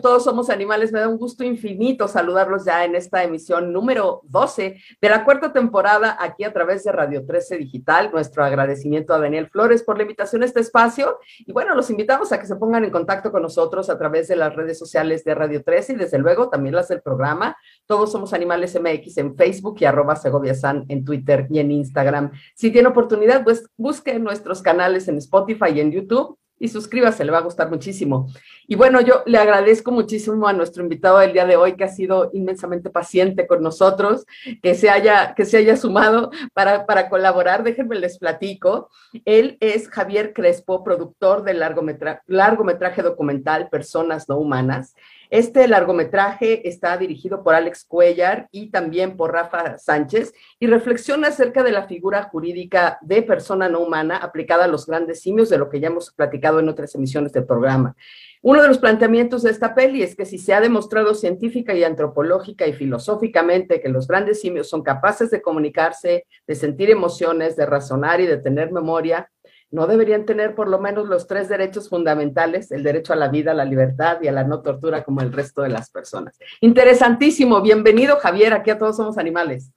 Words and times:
Todos 0.00 0.24
Somos 0.24 0.50
Animales, 0.50 0.92
me 0.92 1.00
da 1.00 1.08
un 1.08 1.18
gusto 1.18 1.44
infinito 1.44 2.08
saludarlos 2.08 2.64
ya 2.64 2.84
en 2.84 2.94
esta 2.94 3.22
emisión 3.24 3.72
número 3.72 4.20
12 4.24 4.76
de 5.00 5.08
la 5.08 5.24
cuarta 5.24 5.52
temporada 5.52 6.16
aquí 6.18 6.44
a 6.44 6.52
través 6.52 6.84
de 6.84 6.92
Radio 6.92 7.24
13 7.26 7.58
Digital. 7.58 8.10
Nuestro 8.12 8.44
agradecimiento 8.44 9.14
a 9.14 9.18
Daniel 9.18 9.48
Flores 9.48 9.82
por 9.82 9.96
la 9.96 10.02
invitación 10.02 10.42
a 10.42 10.46
este 10.46 10.60
espacio. 10.60 11.18
Y 11.38 11.52
bueno, 11.52 11.74
los 11.74 11.90
invitamos 11.90 12.32
a 12.32 12.40
que 12.40 12.46
se 12.46 12.56
pongan 12.56 12.84
en 12.84 12.90
contacto 12.90 13.32
con 13.32 13.42
nosotros 13.42 13.90
a 13.90 13.98
través 13.98 14.28
de 14.28 14.36
las 14.36 14.54
redes 14.54 14.78
sociales 14.78 15.24
de 15.24 15.34
Radio 15.34 15.62
13 15.62 15.94
y 15.94 15.96
desde 15.96 16.18
luego 16.18 16.48
también 16.48 16.74
las 16.74 16.88
del 16.88 17.02
programa. 17.02 17.56
Todos 17.86 18.12
Somos 18.12 18.32
Animales 18.32 18.78
MX 18.80 19.18
en 19.18 19.36
Facebook 19.36 19.76
y 19.80 19.84
arroba 19.84 20.16
Segovia 20.16 20.54
San 20.54 20.84
en 20.88 21.04
Twitter 21.04 21.46
y 21.50 21.58
en 21.58 21.70
Instagram. 21.70 22.32
Si 22.54 22.70
tiene 22.70 22.88
oportunidad, 22.88 23.44
pues 23.44 23.68
busque 23.76 24.18
nuestros 24.18 24.62
canales 24.62 25.08
en 25.08 25.18
Spotify 25.18 25.70
y 25.74 25.80
en 25.80 25.92
YouTube 25.92 26.38
y 26.58 26.68
suscríbase, 26.68 27.24
le 27.24 27.32
va 27.32 27.38
a 27.38 27.42
gustar 27.42 27.70
muchísimo. 27.70 28.28
Y 28.66 28.74
bueno, 28.74 29.00
yo 29.00 29.22
le 29.26 29.38
agradezco 29.38 29.90
muchísimo 29.90 30.46
a 30.48 30.52
nuestro 30.52 30.82
invitado 30.82 31.18
del 31.18 31.32
día 31.32 31.46
de 31.46 31.56
hoy, 31.56 31.74
que 31.76 31.84
ha 31.84 31.88
sido 31.88 32.30
inmensamente 32.32 32.90
paciente 32.90 33.46
con 33.46 33.62
nosotros, 33.62 34.26
que 34.62 34.74
se 34.74 34.90
haya, 34.90 35.34
que 35.34 35.44
se 35.44 35.58
haya 35.58 35.76
sumado 35.76 36.30
para, 36.52 36.86
para 36.86 37.08
colaborar. 37.08 37.62
Déjenme 37.62 37.96
les 37.96 38.18
platico. 38.18 38.90
Él 39.24 39.56
es 39.60 39.88
Javier 39.88 40.32
Crespo, 40.32 40.84
productor 40.84 41.44
del 41.44 41.60
largometraje 41.60 43.02
documental 43.02 43.68
Personas 43.68 44.28
No 44.28 44.38
Humanas. 44.38 44.94
Este 45.30 45.68
largometraje 45.68 46.66
está 46.66 46.96
dirigido 46.96 47.42
por 47.42 47.54
Alex 47.54 47.84
Cuellar 47.84 48.48
y 48.50 48.70
también 48.70 49.14
por 49.14 49.32
Rafa 49.32 49.76
Sánchez 49.76 50.32
y 50.58 50.66
reflexiona 50.66 51.28
acerca 51.28 51.62
de 51.62 51.72
la 51.72 51.86
figura 51.86 52.22
jurídica 52.22 52.98
de 53.02 53.20
persona 53.22 53.68
no 53.68 53.80
humana 53.80 54.16
aplicada 54.16 54.64
a 54.64 54.68
los 54.68 54.86
grandes 54.86 55.20
simios, 55.20 55.50
de 55.50 55.58
lo 55.58 55.68
que 55.68 55.80
ya 55.80 55.88
hemos 55.88 56.12
platicado 56.12 56.60
en 56.60 56.68
otras 56.70 56.94
emisiones 56.94 57.32
del 57.32 57.44
programa. 57.44 57.94
Uno 58.40 58.62
de 58.62 58.68
los 58.68 58.78
planteamientos 58.78 59.42
de 59.42 59.50
esta 59.50 59.74
peli 59.74 60.02
es 60.02 60.16
que 60.16 60.24
si 60.24 60.38
se 60.38 60.54
ha 60.54 60.60
demostrado 60.60 61.12
científica 61.14 61.74
y 61.74 61.84
antropológica 61.84 62.66
y 62.66 62.72
filosóficamente 62.72 63.82
que 63.82 63.88
los 63.88 64.06
grandes 64.06 64.40
simios 64.40 64.70
son 64.70 64.82
capaces 64.82 65.30
de 65.30 65.42
comunicarse, 65.42 66.24
de 66.46 66.54
sentir 66.54 66.88
emociones, 66.88 67.56
de 67.56 67.66
razonar 67.66 68.20
y 68.20 68.26
de 68.26 68.38
tener 68.38 68.72
memoria, 68.72 69.30
no 69.70 69.86
deberían 69.86 70.24
tener 70.24 70.54
por 70.54 70.68
lo 70.68 70.78
menos 70.78 71.08
los 71.08 71.26
tres 71.26 71.48
derechos 71.48 71.88
fundamentales, 71.88 72.72
el 72.72 72.82
derecho 72.82 73.12
a 73.12 73.16
la 73.16 73.28
vida, 73.28 73.50
a 73.50 73.54
la 73.54 73.64
libertad 73.64 74.18
y 74.22 74.28
a 74.28 74.32
la 74.32 74.44
no 74.44 74.62
tortura 74.62 75.04
como 75.04 75.20
el 75.20 75.32
resto 75.32 75.62
de 75.62 75.68
las 75.68 75.90
personas. 75.90 76.38
Interesantísimo. 76.60 77.60
Bienvenido, 77.60 78.16
Javier, 78.16 78.54
aquí 78.54 78.70
a 78.70 78.78
Todos 78.78 78.96
Somos 78.96 79.18
Animales. 79.18 79.72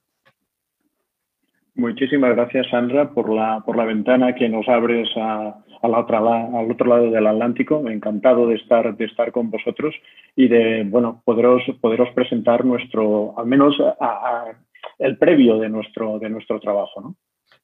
Muchísimas 1.74 2.34
gracias, 2.36 2.68
Sandra, 2.70 3.10
por 3.10 3.30
la, 3.30 3.62
por 3.64 3.76
la 3.76 3.84
ventana 3.84 4.34
que 4.34 4.48
nos 4.48 4.68
abres 4.68 5.08
al 5.16 5.94
otro 5.94 6.86
lado 6.86 7.10
del 7.10 7.26
Atlántico. 7.26 7.88
Encantado 7.88 8.46
de 8.46 8.56
estar, 8.56 8.94
de 8.96 9.04
estar 9.04 9.32
con 9.32 9.50
vosotros 9.50 9.94
y 10.36 10.48
de 10.48 10.84
bueno, 10.84 11.22
poderos, 11.24 11.62
poderos 11.80 12.08
presentar 12.14 12.64
nuestro, 12.64 13.38
al 13.38 13.46
menos 13.46 13.74
el 14.98 15.18
previo 15.18 15.58
de 15.58 15.70
nuestro, 15.70 16.18
de 16.18 16.28
nuestro 16.28 16.60
trabajo. 16.60 17.00
¿no? 17.00 17.16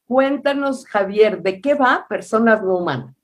Cuéntanos, 0.09 0.87
Javier, 0.87 1.43
¿de 1.43 1.61
qué 1.61 1.75
va 1.75 2.07
Personas 2.09 2.63
No 2.63 2.79
Humanas? 2.79 3.15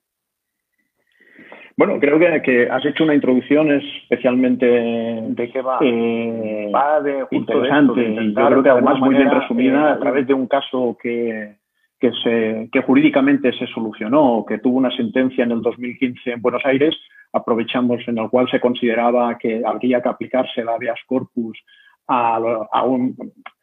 Bueno, 1.75 1.99
creo 1.99 2.19
que, 2.19 2.69
has 2.69 2.85
hecho 2.85 3.03
una 3.03 3.15
introducción 3.15 3.71
especialmente 3.71 4.65
de 4.65 5.51
qué 5.51 5.61
va, 5.61 5.79
eh, 5.81 6.71
va 6.73 7.01
de 7.01 7.25
interesante 7.31 8.01
y 8.01 8.33
yo 8.33 8.47
creo 8.47 8.63
que 8.63 8.69
además 8.69 8.99
muy 8.99 9.15
bien 9.15 9.29
resumida 9.29 9.93
a 9.93 9.99
través 9.99 10.25
de 10.27 10.33
un 10.35 10.47
caso 10.47 10.95
que, 11.01 11.55
que, 11.99 12.11
se, 12.23 12.69
que 12.71 12.81
jurídicamente 12.83 13.51
se 13.57 13.67
solucionó, 13.67 14.45
que 14.47 14.59
tuvo 14.59 14.77
una 14.77 14.95
sentencia 14.95 15.43
en 15.43 15.51
el 15.51 15.61
2015 15.61 16.33
en 16.33 16.41
Buenos 16.41 16.65
Aires, 16.65 16.95
aprovechamos 17.33 18.07
en 18.07 18.19
el 18.19 18.29
cual 18.29 18.47
se 18.49 18.61
consideraba 18.61 19.37
que 19.37 19.61
habría 19.65 20.01
que 20.01 20.09
aplicarse 20.09 20.63
la 20.63 20.75
habeas 20.75 20.99
corpus 21.07 21.57
a, 22.07 22.83
un, 22.83 23.15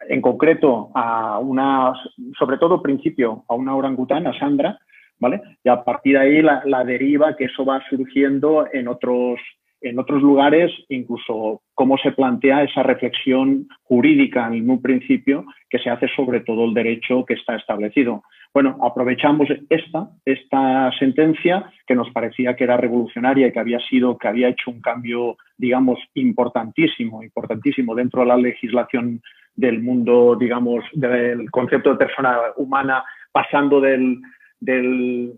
en 0.08 0.20
concreto 0.20 0.90
a 0.94 1.38
una, 1.38 1.92
sobre 2.38 2.58
todo 2.58 2.82
principio, 2.82 3.44
a 3.48 3.54
una 3.54 3.74
orangutana, 3.74 4.30
a 4.30 4.38
Sandra, 4.38 4.78
¿vale? 5.18 5.40
Y 5.62 5.68
a 5.68 5.84
partir 5.84 6.14
de 6.14 6.20
ahí 6.20 6.42
la, 6.42 6.62
la, 6.64 6.84
deriva 6.84 7.36
que 7.36 7.44
eso 7.44 7.64
va 7.64 7.82
surgiendo 7.88 8.66
en 8.72 8.88
otros, 8.88 9.38
en 9.80 9.98
otros 9.98 10.20
lugares, 10.22 10.72
incluso 10.88 11.62
cómo 11.74 11.96
se 11.98 12.12
plantea 12.12 12.64
esa 12.64 12.82
reflexión 12.82 13.68
jurídica 13.82 14.48
en 14.48 14.68
un 14.68 14.82
principio 14.82 15.44
que 15.70 15.78
se 15.78 15.90
hace 15.90 16.08
sobre 16.08 16.40
todo 16.40 16.64
el 16.64 16.74
derecho 16.74 17.24
que 17.24 17.34
está 17.34 17.56
establecido. 17.56 18.22
Bueno, 18.54 18.76
aprovechamos 18.82 19.48
esta, 19.70 20.10
esta 20.26 20.92
sentencia 20.98 21.72
que 21.86 21.94
nos 21.94 22.10
parecía 22.10 22.54
que 22.54 22.64
era 22.64 22.76
revolucionaria 22.76 23.46
y 23.46 23.52
que 23.52 23.58
había 23.58 23.80
sido, 23.80 24.18
que 24.18 24.28
había 24.28 24.48
hecho 24.48 24.70
un 24.70 24.82
cambio, 24.82 25.38
digamos, 25.56 25.98
importantísimo, 26.14 27.22
importantísimo 27.22 27.94
dentro 27.94 28.20
de 28.20 28.26
la 28.26 28.36
legislación 28.36 29.22
del 29.54 29.80
mundo, 29.80 30.36
digamos, 30.38 30.84
del 30.92 31.50
concepto 31.50 31.92
de 31.92 31.96
persona 31.96 32.38
humana, 32.56 33.02
pasando 33.32 33.80
del, 33.80 34.20
del 34.60 35.32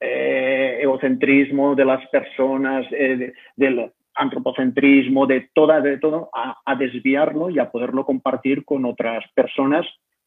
eh, 0.00 0.78
egocentrismo 0.82 1.76
de 1.76 1.84
las 1.84 2.04
personas, 2.08 2.86
eh, 2.90 3.34
del 3.54 3.92
antropocentrismo, 4.16 5.28
de, 5.28 5.48
toda, 5.54 5.80
de 5.80 5.98
todo, 5.98 6.28
a, 6.34 6.56
a, 6.64 6.74
desviarlo 6.74 7.50
y 7.50 7.60
a 7.60 7.70
poderlo 7.70 8.04
compartir 8.04 8.64
con 8.64 8.84
otras 8.84 9.24
personas 9.32 9.86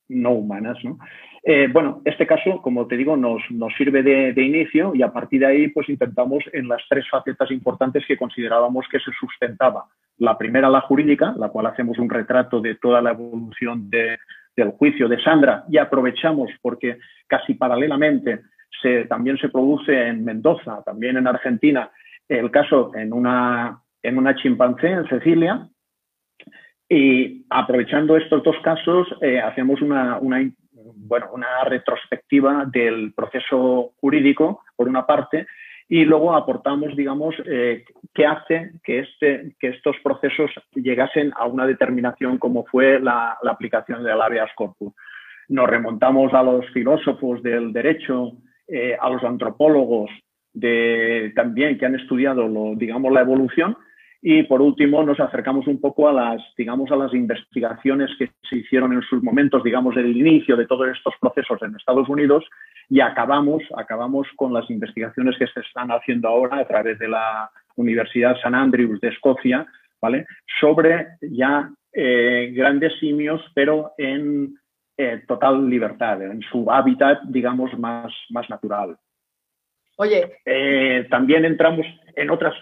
no 0.09 0.31
humanas. 0.31 0.77
¿no? 0.83 0.97
Eh, 1.43 1.67
bueno, 1.71 2.01
este 2.05 2.27
caso, 2.27 2.61
como 2.61 2.87
te 2.87 2.97
digo, 2.97 3.17
nos, 3.17 3.41
nos 3.49 3.73
sirve 3.75 4.03
de, 4.03 4.33
de, 4.33 4.43
inicio 4.43 4.93
y 4.93 5.01
a 5.01 5.11
partir 5.11 5.41
de 5.41 5.47
ahí 5.47 5.67
pues 5.69 5.89
intentamos 5.89 6.43
en 6.53 6.67
las 6.67 6.81
tres 6.89 7.09
facetas 7.09 7.49
importantes 7.51 8.05
que 8.05 8.17
considerábamos 8.17 8.85
que 8.91 8.99
se 8.99 9.11
sustentaba. 9.19 9.85
La 10.17 10.37
primera, 10.37 10.69
la 10.69 10.81
jurídica, 10.81 11.33
la 11.37 11.49
cual 11.49 11.65
hacemos 11.65 11.97
un 11.97 12.09
retrato 12.09 12.61
de 12.61 12.75
toda 12.75 13.01
la 13.01 13.11
evolución 13.11 13.89
de, 13.89 14.19
del 14.55 14.69
juicio 14.71 15.07
de 15.07 15.21
Sandra 15.21 15.63
y 15.69 15.77
aprovechamos 15.77 16.49
porque 16.61 16.99
casi 17.27 17.53
paralelamente 17.53 18.41
se, 18.81 19.05
también 19.05 19.37
se 19.37 19.49
produce 19.49 20.07
en 20.07 20.23
Mendoza, 20.23 20.81
también 20.85 21.17
en 21.17 21.27
Argentina, 21.27 21.89
el 22.27 22.51
caso 22.51 22.91
en 22.95 23.13
una, 23.13 23.81
en 24.01 24.17
una 24.17 24.35
chimpancé, 24.35 24.87
en 24.87 25.07
Cecilia, 25.07 25.67
y 26.93 27.45
aprovechando 27.49 28.17
estos 28.17 28.43
dos 28.43 28.57
casos, 28.61 29.07
eh, 29.21 29.39
hacemos 29.39 29.81
una, 29.81 30.17
una, 30.17 30.41
bueno, 30.73 31.27
una 31.31 31.63
retrospectiva 31.63 32.65
del 32.65 33.13
proceso 33.13 33.93
jurídico, 34.01 34.61
por 34.75 34.89
una 34.89 35.07
parte, 35.07 35.47
y 35.87 36.03
luego 36.03 36.35
aportamos, 36.35 36.93
digamos, 36.97 37.33
eh, 37.45 37.85
qué 38.13 38.25
hace 38.25 38.71
que, 38.83 38.99
este, 38.99 39.55
que 39.57 39.69
estos 39.69 39.95
procesos 40.03 40.51
llegasen 40.75 41.31
a 41.37 41.45
una 41.45 41.65
determinación 41.65 42.37
como 42.37 42.65
fue 42.65 42.99
la, 42.99 43.37
la 43.41 43.51
aplicación 43.51 44.03
del 44.03 44.21
habeas 44.21 44.51
corpus. 44.57 44.93
Nos 45.47 45.69
remontamos 45.69 46.33
a 46.33 46.43
los 46.43 46.69
filósofos 46.71 47.41
del 47.41 47.71
derecho, 47.71 48.33
eh, 48.67 48.97
a 48.99 49.09
los 49.09 49.23
antropólogos 49.23 50.09
de, 50.51 51.31
también 51.37 51.77
que 51.77 51.85
han 51.85 51.95
estudiado, 51.95 52.49
lo, 52.49 52.75
digamos, 52.75 53.13
la 53.13 53.21
evolución, 53.21 53.77
y 54.23 54.43
por 54.43 54.61
último, 54.61 55.03
nos 55.03 55.19
acercamos 55.19 55.65
un 55.65 55.81
poco 55.81 56.07
a 56.07 56.13
las, 56.13 56.41
digamos, 56.55 56.91
a 56.91 56.95
las 56.95 57.11
investigaciones 57.13 58.11
que 58.19 58.29
se 58.47 58.57
hicieron 58.57 58.93
en 58.93 59.01
sus 59.01 59.23
momentos, 59.23 59.63
digamos, 59.63 59.95
del 59.95 60.15
inicio 60.15 60.55
de 60.55 60.67
todos 60.67 60.89
estos 60.89 61.15
procesos 61.19 61.59
en 61.63 61.75
Estados 61.75 62.07
Unidos 62.07 62.45
y 62.87 62.99
acabamos, 62.99 63.63
acabamos 63.75 64.27
con 64.35 64.53
las 64.53 64.69
investigaciones 64.69 65.35
que 65.39 65.47
se 65.47 65.61
están 65.61 65.89
haciendo 65.89 66.27
ahora 66.27 66.59
a 66.59 66.67
través 66.67 66.99
de 66.99 67.07
la 67.07 67.49
Universidad 67.75 68.35
St. 68.35 68.55
Andrews 68.55 69.01
de 69.01 69.07
Escocia, 69.07 69.65
¿vale? 69.99 70.27
Sobre 70.59 71.07
ya 71.21 71.71
eh, 71.91 72.51
grandes 72.53 72.93
simios, 72.99 73.41
pero 73.55 73.93
en 73.97 74.55
eh, 74.97 75.23
total 75.27 75.67
libertad, 75.67 76.21
en 76.21 76.41
su 76.43 76.69
hábitat, 76.69 77.23
digamos, 77.23 77.75
más, 77.79 78.13
más 78.29 78.47
natural. 78.51 78.97
Oye. 79.97 80.37
Eh, 80.45 81.07
también 81.09 81.43
entramos 81.45 81.85
en 82.15 82.29
otras 82.29 82.53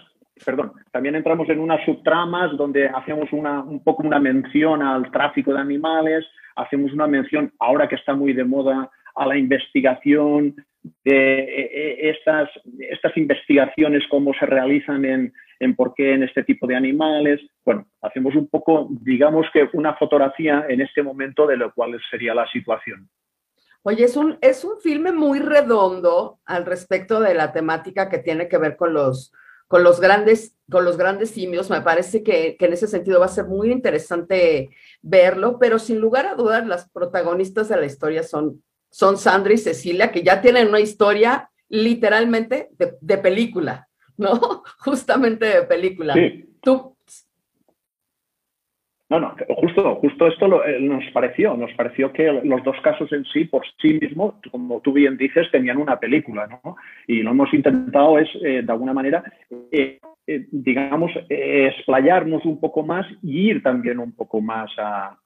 perdón, 0.44 0.72
también 0.90 1.14
entramos 1.14 1.48
en 1.48 1.60
unas 1.60 1.84
subtramas 1.84 2.56
donde 2.56 2.88
hacemos 2.88 3.32
una, 3.32 3.60
un 3.62 3.82
poco 3.82 4.02
una 4.02 4.18
mención 4.18 4.82
al 4.82 5.10
tráfico 5.10 5.52
de 5.52 5.60
animales, 5.60 6.26
hacemos 6.56 6.92
una 6.92 7.06
mención, 7.06 7.52
ahora 7.58 7.88
que 7.88 7.96
está 7.96 8.14
muy 8.14 8.32
de 8.32 8.44
moda, 8.44 8.90
a 9.14 9.26
la 9.26 9.36
investigación 9.36 10.54
de 11.04 11.40
eh, 11.40 11.70
eh, 11.74 12.10
estas, 12.10 12.48
estas 12.78 13.16
investigaciones, 13.16 14.02
cómo 14.08 14.32
se 14.34 14.46
realizan 14.46 15.04
en, 15.04 15.32
en 15.58 15.76
por 15.76 15.94
qué 15.94 16.14
en 16.14 16.22
este 16.22 16.42
tipo 16.44 16.66
de 16.66 16.76
animales. 16.76 17.40
Bueno, 17.64 17.86
hacemos 18.02 18.34
un 18.34 18.48
poco, 18.48 18.88
digamos 19.02 19.46
que 19.52 19.68
una 19.72 19.94
fotografía 19.94 20.64
en 20.68 20.80
este 20.80 21.02
momento 21.02 21.46
de 21.46 21.56
lo 21.56 21.72
cual 21.74 22.00
sería 22.10 22.34
la 22.34 22.48
situación. 22.50 23.08
Oye, 23.82 24.04
es 24.04 24.16
un, 24.16 24.36
es 24.42 24.64
un 24.64 24.78
filme 24.80 25.10
muy 25.10 25.38
redondo 25.38 26.38
al 26.44 26.66
respecto 26.66 27.20
de 27.20 27.34
la 27.34 27.52
temática 27.52 28.10
que 28.10 28.18
tiene 28.18 28.46
que 28.46 28.58
ver 28.58 28.76
con 28.76 28.92
los, 28.92 29.32
con 29.70 29.84
los 29.84 30.00
grandes, 30.00 30.56
con 30.68 30.84
los 30.84 30.96
grandes 30.96 31.30
simios. 31.30 31.70
Me 31.70 31.80
parece 31.80 32.24
que, 32.24 32.56
en 32.58 32.72
ese 32.72 32.88
sentido 32.88 33.20
va 33.20 33.26
a 33.26 33.28
ser 33.28 33.44
muy 33.44 33.70
interesante 33.70 34.70
verlo, 35.00 35.60
pero 35.60 35.78
sin 35.78 36.00
lugar 36.00 36.26
a 36.26 36.34
dudas, 36.34 36.66
las 36.66 36.90
protagonistas 36.90 37.68
de 37.68 37.76
la 37.76 37.86
historia 37.86 38.24
son, 38.24 38.64
son 38.90 39.16
Sandra 39.16 39.54
y 39.54 39.58
Cecilia, 39.58 40.10
que 40.10 40.24
ya 40.24 40.40
tienen 40.40 40.66
una 40.66 40.80
historia 40.80 41.52
literalmente 41.68 42.70
de, 43.00 43.18
película, 43.18 43.88
¿no? 44.16 44.64
Justamente 44.80 45.44
de 45.44 45.62
película. 45.62 46.14
Sí. 46.14 46.52
Tú, 46.60 46.89
no, 49.10 49.18
no, 49.18 49.34
justo, 49.56 49.96
justo 49.96 50.28
esto 50.28 50.64
eh, 50.64 50.78
nos 50.80 51.04
pareció, 51.12 51.56
nos 51.56 51.72
pareció 51.72 52.12
que 52.12 52.30
los 52.44 52.62
dos 52.62 52.76
casos 52.80 53.12
en 53.12 53.24
sí, 53.24 53.44
por 53.44 53.62
sí 53.82 53.98
mismos, 54.00 54.34
como 54.52 54.80
tú 54.80 54.92
bien 54.92 55.16
dices, 55.16 55.50
tenían 55.50 55.78
una 55.78 55.98
película, 55.98 56.46
¿no? 56.46 56.76
Y 57.08 57.24
lo 57.24 57.32
hemos 57.32 57.52
intentado 57.52 58.20
es, 58.20 58.28
eh, 58.44 58.62
de 58.62 58.72
alguna 58.72 58.92
manera, 58.92 59.24
eh, 59.72 59.98
digamos, 60.52 61.10
explayarnos 61.28 62.44
un 62.44 62.60
poco 62.60 62.84
más 62.84 63.04
y 63.20 63.50
ir 63.50 63.64
también 63.64 63.98
un 63.98 64.14
poco 64.14 64.40
más 64.40 64.70
a, 64.78 65.16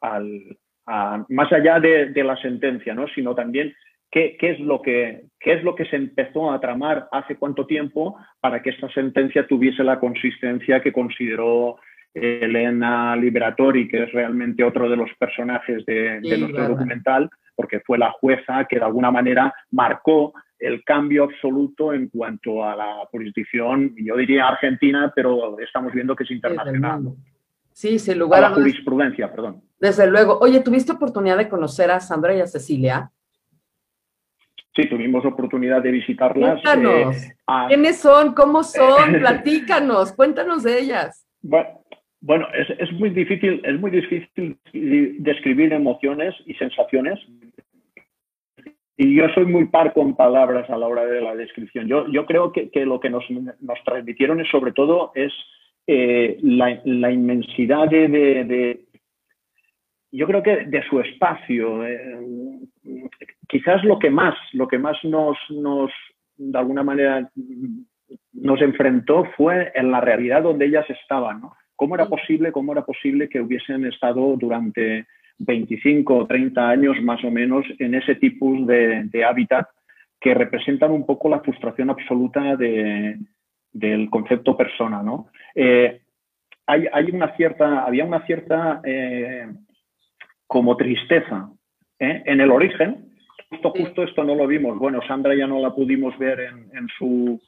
más 1.29 1.53
allá 1.53 1.79
de, 1.79 2.25
la 2.25 2.37
sentencia, 2.37 2.95
¿no? 2.95 3.07
Sino 3.09 3.35
también 3.35 3.75
qué, 4.11 4.39
es 4.41 4.61
lo 4.61 4.81
que, 4.81 5.25
qué 5.39 5.53
es 5.53 5.63
lo 5.63 5.75
que 5.75 5.85
se 5.85 5.97
empezó 5.97 6.51
a 6.51 6.61
tramar 6.61 7.07
hace 7.13 7.37
cuánto 7.37 7.67
tiempo 7.67 8.17
para 8.41 8.63
que 8.63 8.71
esta 8.71 8.89
sentencia 8.95 9.47
tuviese 9.47 9.85
la 9.85 10.01
consistencia 10.01 10.81
que 10.81 10.93
consideró 10.93 11.77
Elena 12.15 13.17
Liberatori, 13.17 13.89
que 13.89 14.05
es 14.05 14.13
realmente 14.13 14.63
otro 14.63 14.89
de 14.89 14.97
los 14.97 15.11
personajes 15.19 15.85
de, 15.85 16.21
nuestro 16.21 16.69
documental, 16.69 17.29
porque 17.57 17.81
fue 17.81 17.99
la 17.99 18.13
jueza 18.13 18.65
que 18.69 18.77
de 18.77 18.85
alguna 18.85 19.11
manera 19.11 19.53
marcó 19.73 20.33
el 20.59 20.83
cambio 20.85 21.25
absoluto 21.25 21.93
en 21.93 22.09
cuanto 22.09 22.65
a 22.65 22.77
la 22.77 22.97
jurisdicción, 23.11 23.95
yo 23.97 24.17
diría 24.17 24.49
argentina, 24.49 25.13
pero 25.15 25.59
estamos 25.59 25.93
viendo 25.93 26.15
que 26.15 26.25
es 26.25 26.31
internacional. 26.31 27.03
Sí, 27.73 27.99
sin 27.99 28.19
lugar 28.21 28.45
a, 28.45 28.51
la 28.51 28.55
jurisprudencia, 28.55 29.31
perdón. 29.31 29.63
Desde 29.81 30.09
luego. 30.09 30.39
Oye, 30.41 30.61
¿tuviste 30.61 30.93
oportunidad 30.93 31.37
de 31.37 31.49
conocer 31.49 31.91
a 31.91 31.99
Sandra 31.99 32.35
y 32.35 32.41
a 32.41 32.47
Cecilia? 32.47 33.11
Sí, 34.75 34.89
tuvimos 34.89 35.25
oportunidad 35.25 35.83
de 35.83 35.91
visitarlas. 35.91 36.63
Cuéntanos. 36.63 37.17
Eh, 37.17 37.37
¿Quiénes 37.69 37.99
son? 37.99 38.33
¿Cómo 38.33 38.63
son? 38.63 39.13
Platícanos, 39.19 40.13
cuéntanos 40.13 40.63
de 40.63 40.79
ellas. 40.79 41.27
Bueno, 41.43 41.84
bueno, 42.27 42.49
es, 42.55 42.91
muy 42.93 43.11
difícil, 43.11 43.61
es 43.63 43.79
muy 43.79 43.91
difícil 43.91 44.57
describir 44.73 45.75
emociones 45.75 46.35
y 46.47 46.55
sensaciones. 46.55 47.21
Y 48.97 49.15
yo 49.15 49.29
soy 49.35 49.45
muy 49.45 49.67
par 49.67 49.93
con 49.93 50.17
palabras 50.17 50.71
a 50.71 50.79
la 50.79 50.87
hora 50.87 51.05
de 51.05 51.21
la 51.21 51.37
descripción. 51.37 51.87
Yo, 51.87 52.11
yo 52.11 52.25
creo 52.25 52.51
que, 52.51 52.71
lo 52.87 52.99
que 52.99 53.11
nos, 53.11 53.27
transmitieron 53.85 54.41
es 54.41 54.49
sobre 54.49 54.73
todo 54.73 55.13
es 55.15 55.35
eh, 55.87 56.39
la, 56.41 57.13
inmensidad 57.13 57.89
de, 57.89 58.81
yo 60.11 60.27
creo 60.27 60.43
que 60.43 60.65
de 60.65 60.83
su 60.89 61.01
espacio. 61.01 61.87
Eh, 61.87 62.59
quizás 63.51 63.85
lo 63.85 63.99
que 63.99 64.09
más, 64.09 64.35
lo 64.55 64.67
que 64.67 64.79
más 64.79 64.97
nos, 65.05 65.37
nos, 65.51 65.91
de 66.39 66.59
alguna 66.59 66.83
manera, 66.83 67.31
nos 68.33 68.63
enfrentó 68.63 69.25
fue 69.37 69.73
en 69.75 69.91
la 69.91 70.01
realidad 70.01 70.43
donde 70.43 70.65
ellas 70.65 70.89
estaban, 70.89 71.43
¿no? 71.43 71.55
¿Cómo 71.77 71.95
era 71.95 72.07
posible, 72.07 72.53
cómo 72.53 72.73
era 72.73 72.85
posible 72.85 73.29
que 73.29 73.41
hubiesen 73.41 73.85
estado 73.87 74.37
durante 74.37 75.07
25 75.39 76.17
o 76.17 76.27
30 76.27 76.69
años 76.69 76.97
más 77.03 77.23
o 77.25 77.31
menos 77.31 77.65
en 77.79 77.95
ese 77.95 78.15
tipo 78.17 78.55
de, 78.65 79.25
hábitat 79.25 79.69
que 80.21 80.35
representan 80.35 80.93
un 80.93 81.05
poco 81.05 81.29
la 81.29 81.41
frustración 81.41 81.91
absoluta 81.91 82.57
del 82.57 84.09
concepto 84.11 84.57
persona, 84.57 85.03
¿no? 85.03 85.29
Eh, 85.55 86.01
hay, 86.67 87.11
una 87.13 87.37
cierta, 87.37 87.85
había 87.85 88.07
una 88.07 88.25
cierta 88.25 88.81
eh, 88.85 89.47
como 90.47 90.77
tristeza 90.77 91.51
¿eh? 91.99 92.23
en 92.25 92.41
el 92.41 92.51
origen. 92.51 93.11
Justo, 93.51 93.71
justo 93.71 94.03
esto 94.03 94.25
no 94.25 94.35
lo 94.35 94.47
vimos. 94.47 94.79
Bueno, 94.79 95.01
Sandra 95.07 95.35
ya 95.35 95.47
no 95.47 95.61
la 95.61 95.75
pudimos 95.75 96.17
ver 96.19 96.41
en 96.41 96.89
su 96.97 97.39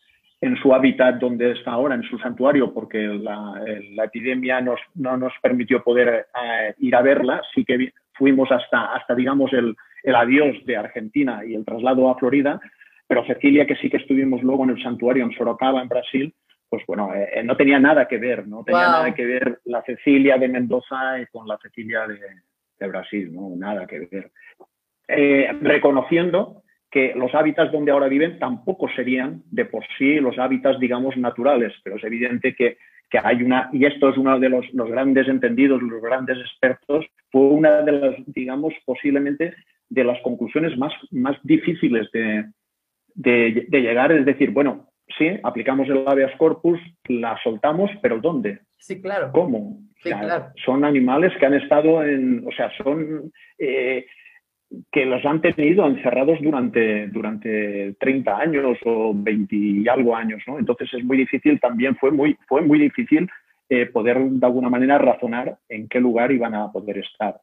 en 0.40 0.56
su 0.56 0.74
hábitat 0.74 1.16
donde 1.16 1.52
está 1.52 1.72
ahora, 1.72 1.94
en 1.94 2.02
su 2.02 2.18
santuario, 2.18 2.72
porque 2.72 2.98
la, 2.98 3.62
epidemia 4.04 4.60
nos, 4.60 4.80
no 4.94 5.16
nos 5.16 5.32
permitió 5.42 5.82
poder 5.82 6.26
eh, 6.42 6.74
ir 6.78 6.94
a 6.94 7.02
verla. 7.02 7.40
Sí 7.54 7.64
que 7.64 7.92
fuimos 8.12 8.50
hasta, 8.52 8.94
hasta 8.94 9.14
digamos, 9.14 9.52
el, 9.52 9.74
adiós 10.14 10.56
de 10.66 10.76
Argentina 10.76 11.42
y 11.44 11.54
el 11.54 11.64
traslado 11.64 12.10
a 12.10 12.18
Florida, 12.18 12.60
pero 13.08 13.24
Cecilia, 13.26 13.66
que 13.66 13.76
sí 13.76 13.88
que 13.88 13.96
estuvimos 13.96 14.42
luego 14.42 14.64
en 14.64 14.70
el 14.70 14.82
santuario 14.82 15.24
en 15.24 15.32
Sorocaba, 15.32 15.80
en 15.80 15.88
Brasil, 15.88 16.34
pues 16.68 16.82
bueno, 16.86 17.14
eh, 17.14 17.28
eh, 17.34 17.42
no 17.42 17.56
tenía 17.56 17.78
nada 17.78 18.06
que 18.06 18.18
ver, 18.18 18.46
no 18.46 18.62
tenía 18.64 18.88
nada 18.88 19.14
que 19.14 19.24
ver 19.24 19.60
la 19.64 19.82
Cecilia 19.82 20.36
de 20.36 20.48
Mendoza 20.48 21.16
con 21.32 21.48
la 21.48 21.56
Cecilia 21.58 22.06
de, 22.06 22.88
Brasil, 22.88 23.32
no, 23.32 23.54
nada 23.56 23.86
que 23.86 24.00
ver. 24.00 24.30
reconociendo 25.62 26.62
que 26.90 27.14
los 27.14 27.34
hábitats 27.34 27.72
donde 27.72 27.90
ahora 27.90 28.08
viven 28.08 28.38
tampoco 28.38 28.88
serían 28.94 29.42
de 29.50 29.64
por 29.64 29.84
sí 29.98 30.14
los 30.20 30.38
hábitats, 30.38 30.78
digamos, 30.78 31.16
naturales, 31.16 31.72
pero 31.82 31.96
es 31.96 32.04
evidente 32.04 32.54
que, 32.54 32.78
hay 33.22 33.42
una, 33.42 33.70
y 33.72 33.86
esto 33.86 34.10
es 34.10 34.18
uno 34.18 34.38
de 34.38 34.48
los, 34.48 34.66
grandes 34.72 35.28
entendidos, 35.28 35.80
los 35.82 36.02
grandes 36.02 36.38
expertos, 36.38 37.06
fue 37.30 37.42
una 37.42 37.82
de 37.82 37.92
las, 37.92 38.14
digamos, 38.26 38.74
posiblemente 38.84 39.54
de 39.88 40.04
las 40.04 40.20
conclusiones 40.22 40.76
más, 40.76 40.92
más 41.12 41.36
difíciles 41.42 42.08
de, 42.12 42.46
llegar, 43.70 44.12
es 44.12 44.26
decir, 44.26 44.50
bueno, 44.50 44.88
sí, 45.16 45.28
aplicamos 45.42 45.88
el 45.88 46.06
habeas 46.06 46.36
corpus, 46.36 46.78
la 47.08 47.38
soltamos, 47.42 47.90
pero 48.02 48.20
¿dónde? 48.20 48.60
Sí, 48.78 49.00
claro. 49.00 49.30
¿Cómo? 49.32 49.80
Son 50.64 50.84
animales 50.84 51.32
que 51.38 51.46
han 51.46 51.54
estado 51.54 52.04
en, 52.04 52.46
o 52.46 52.52
sea, 52.52 52.70
son 52.76 53.32
eh, 53.58 54.06
que 54.90 55.06
los 55.06 55.24
han 55.24 55.40
tenido 55.40 55.86
encerrados 55.86 56.38
durante, 56.40 57.06
durante 57.08 57.94
30 58.00 58.36
años 58.36 58.78
o 58.84 59.12
20 59.14 59.54
y 59.54 59.88
algo 59.88 60.16
años, 60.16 60.42
¿no? 60.46 60.58
Entonces 60.58 60.88
es 60.92 61.04
muy 61.04 61.16
difícil, 61.16 61.60
también 61.60 61.96
fue 61.96 62.10
muy, 62.10 62.36
fue 62.48 62.62
muy 62.62 62.78
difícil 62.78 63.28
eh, 63.68 63.86
poder 63.86 64.18
de 64.18 64.46
alguna 64.46 64.68
manera 64.68 64.98
razonar 64.98 65.58
en 65.68 65.88
qué 65.88 66.00
lugar 66.00 66.32
iban 66.32 66.54
a 66.54 66.70
poder 66.70 66.98
estar. 66.98 67.40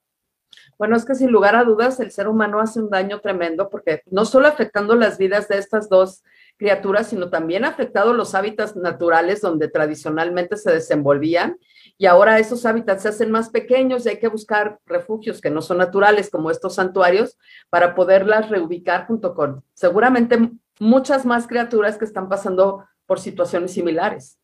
Bueno, 0.78 0.96
es 0.96 1.06
que 1.06 1.16
sin 1.16 1.32
lugar 1.32 1.56
a 1.56 1.64
dudas 1.64 2.00
el 2.00 2.12
ser 2.12 2.28
humano 2.28 2.60
hace 2.60 2.80
un 2.80 2.90
daño 2.90 3.20
tremendo 3.20 3.70
porque 3.70 4.02
no 4.12 4.26
solo 4.26 4.48
afectando 4.48 4.96
las 4.96 5.18
vidas 5.18 5.48
de 5.48 5.58
estas 5.58 5.90
dos 5.90 6.24
criaturas, 6.58 7.08
sino 7.08 7.30
también 7.30 7.66
ha 7.66 7.70
afectado 7.70 8.14
los 8.14 8.36
hábitats 8.36 8.76
naturales 8.76 9.42
donde 9.42 9.68
tradicionalmente 9.68 10.56
se 10.58 10.72
desenvolvían 10.72 11.58
y 11.98 12.06
ahora 12.06 12.40
esos 12.40 12.66
hábitats 12.66 13.04
se 13.04 13.10
hacen 13.10 13.32
más 13.32 13.50
pequeños 13.50 14.06
y 14.06 14.10
hay 14.10 14.20
que 14.20 14.28
buscar 14.28 14.80
refugios 14.86 15.42
que 15.42 15.50
no 15.50 15.62
son 15.62 15.78
naturales 15.78 16.30
como 16.30 16.52
estos 16.52 16.76
santuarios 16.76 17.38
para 17.70 17.96
poderlas 17.96 18.50
reubicar 18.50 19.06
junto 19.08 19.34
con 19.34 19.64
seguramente 19.74 20.38
muchas 20.80 21.26
más 21.26 21.48
criaturas 21.48 21.98
que 21.98 22.06
están 22.06 22.30
pasando 22.30 22.86
por 23.06 23.20
situaciones 23.20 23.74
similares. 23.74 24.40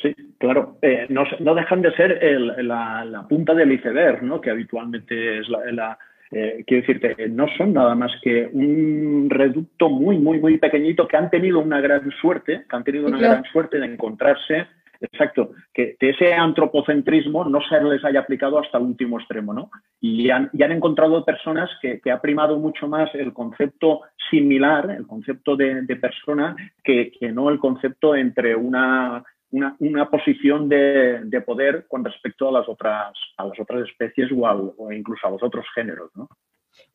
Sí, 0.00 0.14
claro. 0.38 0.78
Eh, 0.80 1.06
no, 1.10 1.54
dejan 1.54 1.82
de 1.82 1.94
ser 1.96 2.22
la, 2.62 3.26
punta 3.28 3.52
del 3.54 3.72
iceberg, 3.72 4.22
¿no? 4.22 4.40
que 4.40 4.50
habitualmente 4.50 5.40
es 5.40 5.48
la, 5.48 5.98
eh, 6.30 6.64
quiero 6.66 6.86
decirte, 6.86 7.28
no 7.28 7.46
son 7.56 7.72
nada 7.72 7.94
más 7.94 8.12
que 8.22 8.48
un 8.52 9.28
reducto 9.30 9.88
muy, 9.88 10.18
muy, 10.18 10.38
muy 10.40 10.58
pequeñito 10.58 11.08
que 11.08 11.16
han 11.16 11.30
tenido 11.30 11.60
una 11.60 11.80
gran 11.80 12.10
suerte, 12.20 12.64
que 12.68 12.76
han 12.76 12.84
tenido 12.84 13.06
una 13.06 13.18
gran 13.18 13.44
suerte 13.44 13.78
de 13.78 13.86
encontrarse 13.86 14.66
Exacto, 15.00 15.52
que, 15.72 15.96
ese 16.00 16.34
antropocentrismo 16.34 17.44
no 17.44 17.60
se 17.62 17.80
les 17.82 18.04
haya 18.04 18.20
aplicado 18.20 18.58
hasta 18.58 18.78
el 18.78 18.84
último 18.84 19.18
extremo, 19.18 19.52
¿no? 19.52 19.70
Y 20.00 20.30
han, 20.30 20.50
encontrado 20.52 21.24
personas 21.24 21.70
que, 21.80 22.00
ha 22.10 22.20
primado 22.20 22.58
mucho 22.58 22.88
más 22.88 23.14
el 23.14 23.32
concepto 23.32 24.00
similar, 24.30 24.90
el 24.90 25.06
concepto 25.06 25.56
de, 25.56 25.84
persona, 26.00 26.56
que, 26.82 27.12
no 27.32 27.48
el 27.50 27.58
concepto 27.58 28.16
entre 28.16 28.56
una, 28.56 29.22
una, 29.50 30.10
posición 30.10 30.68
de, 30.68 31.42
poder 31.46 31.86
con 31.88 32.04
respecto 32.04 32.48
a 32.48 32.52
las 32.52 32.68
otras, 32.68 33.12
a 33.36 33.46
las 33.46 33.58
otras 33.58 33.88
especies 33.88 34.30
o, 34.32 34.74
o 34.76 34.92
incluso 34.92 35.26
a 35.26 35.30
los 35.30 35.42
otros 35.42 35.64
géneros, 35.74 36.10
¿no? 36.14 36.28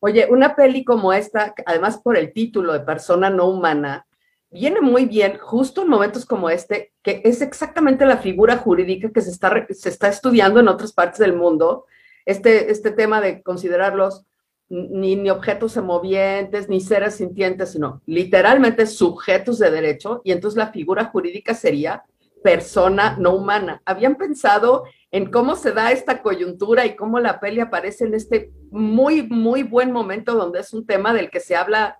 Oye, 0.00 0.26
una 0.30 0.54
peli 0.54 0.84
como 0.84 1.12
esta, 1.12 1.54
además 1.66 1.98
por 1.98 2.16
el 2.16 2.32
título 2.32 2.72
de 2.72 2.80
persona 2.80 3.30
no 3.30 3.48
humana, 3.48 4.06
viene 4.50 4.80
muy 4.80 5.06
bien 5.06 5.38
justo 5.38 5.82
en 5.82 5.88
momentos 5.88 6.24
como 6.24 6.48
este, 6.48 6.92
que 7.02 7.22
es 7.24 7.42
exactamente 7.42 8.06
la 8.06 8.18
figura 8.18 8.56
jurídica 8.56 9.10
que 9.10 9.20
se 9.20 9.30
está, 9.30 9.66
se 9.70 9.88
está 9.88 10.08
estudiando 10.08 10.60
en 10.60 10.68
otras 10.68 10.92
partes 10.92 11.18
del 11.18 11.34
mundo, 11.34 11.86
este, 12.24 12.70
este 12.70 12.92
tema 12.92 13.20
de 13.20 13.42
considerarlos 13.42 14.24
ni, 14.68 15.16
ni 15.16 15.28
objetos 15.30 15.72
semovientes, 15.72 16.68
ni 16.68 16.80
seres 16.80 17.16
sintientes, 17.16 17.72
sino 17.72 18.00
literalmente 18.06 18.86
sujetos 18.86 19.58
de 19.58 19.70
derecho, 19.70 20.22
y 20.24 20.32
entonces 20.32 20.56
la 20.56 20.72
figura 20.72 21.06
jurídica 21.06 21.54
sería 21.54 22.04
persona 22.44 23.16
no 23.18 23.34
humana. 23.34 23.80
¿Habían 23.86 24.16
pensado 24.16 24.84
en 25.10 25.30
cómo 25.30 25.54
se 25.54 25.72
da 25.72 25.92
esta 25.92 26.20
coyuntura 26.20 26.84
y 26.84 26.94
cómo 26.94 27.18
la 27.18 27.40
peli 27.40 27.60
aparece 27.60 28.04
en 28.04 28.12
este 28.12 28.50
muy, 28.70 29.22
muy 29.22 29.62
buen 29.62 29.90
momento 29.90 30.34
donde 30.34 30.60
es 30.60 30.74
un 30.74 30.86
tema 30.86 31.14
del 31.14 31.30
que 31.30 31.40
se 31.40 31.56
habla 31.56 31.96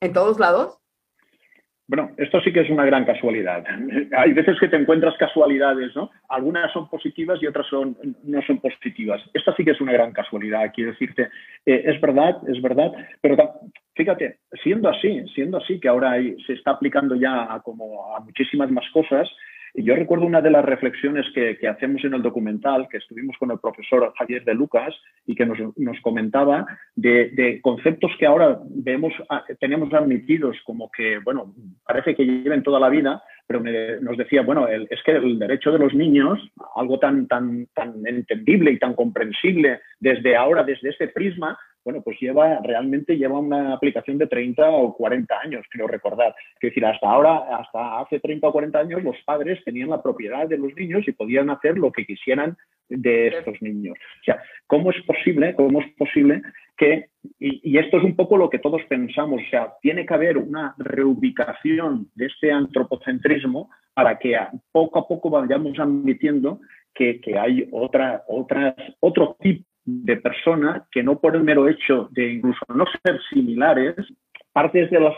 en 0.00 0.12
todos 0.12 0.38
lados? 0.38 0.78
Bueno, 1.88 2.12
esto 2.16 2.40
sí 2.42 2.52
que 2.52 2.60
es 2.60 2.70
una 2.70 2.84
gran 2.84 3.04
casualidad. 3.04 3.64
Hay 4.16 4.32
veces 4.32 4.56
que 4.60 4.68
te 4.68 4.76
encuentras 4.76 5.16
casualidades, 5.18 5.94
¿no? 5.96 6.10
Algunas 6.28 6.72
son 6.72 6.88
positivas 6.88 7.42
y 7.42 7.48
otras 7.48 7.66
son, 7.66 7.96
no 8.22 8.40
son 8.42 8.60
positivas. 8.60 9.20
Esta 9.34 9.52
sí 9.56 9.64
que 9.64 9.72
es 9.72 9.80
una 9.80 9.92
gran 9.92 10.12
casualidad, 10.12 10.72
quiero 10.72 10.92
decirte. 10.92 11.28
Eh, 11.66 11.82
es 11.86 12.00
verdad, 12.00 12.36
es 12.46 12.62
verdad, 12.62 12.92
pero 13.20 13.36
fíjate, 13.96 14.38
siendo 14.62 14.88
así, 14.88 15.24
siendo 15.34 15.58
así 15.58 15.80
que 15.80 15.88
ahora 15.88 16.14
se 16.46 16.52
está 16.52 16.70
aplicando 16.70 17.16
ya 17.16 17.52
a, 17.52 17.60
como 17.60 18.14
a 18.16 18.20
muchísimas 18.20 18.70
más 18.70 18.88
cosas, 18.92 19.28
yo 19.74 19.94
recuerdo 19.96 20.26
una 20.26 20.42
de 20.42 20.50
las 20.50 20.64
reflexiones 20.64 21.26
que, 21.34 21.56
hacemos 21.66 22.04
en 22.04 22.12
el 22.14 22.22
documental, 22.22 22.88
que 22.90 22.98
estuvimos 22.98 23.36
con 23.38 23.50
el 23.50 23.58
profesor 23.58 24.12
Javier 24.18 24.44
de 24.44 24.54
Lucas 24.54 24.94
y 25.26 25.34
que 25.34 25.46
nos, 25.46 26.00
comentaba 26.02 26.66
de, 26.94 27.58
conceptos 27.62 28.12
que 28.18 28.26
ahora 28.26 28.58
vemos, 28.68 29.14
ah, 29.30 29.44
tenemos 29.60 29.92
admitidos 29.94 30.58
como 30.64 30.90
que, 30.90 31.18
bueno, 31.18 31.54
parece 31.86 32.14
que 32.14 32.24
lleven 32.26 32.62
toda 32.62 32.80
la 32.80 32.90
vida, 32.90 33.22
pero 33.46 33.62
nos 34.00 34.16
decía, 34.18 34.42
bueno, 34.42 34.68
es 34.68 35.02
que 35.04 35.12
el 35.12 35.38
derecho 35.38 35.72
de 35.72 35.78
los 35.78 35.94
niños, 35.94 36.38
algo 36.76 36.98
tan, 36.98 37.26
tan, 37.26 37.66
tan 37.74 38.06
entendible 38.06 38.72
y 38.72 38.78
tan 38.78 38.94
comprensible 38.94 39.80
desde 40.00 40.36
ahora, 40.36 40.64
desde 40.64 40.90
este 40.90 41.08
prisma, 41.08 41.58
bueno, 41.84 42.00
pues 42.02 42.18
lleva, 42.20 42.60
realmente 42.62 43.16
lleva 43.16 43.38
una 43.38 43.74
aplicación 43.74 44.18
de 44.18 44.26
30 44.26 44.70
o 44.70 44.94
40 44.94 45.40
años, 45.40 45.66
creo 45.70 45.86
recordar. 45.86 46.34
Es 46.54 46.60
decir, 46.60 46.84
hasta 46.84 47.08
ahora, 47.08 47.58
hasta 47.58 48.00
hace 48.00 48.20
30 48.20 48.46
o 48.46 48.52
40 48.52 48.78
años, 48.78 49.02
los 49.02 49.16
padres 49.24 49.62
tenían 49.64 49.90
la 49.90 50.02
propiedad 50.02 50.46
de 50.46 50.58
los 50.58 50.74
niños 50.74 51.06
y 51.06 51.12
podían 51.12 51.50
hacer 51.50 51.78
lo 51.78 51.90
que 51.90 52.06
quisieran 52.06 52.56
de 52.88 53.28
estos 53.28 53.60
niños. 53.62 53.96
O 54.20 54.24
sea, 54.24 54.42
¿cómo 54.66 54.90
es 54.90 55.02
posible, 55.04 55.54
cómo 55.54 55.80
es 55.80 55.92
posible 55.94 56.42
que, 56.76 57.06
y, 57.38 57.78
esto 57.78 57.98
es 57.98 58.04
un 58.04 58.16
poco 58.16 58.36
lo 58.36 58.50
que 58.50 58.58
todos 58.58 58.82
pensamos, 58.88 59.40
o 59.46 59.50
sea, 59.50 59.74
tiene 59.80 60.06
que 60.06 60.14
haber 60.14 60.38
una 60.38 60.74
reubicación 60.78 62.10
de 62.14 62.26
este 62.26 62.52
antropocentrismo 62.52 63.70
para 63.94 64.18
que 64.18 64.36
poco 64.70 64.98
a 64.98 65.08
poco 65.08 65.30
vayamos 65.30 65.78
admitiendo 65.78 66.60
que, 66.94 67.20
que 67.20 67.38
hay 67.38 67.68
otra, 67.72 68.24
otras, 68.26 68.74
otro 69.00 69.36
tipo 69.40 69.71
de 69.84 70.16
persona 70.16 70.86
que 70.90 71.02
no 71.02 71.18
por 71.18 71.36
el 71.36 71.42
mero 71.42 71.68
hecho 71.68 72.08
de 72.12 72.34
incluso 72.34 72.64
no 72.74 72.84
ser 73.04 73.20
similares, 73.32 73.96
partes 74.52 74.90
de 74.90 75.00
las 75.00 75.14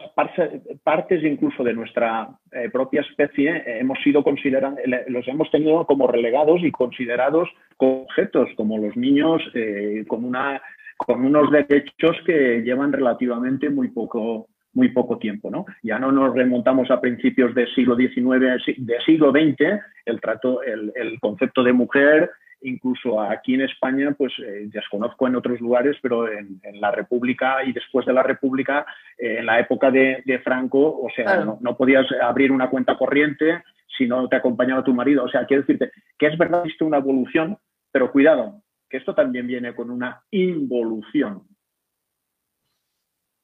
partes 0.82 1.24
incluso 1.24 1.64
de 1.64 1.74
nuestra 1.74 2.28
eh, 2.52 2.70
propia 2.70 3.00
especie 3.00 3.56
eh, 3.56 3.78
hemos 3.80 3.98
sido 4.02 4.22
considerados, 4.22 4.78
los 5.08 5.26
hemos 5.28 5.50
tenido 5.50 5.84
como 5.86 6.06
relegados 6.06 6.62
y 6.62 6.70
considerados 6.70 7.48
objetos, 7.78 8.48
como 8.56 8.78
los 8.78 8.96
niños 8.96 9.42
eh, 9.54 10.04
con 10.06 10.24
una 10.24 10.62
con 10.96 11.24
unos 11.24 11.50
derechos 11.50 12.16
que 12.24 12.62
llevan 12.62 12.92
relativamente 12.92 13.68
muy 13.68 13.88
poco 13.88 14.48
muy 14.72 14.88
poco 14.88 15.18
tiempo, 15.18 15.50
¿no? 15.50 15.66
Ya 15.84 16.00
no 16.00 16.10
nos 16.10 16.34
remontamos 16.34 16.90
a 16.90 17.00
principios 17.00 17.54
del 17.54 17.72
siglo 17.74 17.94
XIX, 17.94 18.60
del 18.76 19.02
siglo 19.06 19.30
XX, 19.30 19.80
el 20.04 20.20
trato, 20.20 20.62
el, 20.62 20.92
el 20.96 21.20
concepto 21.20 21.62
de 21.62 21.72
mujer 21.72 22.30
incluso 22.64 23.20
aquí 23.20 23.54
en 23.54 23.62
España, 23.62 24.14
pues 24.16 24.32
eh, 24.38 24.68
desconozco 24.72 25.26
en 25.26 25.36
otros 25.36 25.60
lugares, 25.60 25.96
pero 26.02 26.30
en, 26.30 26.60
la 26.80 26.90
República 26.90 27.62
y 27.64 27.72
después 27.72 28.04
de 28.06 28.12
la 28.12 28.22
República, 28.22 28.84
eh, 29.16 29.36
en 29.38 29.46
la 29.46 29.60
época 29.60 29.90
de, 29.90 30.40
Franco, 30.42 30.80
o 30.80 31.08
sea, 31.14 31.44
no, 31.44 31.76
podías 31.76 32.06
abrir 32.22 32.50
una 32.50 32.68
cuenta 32.68 32.96
corriente 32.96 33.62
si 33.96 34.06
no 34.06 34.28
te 34.28 34.36
acompañaba 34.36 34.84
tu 34.84 34.92
marido. 34.92 35.24
O 35.24 35.28
sea, 35.28 35.46
quiero 35.46 35.62
decirte 35.62 35.92
que 36.18 36.26
es 36.26 36.36
verdad 36.36 36.62
que 36.62 36.68
existe 36.68 36.84
una 36.84 36.98
evolución, 36.98 37.58
pero 37.92 38.10
cuidado, 38.10 38.62
que 38.88 38.96
esto 38.96 39.14
también 39.14 39.46
viene 39.46 39.74
con 39.74 39.90
una 39.90 40.22
involución. 40.30 41.42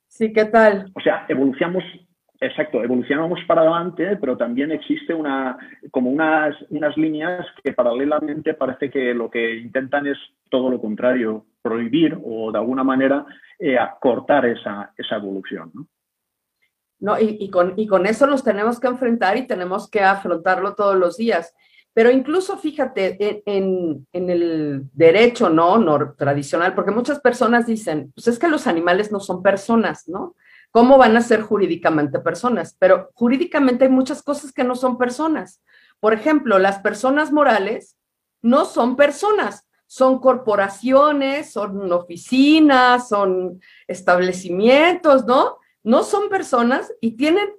Sí, 0.08 0.32
¿qué 0.32 0.46
tal? 0.46 0.90
O 0.94 1.00
sea, 1.00 1.24
evolucionamos 1.28 1.84
Exacto, 2.42 2.82
evolucionamos 2.82 3.38
para 3.46 3.60
adelante, 3.60 4.16
pero 4.16 4.34
también 4.34 4.72
existe 4.72 5.12
una, 5.12 5.58
como 5.90 6.10
unas, 6.10 6.56
unas 6.70 6.96
líneas 6.96 7.46
que 7.62 7.74
paralelamente 7.74 8.54
parece 8.54 8.90
que 8.90 9.12
lo 9.12 9.30
que 9.30 9.56
intentan 9.56 10.06
es 10.06 10.16
todo 10.48 10.70
lo 10.70 10.80
contrario, 10.80 11.44
prohibir 11.60 12.18
o 12.24 12.50
de 12.50 12.58
alguna 12.58 12.82
manera 12.82 13.26
eh, 13.58 13.76
cortar 14.00 14.46
esa, 14.46 14.90
esa 14.96 15.16
evolución. 15.16 15.70
¿no? 15.74 15.86
No, 17.00 17.20
y, 17.20 17.36
y, 17.40 17.50
con, 17.50 17.74
y 17.76 17.86
con 17.86 18.06
eso 18.06 18.26
nos 18.26 18.42
tenemos 18.42 18.80
que 18.80 18.88
enfrentar 18.88 19.36
y 19.36 19.46
tenemos 19.46 19.90
que 19.90 20.00
afrontarlo 20.00 20.74
todos 20.74 20.96
los 20.96 21.18
días. 21.18 21.54
Pero 21.92 22.10
incluso 22.10 22.56
fíjate 22.56 23.42
en, 23.44 24.06
en, 24.12 24.30
el 24.30 24.84
derecho 24.92 25.50
no, 25.50 25.76
no 25.76 26.14
tradicional, 26.14 26.74
porque 26.74 26.92
muchas 26.92 27.20
personas 27.20 27.66
dicen, 27.66 28.12
pues 28.14 28.28
es 28.28 28.38
que 28.38 28.48
los 28.48 28.66
animales 28.66 29.10
no 29.10 29.18
son 29.18 29.42
personas, 29.42 30.08
¿no? 30.08 30.36
¿Cómo 30.70 30.98
van 30.98 31.16
a 31.16 31.20
ser 31.20 31.42
jurídicamente 31.42 32.20
personas? 32.20 32.76
Pero 32.78 33.10
jurídicamente 33.14 33.84
hay 33.84 33.90
muchas 33.90 34.22
cosas 34.22 34.52
que 34.52 34.64
no 34.64 34.76
son 34.76 34.98
personas. 34.98 35.60
Por 35.98 36.14
ejemplo, 36.14 36.58
las 36.58 36.78
personas 36.78 37.32
morales 37.32 37.96
no 38.42 38.64
son 38.64 38.96
personas, 38.96 39.66
son 39.86 40.20
corporaciones, 40.20 41.52
son 41.52 41.90
oficinas, 41.92 43.08
son 43.08 43.60
establecimientos, 43.88 45.26
¿no? 45.26 45.58
No 45.82 46.04
son 46.04 46.28
personas 46.28 46.92
y 47.00 47.16
tienen 47.16 47.50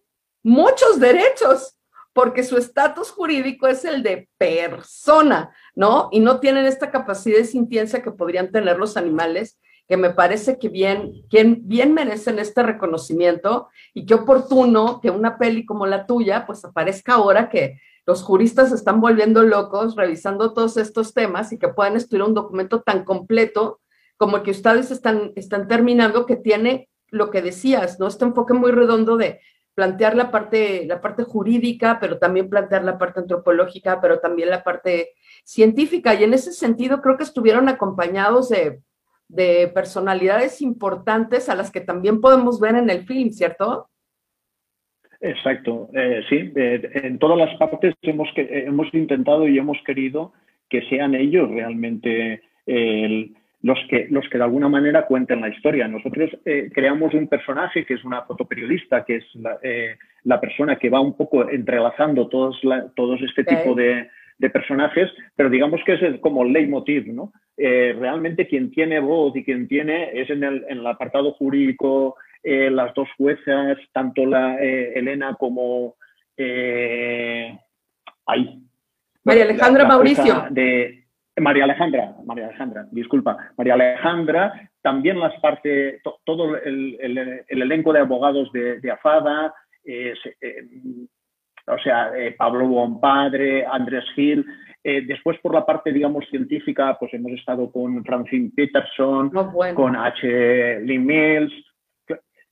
muchos 0.42 1.00
derechos 1.00 1.78
porque 2.14 2.44
su 2.44 2.58
estatus 2.58 3.12
jurídico 3.12 3.68
es 3.68 3.86
el 3.86 4.04
de 4.04 4.30
persona, 4.38 5.54
¿no? 5.76 6.10
Y 6.12 6.20
no 6.20 6.40
tienen 6.40 6.66
esta 6.66 6.92
capacidad 6.92 7.38
de 7.38 7.46
sintiencia 7.46 8.02
que 8.02 8.12
podrían 8.12 8.52
tener 8.52 8.78
los 8.78 8.98
animales 8.98 9.60
que 9.92 9.98
me 9.98 10.12
parece 10.12 10.58
que 10.58 10.70
bien, 10.70 11.26
bien 11.64 11.94
merecen 11.94 12.40
este 12.40 12.64
reconocimiento 12.64 13.68
y 13.94 14.06
qué 14.06 14.14
oportuno 14.14 15.02
que 15.02 15.10
una 15.10 15.38
peli 15.38 15.66
como 15.66 15.86
la 15.86 16.06
tuya 16.06 16.46
pues 16.46 16.64
aparezca 16.64 17.16
ahora 17.16 17.50
que 17.50 17.78
los 18.06 18.24
juristas 18.24 18.72
están 18.72 19.02
volviendo 19.02 19.44
locos 19.44 19.98
revisando 19.98 20.54
todos 20.54 20.78
estos 20.78 21.14
temas 21.14 21.52
y 21.52 21.60
que 21.60 21.68
puedan 21.68 21.98
estudiar 21.98 22.30
un 22.30 22.34
documento 22.34 22.82
tan 22.84 23.04
completo 23.04 23.82
como 24.16 24.38
el 24.38 24.44
que 24.44 24.52
ustedes 24.52 24.92
están, 24.92 25.34
están 25.36 25.68
terminando, 25.68 26.26
que 26.26 26.38
tiene 26.38 26.88
lo 27.10 27.30
que 27.30 27.42
decías, 27.42 28.00
¿no? 28.00 28.08
Este 28.08 28.24
enfoque 28.24 28.54
muy 28.54 28.72
redondo 28.72 29.18
de 29.18 29.42
plantear 29.76 30.16
la 30.16 30.32
parte, 30.32 30.86
la 30.86 31.02
parte 31.02 31.24
jurídica, 31.24 31.98
pero 32.00 32.18
también 32.18 32.50
plantear 32.50 32.86
la 32.86 32.98
parte 32.98 33.20
antropológica, 33.20 34.00
pero 34.00 34.20
también 34.20 34.52
la 34.52 34.64
parte 34.64 35.16
científica. 35.44 36.14
Y 36.14 36.24
en 36.24 36.34
ese 36.34 36.54
sentido 36.54 37.02
creo 37.02 37.18
que 37.18 37.26
estuvieron 37.26 37.68
acompañados 37.68 38.48
de 38.48 38.80
de 39.32 39.70
personalidades 39.74 40.62
importantes 40.62 41.48
a 41.48 41.56
las 41.56 41.72
que 41.72 41.82
también 41.82 42.20
podemos 42.20 42.60
ver 42.60 42.76
en 42.76 42.90
el 42.90 43.04
film, 43.04 43.32
¿cierto? 43.32 43.88
Exacto, 45.22 45.90
eh, 45.94 46.22
sí, 46.30 46.52
eh, 46.56 46.90
en 47.04 47.20
todas 47.20 47.38
las 47.38 47.56
partes 47.58 47.94
hemos, 48.02 48.28
que, 48.36 48.66
hemos 48.66 48.94
intentado 48.94 49.48
y 49.48 49.58
hemos 49.58 49.78
querido 49.86 50.34
que 50.68 50.82
sean 50.90 51.16
ellos 51.16 51.50
realmente 51.50 52.42
los, 53.62 53.78
que, 53.90 54.08
los 54.10 54.28
que 54.30 54.38
de 54.38 54.44
alguna 54.44 54.70
manera 54.70 55.06
cuenten 55.06 55.42
la 55.42 55.50
historia. 55.50 55.88
Nosotros 55.88 56.30
eh, 56.46 56.70
creamos 56.74 57.14
un 57.14 57.28
personaje 57.28 57.86
que 57.86 57.96
es 57.96 58.04
una 58.04 58.24
fotoperiodista, 58.24 59.04
que 59.04 59.18
es 59.18 59.26
la, 60.24 60.42
persona 60.42 60.78
que 60.78 60.90
va 60.90 61.02
un 61.02 61.16
poco 61.16 61.50
entrelazando 61.50 62.28
todos, 62.28 62.60
todos 62.96 63.22
este 63.22 63.44
tipo 63.44 63.76
de, 63.76 64.10
de 64.42 64.50
personajes, 64.50 65.10
pero 65.36 65.50
digamos 65.50 65.80
que 65.86 65.94
es 65.94 66.20
como 66.20 66.44
el 66.44 66.52
leitmotiv, 66.52 67.14
¿no? 67.14 67.32
Eh, 67.56 67.96
realmente 67.98 68.48
quien 68.48 68.72
tiene 68.72 69.00
voz 69.00 69.36
y 69.36 69.44
quien 69.44 69.68
tiene 69.68 70.20
es 70.20 70.30
en 70.32 70.44
el, 70.44 70.88
apartado 70.88 71.32
jurídico 71.34 72.16
eh, 72.42 72.72
las 72.72 72.94
dos 72.96 73.08
juezas, 73.18 73.78
tanto 73.94 74.26
la 74.26 74.58
eh, 74.60 74.94
Elena 74.96 75.36
como 75.36 75.96
ahí. 78.26 78.60
María 79.24 79.44
Alejandra 79.44 79.86
Mauricio. 79.86 80.48
De, 80.50 81.06
María 81.40 81.66
Alejandra, 81.66 82.16
María 82.26 82.48
Alejandra, 82.48 82.88
disculpa, 82.92 83.38
María 83.58 83.76
Alejandra, 83.76 84.72
también 84.82 85.20
las 85.20 85.40
partes, 85.40 86.02
todo 86.26 86.58
el, 86.58 87.46
elenco 87.48 87.94
de 87.94 88.00
abogados 88.00 88.52
de, 88.52 88.80
de 88.80 88.92
AFADA, 88.92 89.54
o 91.72 91.80
sea, 91.80 92.12
eh, 92.16 92.36
Pablo 92.38 92.68
Bonpadre, 92.68 93.66
Andrés 93.66 94.06
Gil. 94.16 94.46
Eh, 94.84 95.02
después, 95.06 95.38
por 95.40 95.54
la 95.54 95.66
parte, 95.66 95.92
digamos, 95.92 96.26
científica, 96.30 96.98
pues 97.00 97.14
hemos 97.14 97.32
estado 97.34 97.72
con 97.72 98.04
Francine 98.04 98.52
Peterson, 98.56 99.30
con 99.30 99.96
H. 99.96 100.82
Lee 100.82 101.00
Mills. 101.00 101.54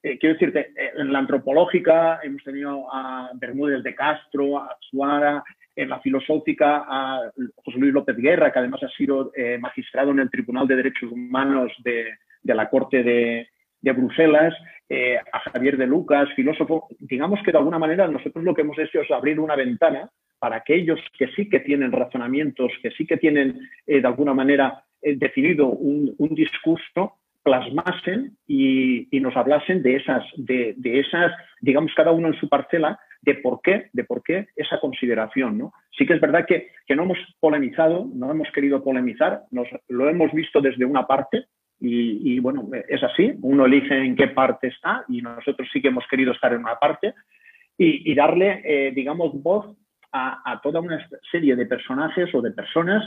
Eh, 0.02 0.18
quiero 0.18 0.36
decirte, 0.36 0.72
en 0.96 1.12
la 1.12 1.20
antropológica 1.20 2.20
hemos 2.24 2.42
tenido 2.44 2.88
a 2.94 3.32
Bermúdez 3.34 3.84
de 3.84 3.96
Castro, 3.96 4.58
a 4.58 4.78
Suara, 4.80 5.44
en 5.76 5.90
la 5.90 6.00
filosófica 6.00 6.86
a 6.88 7.32
José 7.64 7.80
Luis 7.80 7.94
López 7.94 8.16
Guerra, 8.16 8.52
que 8.52 8.60
además 8.60 8.84
ha 8.84 8.90
sido 8.90 9.32
magistrado 9.60 10.12
en 10.12 10.20
el 10.20 10.30
Tribunal 10.30 10.68
de 10.68 10.76
Derechos 10.76 11.12
Humanos 11.12 11.72
de 11.84 12.16
la 12.44 12.70
Corte 12.70 13.04
de, 13.04 13.50
de 13.82 13.92
Bruselas, 13.92 14.54
eh, 14.90 15.18
a 15.32 15.40
Javier 15.52 15.78
de 15.78 15.88
Lucas, 15.88 16.30
filósofo. 16.36 16.88
Digamos 17.00 17.40
que 17.44 17.52
de 17.52 17.58
alguna 17.58 17.80
manera 17.80 18.08
nosotros 18.08 18.44
lo 18.44 18.54
que 18.54 18.62
hemos 18.62 18.78
hecho 18.80 19.02
es 19.02 19.12
abrir 19.12 19.40
una 19.40 19.56
ventana 19.56 20.10
para 20.40 20.58
aquellos 20.58 21.00
que 21.18 21.28
sí 21.36 21.50
que 21.50 21.60
tienen 21.60 21.92
razonamientos, 21.92 22.72
que 22.82 22.92
sí 22.92 23.06
que 23.06 23.18
tienen 23.18 23.60
eh, 23.86 24.02
de 24.02 24.08
alguna 24.08 24.34
manera 24.34 24.84
eh, 25.02 25.16
decidido 25.16 25.68
un, 25.68 26.16
discurso, 26.34 27.16
plasmasen 27.44 28.38
y, 28.48 29.08
nos 29.20 29.36
hablasen 29.36 29.84
de 29.84 29.98
esas, 29.98 30.24
de, 30.38 30.76
esas, 30.84 31.32
digamos, 31.62 31.94
cada 31.96 32.12
uno 32.12 32.30
en 32.30 32.40
su 32.40 32.50
parcela, 32.50 33.00
de 33.22 33.36
por 33.36 33.62
qué, 33.62 33.90
de 33.92 34.06
por 34.06 34.24
qué 34.24 34.48
esa 34.56 34.80
consideración. 34.80 35.58
¿no? 35.58 35.74
Sí 35.98 36.06
que 36.06 36.14
es 36.14 36.22
verdad 36.22 36.46
que, 36.48 36.70
que 36.88 36.96
no 36.96 37.04
hemos 37.04 37.18
polemizado, 37.40 38.08
no 38.14 38.32
hemos 38.32 38.50
querido 38.52 38.84
polemizar, 38.84 39.44
nos, 39.52 39.68
lo 39.90 40.10
hemos 40.10 40.32
visto 40.32 40.62
desde 40.62 40.86
una 40.86 41.06
parte, 41.06 41.46
y, 41.82 42.40
bueno, 42.40 42.70
es 42.88 43.02
así, 43.04 43.34
uno 43.42 43.66
elige 43.66 43.98
en 43.98 44.16
qué 44.16 44.28
parte 44.28 44.68
está 44.68 45.06
y 45.08 45.22
nosotros 45.22 45.68
sí 45.72 45.82
que 45.82 45.88
hemos 45.88 46.06
querido 46.08 46.34
estar 46.34 46.52
en 46.52 46.60
una 46.60 46.76
parte 46.76 47.14
y, 47.78 48.14
darle, 48.14 48.62
eh, 48.66 48.92
digamos, 48.94 49.32
voz 49.42 49.78
a, 50.12 50.60
toda 50.62 50.82
una 50.82 51.08
serie 51.32 51.56
de 51.56 51.66
personajes 51.66 52.34
o 52.36 52.42
de 52.42 52.52
personas 52.52 53.04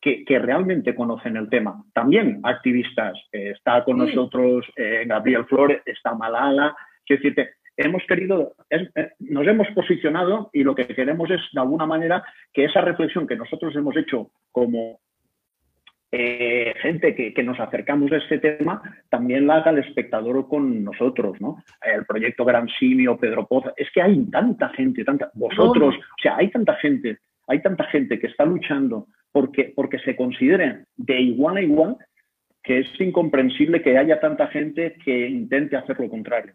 que, 0.00 0.24
realmente 0.40 0.94
conocen 0.94 1.36
el 1.36 1.48
tema. 1.48 1.84
También 1.92 2.40
activistas. 2.42 3.16
Eh, 3.32 3.50
está 3.50 3.84
con 3.84 3.98
nosotros 3.98 4.66
eh, 4.76 5.04
Gabriel 5.06 5.44
Flores, 5.46 5.82
está 5.86 6.14
Malala. 6.14 6.76
Quiero 7.04 7.22
decirte, 7.22 7.54
hemos 7.76 8.02
querido, 8.08 8.54
nos 9.20 9.46
hemos 9.46 9.68
posicionado 9.68 10.50
y 10.52 10.64
lo 10.64 10.74
que 10.74 10.86
queremos 10.86 11.30
es, 11.30 11.40
de 11.52 11.60
alguna 11.60 11.86
manera, 11.86 12.24
que 12.52 12.64
esa 12.64 12.80
reflexión 12.80 13.26
que 13.26 13.36
nosotros 13.36 13.74
hemos 13.76 13.96
hecho 13.96 14.30
como 14.50 14.98
eh, 16.18 16.74
gente 16.80 17.14
que, 17.14 17.42
nos 17.42 17.60
acercamos 17.60 18.10
a 18.10 18.16
este 18.16 18.38
tema, 18.38 18.80
también 19.10 19.46
la 19.46 19.56
haga 19.56 19.70
el 19.70 19.78
espectador 19.78 20.48
con 20.48 20.82
nosotros, 20.82 21.38
¿no? 21.40 21.62
El 21.82 22.06
proyecto 22.06 22.44
Gran 22.44 22.68
Simio, 22.78 23.18
Pedro 23.18 23.46
Poza, 23.46 23.74
es 23.76 23.90
que 23.92 24.00
hay 24.00 24.24
tanta 24.30 24.70
gente, 24.70 25.04
tanta, 25.04 25.30
vosotros, 25.34 25.94
o 25.94 26.22
sea, 26.22 26.36
hay 26.38 26.50
tanta 26.50 26.74
gente, 26.76 27.18
hay 27.46 27.60
tanta 27.60 27.84
gente 27.84 28.18
que 28.18 28.28
está 28.28 28.46
luchando 28.46 29.08
porque, 29.30 29.72
porque 29.76 29.98
se 29.98 30.16
consideren 30.16 30.86
de 30.96 31.20
igual 31.20 31.58
a 31.58 31.62
igual 31.62 31.96
que 32.62 32.78
es 32.78 33.00
incomprensible 33.00 33.82
que 33.82 33.98
haya 33.98 34.18
tanta 34.18 34.46
gente 34.48 34.96
que 35.04 35.28
intente 35.28 35.76
hacer 35.76 36.00
lo 36.00 36.08
contrario. 36.08 36.54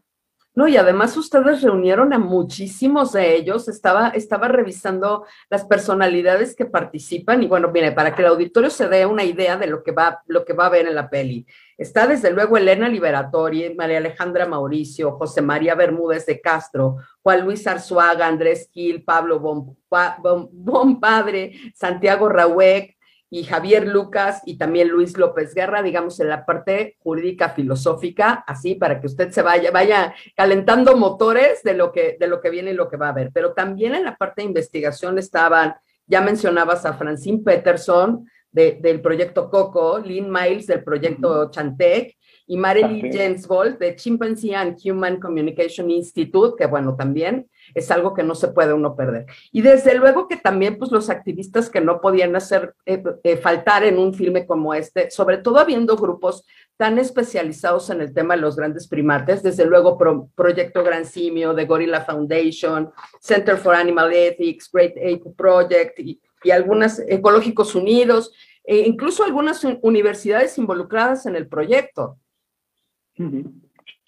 No, 0.53 0.67
y 0.67 0.75
además 0.75 1.15
ustedes 1.15 1.61
reunieron 1.61 2.11
a 2.11 2.19
muchísimos 2.19 3.13
de 3.13 3.35
ellos, 3.35 3.69
estaba, 3.69 4.09
estaba 4.09 4.49
revisando 4.49 5.25
las 5.49 5.63
personalidades 5.63 6.57
que 6.57 6.65
participan 6.65 7.41
y 7.41 7.47
bueno, 7.47 7.71
viene 7.71 7.93
para 7.93 8.13
que 8.13 8.21
el 8.21 8.27
auditorio 8.27 8.69
se 8.69 8.89
dé 8.89 9.05
una 9.05 9.23
idea 9.23 9.55
de 9.55 9.67
lo 9.67 9.81
que 9.81 9.93
va, 9.93 10.21
lo 10.27 10.43
que 10.43 10.51
va 10.51 10.65
a 10.65 10.69
ver 10.69 10.87
en 10.87 10.95
la 10.95 11.09
peli. 11.09 11.45
Está 11.77 12.05
desde 12.05 12.31
luego 12.31 12.57
Elena 12.57 12.89
Liberatori, 12.89 13.73
María 13.75 13.99
Alejandra 13.99 14.45
Mauricio, 14.45 15.13
José 15.13 15.41
María 15.41 15.73
Bermúdez 15.73 16.25
de 16.25 16.41
Castro, 16.41 16.97
Juan 17.23 17.45
Luis 17.45 17.65
Arzuaga, 17.65 18.27
Andrés 18.27 18.69
Gil, 18.73 19.05
Pablo 19.05 19.39
Bon, 19.39 20.99
Padre, 20.99 21.53
Santiago 21.73 22.27
Rahuec, 22.27 22.97
y 23.33 23.45
Javier 23.45 23.87
Lucas 23.87 24.41
y 24.45 24.57
también 24.57 24.89
Luis 24.89 25.17
López 25.17 25.55
Guerra, 25.55 25.81
digamos, 25.81 26.19
en 26.19 26.27
la 26.27 26.45
parte 26.45 26.97
jurídica 26.99 27.49
filosófica, 27.51 28.43
así 28.45 28.75
para 28.75 28.99
que 28.99 29.07
usted 29.07 29.31
se 29.31 29.41
vaya, 29.41 29.71
vaya 29.71 30.13
calentando 30.35 30.97
motores 30.97 31.63
de 31.63 31.73
lo 31.73 31.93
que, 31.93 32.17
de 32.19 32.27
lo 32.27 32.41
que 32.41 32.49
viene 32.49 32.71
y 32.71 32.73
lo 32.73 32.89
que 32.89 32.97
va 32.97 33.07
a 33.07 33.13
ver. 33.13 33.31
Pero 33.33 33.53
también 33.53 33.95
en 33.95 34.03
la 34.03 34.17
parte 34.17 34.41
de 34.41 34.49
investigación 34.49 35.17
estaban, 35.17 35.75
ya 36.05 36.19
mencionabas 36.19 36.85
a 36.85 36.93
Francine 36.93 37.41
Peterson 37.41 38.29
del 38.51 38.99
proyecto 38.99 39.49
COCO, 39.49 39.99
Lynn 39.99 40.29
Miles 40.29 40.67
del 40.67 40.83
proyecto 40.83 41.49
Chantec, 41.49 42.17
y 42.47 42.57
Marily 42.57 43.09
Jensvold 43.13 43.77
de 43.77 43.95
Chimpanzee 43.95 44.53
and 44.53 44.77
Human 44.83 45.21
Communication 45.21 45.89
Institute, 45.89 46.55
que 46.57 46.65
bueno, 46.65 46.97
también 46.97 47.47
es 47.75 47.91
algo 47.91 48.13
que 48.13 48.23
no 48.23 48.35
se 48.35 48.49
puede 48.49 48.73
uno 48.73 48.95
perder. 48.95 49.25
Y 49.51 49.61
desde 49.61 49.95
luego 49.95 50.27
que 50.27 50.37
también 50.37 50.77
pues 50.77 50.91
los 50.91 51.09
activistas 51.09 51.69
que 51.69 51.81
no 51.81 52.01
podían 52.01 52.35
hacer 52.35 52.75
eh, 52.85 53.03
eh, 53.23 53.37
faltar 53.37 53.83
en 53.83 53.97
un 53.97 54.13
filme 54.13 54.45
como 54.45 54.73
este, 54.73 55.11
sobre 55.11 55.37
todo 55.37 55.59
habiendo 55.59 55.95
grupos 55.95 56.45
tan 56.77 56.97
especializados 56.97 57.89
en 57.91 58.01
el 58.01 58.13
tema 58.13 58.35
de 58.35 58.41
los 58.41 58.55
grandes 58.55 58.87
primates, 58.87 59.43
desde 59.43 59.65
luego 59.65 59.97
Proyecto 60.33 60.83
Gran 60.83 61.05
Simio, 61.05 61.53
The 61.53 61.65
Gorilla 61.65 62.01
Foundation, 62.01 62.91
Center 63.19 63.57
for 63.57 63.75
Animal 63.75 64.11
Ethics, 64.11 64.69
Great 64.71 64.97
Ape 64.97 65.31
Project 65.37 65.99
y, 65.99 66.19
y 66.43 66.51
algunas 66.51 66.99
Ecológicos 67.07 67.75
Unidos, 67.75 68.33
e 68.63 68.79
incluso 68.79 69.23
algunas 69.23 69.63
universidades 69.81 70.57
involucradas 70.57 71.25
en 71.25 71.35
el 71.35 71.47
proyecto. 71.47 72.17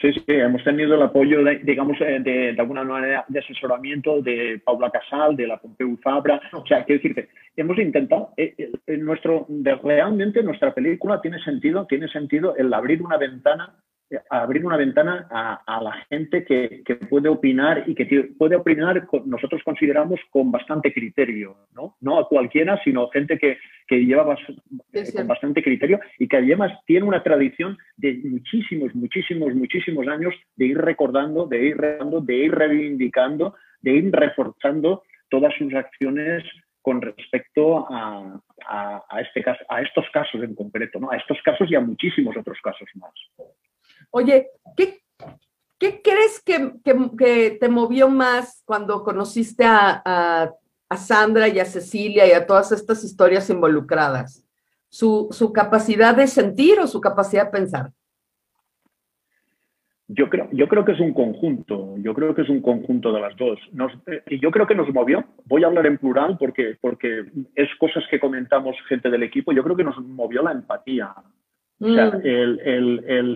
Sí, 0.04 0.12
sí, 0.12 0.24
hemos 0.28 0.62
tenido 0.66 0.96
el 0.96 1.02
apoyo, 1.02 1.42
de, 1.46 1.60
digamos, 1.60 1.96
eh, 2.02 2.20
de, 2.20 2.54
alguna 2.60 2.84
manera 2.84 3.24
de 3.30 3.39
asesoramiento 3.39 4.22
de 4.22 4.62
Paula 4.66 4.92
Casal, 4.92 5.38
de 5.38 5.48
la 5.48 5.56
Pompeu 5.56 5.96
Fabra. 6.04 6.42
O 6.52 6.66
sea, 6.68 6.84
quiero 6.84 7.02
decirte, 7.02 7.30
hemos 7.56 7.78
intentado, 7.78 8.34
eh, 8.36 8.54
eh, 8.58 8.98
nuestro, 8.98 9.48
realmente 9.82 10.44
nuestra 10.44 10.74
película 10.74 11.22
tiene 11.22 11.42
sentido, 11.42 11.86
tiene 11.88 12.10
sentido 12.10 12.54
el 12.58 12.74
abrir 12.74 13.02
una 13.02 13.16
ventana 13.16 13.78
abrir 14.30 14.65
una 14.65 14.78
ventana 14.78 15.28
a, 15.30 15.82
la 15.82 15.93
gente 16.10 16.43
que, 16.43 16.84
puede 17.10 17.30
opinar 17.30 17.84
y 17.88 17.95
que 17.95 18.06
puede 18.38 18.56
opinar, 18.56 19.08
nosotros 19.26 19.62
consideramos, 19.63 20.19
con 20.30 20.52
bastante 20.52 20.93
criterio, 20.93 21.56
¿no? 21.73 21.95
No 22.02 22.19
a 22.19 22.28
cualquiera, 22.28 22.80
sino 22.84 23.10
gente 23.10 23.38
que, 23.38 23.58
lleva 23.89 24.36
eh, 24.93 25.04
con 25.15 25.28
bastante 25.28 25.62
criterio 25.62 25.99
y 26.17 26.28
que 26.28 26.38
además 26.38 26.71
tiene 26.88 27.06
una 27.06 27.21
tradición 27.21 27.78
de 27.95 28.19
muchísimos, 28.23 28.95
muchísimos, 28.95 29.54
muchísimos 29.54 30.08
años 30.08 30.34
de 30.56 30.65
ir 30.65 30.78
recordando, 30.80 31.45
de 31.45 31.63
ir 31.67 31.78
recordando, 31.78 32.21
de 32.21 32.36
ir 32.36 32.56
reivindicando, 32.56 33.54
de 33.82 33.91
ir 33.91 34.12
reforzando 34.12 35.04
todas 35.30 35.54
sus 35.58 35.73
acciones 35.76 36.43
con 36.84 37.02
respecto 37.02 37.88
a, 37.89 38.41
este 39.21 39.41
caso, 39.41 39.63
a 39.69 39.82
estos 39.82 40.06
casos 40.12 40.43
en 40.43 40.54
concreto, 40.54 40.99
¿no? 40.99 41.12
a 41.12 41.17
estos 41.17 41.38
casos 41.43 41.71
y 41.71 41.76
a 41.76 41.80
muchísimos 41.80 42.36
otros 42.36 42.60
casos 42.62 42.89
más. 42.95 43.13
Oye, 44.15 44.52
¿qué, 44.78 45.02
crees 45.80 46.39
que, 46.45 47.58
te 47.60 47.67
movió 47.67 48.10
más 48.10 48.62
cuando 48.63 49.04
conociste 49.04 49.63
a, 49.65 50.54
Sandra 50.95 51.47
y 51.47 51.60
a 51.60 51.65
Cecilia 51.65 52.28
y 52.28 52.32
a 52.34 52.45
todas 52.45 52.71
estas 52.71 53.04
historias 53.04 53.49
involucradas? 53.49 54.47
¿Su, 54.88 55.52
capacidad 55.52 56.15
de 56.15 56.28
sentir 56.28 56.80
o 56.80 56.86
su 56.86 57.02
capacidad 57.02 57.45
de 57.45 57.52
pensar? 57.52 57.91
Yo 60.08 60.30
creo, 60.30 60.47
yo 60.52 60.67
creo 60.67 60.86
que 60.86 60.91
es 60.91 60.99
un 60.99 61.15
conjunto, 61.15 61.95
yo 61.97 62.13
creo 62.13 62.36
que 62.36 62.43
es 62.43 62.49
un 62.49 62.62
conjunto 62.62 63.12
de 63.12 63.19
las 63.19 63.36
dos. 63.36 63.58
y 64.28 64.39
yo 64.39 64.52
creo 64.52 64.67
que 64.67 64.76
nos 64.76 64.93
movió, 64.93 65.26
voy 65.45 65.63
a 65.63 65.67
hablar 65.67 65.88
en 65.88 65.97
plural 65.97 66.38
porque, 66.38 66.78
porque 66.80 67.26
es 67.56 67.69
cosas 67.80 68.04
que 68.12 68.19
comentamos 68.19 68.76
gente 68.88 69.10
del 69.10 69.23
equipo, 69.23 69.54
yo 69.54 69.63
creo 69.63 69.76
que 69.76 69.84
nos 69.84 69.97
movió 69.97 70.43
la 70.43 70.52
empatía. 70.52 71.15
O 71.84 71.93
sea, 71.93 72.12
mm. 72.12 72.22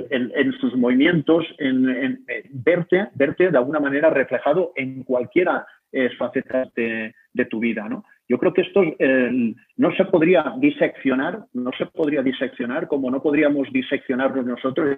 en 0.10 0.54
sus 0.62 0.74
movimientos, 0.78 1.46
en, 1.58 2.24
verte, 2.52 3.10
verte 3.14 3.52
de 3.52 3.58
alguna 3.58 3.82
manera 3.82 4.10
reflejado 4.10 4.72
en 4.76 5.04
cualquiera 5.04 5.66
eh, 5.92 6.10
facetas 6.18 6.74
de, 6.74 7.14
tu 7.50 7.60
vida, 7.60 7.90
¿no? 7.90 8.06
Yo 8.30 8.38
creo 8.38 8.54
que 8.54 8.62
esto 8.62 8.82
no 9.78 9.96
se 9.96 10.06
podría 10.06 10.54
diseccionar, 10.58 11.46
no 11.54 11.72
se 11.78 11.86
podría 11.88 12.24
diseccionar 12.24 12.88
como 12.88 13.12
no 13.12 13.22
podríamos 13.22 13.72
diseccionarnos 13.72 14.46
nosotros. 14.46 14.98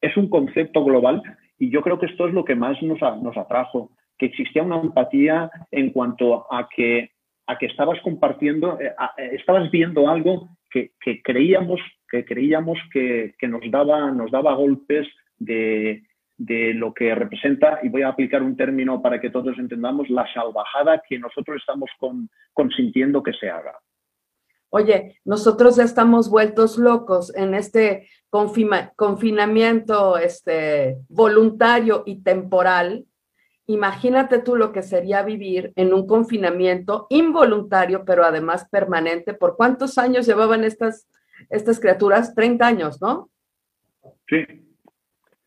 Es 0.00 0.16
un 0.16 0.28
concepto 0.28 0.84
global 0.84 1.22
y 1.58 1.70
yo 1.70 1.82
creo 1.82 1.98
que 1.98 2.06
esto 2.06 2.26
es 2.26 2.34
lo 2.34 2.44
que 2.44 2.54
más 2.54 2.82
nos, 2.82 3.00
nos 3.22 3.36
atrajo, 3.36 3.90
que 4.18 4.26
existía 4.26 4.62
una 4.62 4.80
empatía 4.80 5.50
en 5.70 5.90
cuanto 5.90 6.52
a 6.52 6.68
que, 6.74 7.10
a 7.46 7.58
que 7.58 7.66
estabas 7.66 8.00
compartiendo, 8.00 8.78
eh, 8.80 8.92
estabas 9.32 9.70
viendo 9.70 10.08
algo 10.08 10.48
que, 10.70 11.22
creíamos, 11.22 11.80
que, 12.08 12.24
creíamos 12.24 12.78
que, 12.92 13.34
nos, 13.48 13.62
daba, 13.70 14.10
nos 14.10 14.30
daba 14.30 14.54
golpes 14.54 15.06
de, 15.38 16.02
lo 16.38 16.94
que 16.94 17.14
representa, 17.14 17.80
y 17.82 17.88
voy 17.88 18.02
a 18.02 18.08
aplicar 18.08 18.42
un 18.42 18.56
término 18.56 19.02
para 19.02 19.20
que 19.20 19.30
todos 19.30 19.58
entendamos, 19.58 20.08
la 20.08 20.26
salvajada 20.32 21.02
que 21.06 21.18
nosotros 21.18 21.58
estamos 21.60 21.90
consintiendo 22.54 23.22
que 23.22 23.32
se 23.34 23.50
haga. 23.50 23.78
Oye, 24.72 25.18
nosotros 25.24 25.76
ya 25.76 25.82
estamos 25.82 26.30
vueltos 26.30 26.78
locos 26.78 27.34
en 27.36 27.54
este 27.54 28.08
confinamiento 28.30 30.16
este, 30.16 30.98
voluntario 31.08 32.04
y 32.06 32.22
temporal 32.22 33.04
Imagínate 33.70 34.40
tú 34.40 34.56
lo 34.56 34.72
que 34.72 34.82
sería 34.82 35.22
vivir 35.22 35.72
en 35.76 35.94
un 35.94 36.04
confinamiento 36.04 37.06
involuntario, 37.08 38.04
pero 38.04 38.24
además 38.24 38.68
permanente. 38.68 39.32
¿Por 39.32 39.56
cuántos 39.56 39.96
años 39.96 40.26
llevaban 40.26 40.64
estas, 40.64 41.08
estas 41.50 41.78
criaturas? 41.78 42.34
30 42.34 42.66
años, 42.66 43.00
¿no? 43.00 43.30
Sí. 44.28 44.44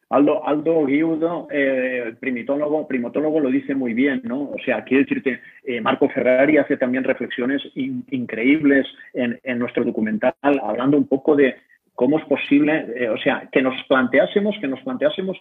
Aldo, 0.09 0.47
Aldo 0.47 0.86
Guiudo, 0.86 1.49
eh, 1.51 2.15
primitólogo, 2.17 2.88
primatólogo, 2.88 3.41
lo 3.41 3.49
dice 3.49 3.75
muy 3.75 3.93
bien, 3.93 4.21
¿no? 4.23 4.51
O 4.51 4.57
sea, 4.63 4.86
quiero 4.86 5.03
decirte, 5.03 5.41
eh, 5.65 5.81
Marco 5.81 6.07
Ferrari 6.07 6.55
hace 6.55 6.77
también 6.77 7.03
reflexiones 7.03 7.62
increíbles 7.75 8.88
en, 9.13 9.59
nuestro 9.59 9.83
documental, 9.83 10.33
hablando 10.41 10.95
un 10.95 11.07
poco 11.07 11.36
de 11.36 11.55
cómo 11.95 12.19
es 12.19 12.25
posible, 12.25 12.86
eh, 12.95 13.10
o 13.10 13.17
sea, 13.17 13.49
que 13.51 13.62
nos 13.62 13.75
planteásemos, 13.88 14.56
que 14.60 14.67
nos 14.67 14.82
planteásemos 14.82 15.38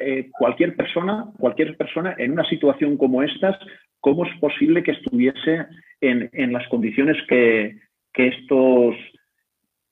eh, 0.00 0.30
cualquier 0.38 0.76
persona, 0.76 1.26
cualquier 1.38 1.76
persona 1.76 2.14
en 2.18 2.32
una 2.32 2.48
situación 2.48 2.96
como 2.96 3.22
estas, 3.22 3.56
cómo 4.00 4.24
es 4.24 4.38
posible 4.38 4.82
que 4.82 4.92
estuviese 4.92 5.66
en, 6.00 6.52
las 6.52 6.66
condiciones 6.68 7.16
que, 7.28 7.76
estos 8.14 8.94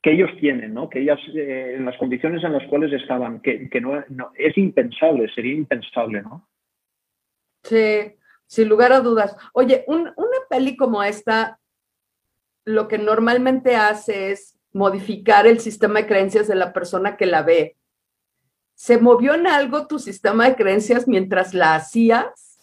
que 0.02 0.12
ellos 0.12 0.31
tienen, 0.40 0.74
¿no? 0.74 0.88
que 0.88 1.00
ellas, 1.00 1.18
eh, 1.35 1.74
en 1.76 1.85
las 1.85 1.96
condiciones 1.96 2.44
en 2.44 2.52
las 2.52 2.66
cuales 2.68 2.92
estaban, 2.92 3.40
que, 3.40 3.68
no, 3.81 4.05
es 4.37 4.57
impensable, 4.59 5.29
sería 5.35 5.55
impensable, 5.55 6.22
¿no? 6.22 6.48
Sí, 7.64 8.14
sin 8.46 8.68
lugar 8.68 8.92
a 8.92 9.00
dudas. 9.00 9.37
Oye, 9.52 9.85
una 9.88 10.12
peli 10.48 10.76
como 10.76 11.02
esta, 11.02 11.59
lo 12.64 12.87
que 12.87 12.98
normalmente 12.98 13.74
hace 13.74 14.31
es 14.31 14.56
modificar 14.76 15.46
el 15.46 15.58
sistema 15.58 16.00
de 16.00 16.06
creencias 16.06 16.46
de 16.46 16.54
la 16.54 16.72
persona 16.72 17.16
que 17.16 17.26
la 17.26 17.42
ve. 17.42 17.76
¿Se 18.74 18.98
movió 18.98 19.34
en 19.34 19.46
algo 19.46 19.86
tu 19.86 19.98
sistema 19.98 20.46
de 20.46 20.54
creencias 20.54 21.08
mientras 21.08 21.54
la 21.54 21.74
hacías? 21.74 22.58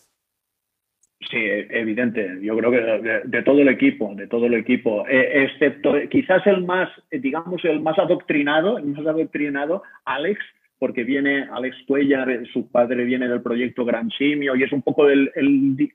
Sí, 1.32 1.40
evidente. 1.40 2.38
Yo 2.42 2.56
creo 2.58 2.70
que 2.70 3.22
de, 3.26 3.44
todo 3.44 3.60
el 3.60 3.68
equipo, 3.70 4.14
de 4.14 4.28
todo 4.28 4.46
el 4.46 4.54
equipo, 4.54 5.08
eh, 5.08 5.44
excepto 5.44 5.94
quizás 6.12 6.46
el 6.46 6.64
más, 6.64 6.90
digamos, 7.10 7.66
el 7.66 7.80
más 7.80 7.98
adoctrinado, 7.98 8.78
el 8.78 8.86
más 8.86 9.08
adoctrinado, 9.08 9.82
Alex, 10.06 10.40
porque 10.78 11.04
viene 11.04 11.48
Alex 11.52 11.76
Cuellar, 11.88 12.30
eh, 12.30 12.44
su 12.54 12.70
padre 12.70 13.06
viene 13.06 13.28
del 13.28 13.42
proyecto 13.42 13.86
Gran 13.86 14.12
Simio 14.12 14.56
y 14.56 14.64
es 14.64 14.72
un 14.72 14.84
poco 14.84 15.10
el 15.10 15.32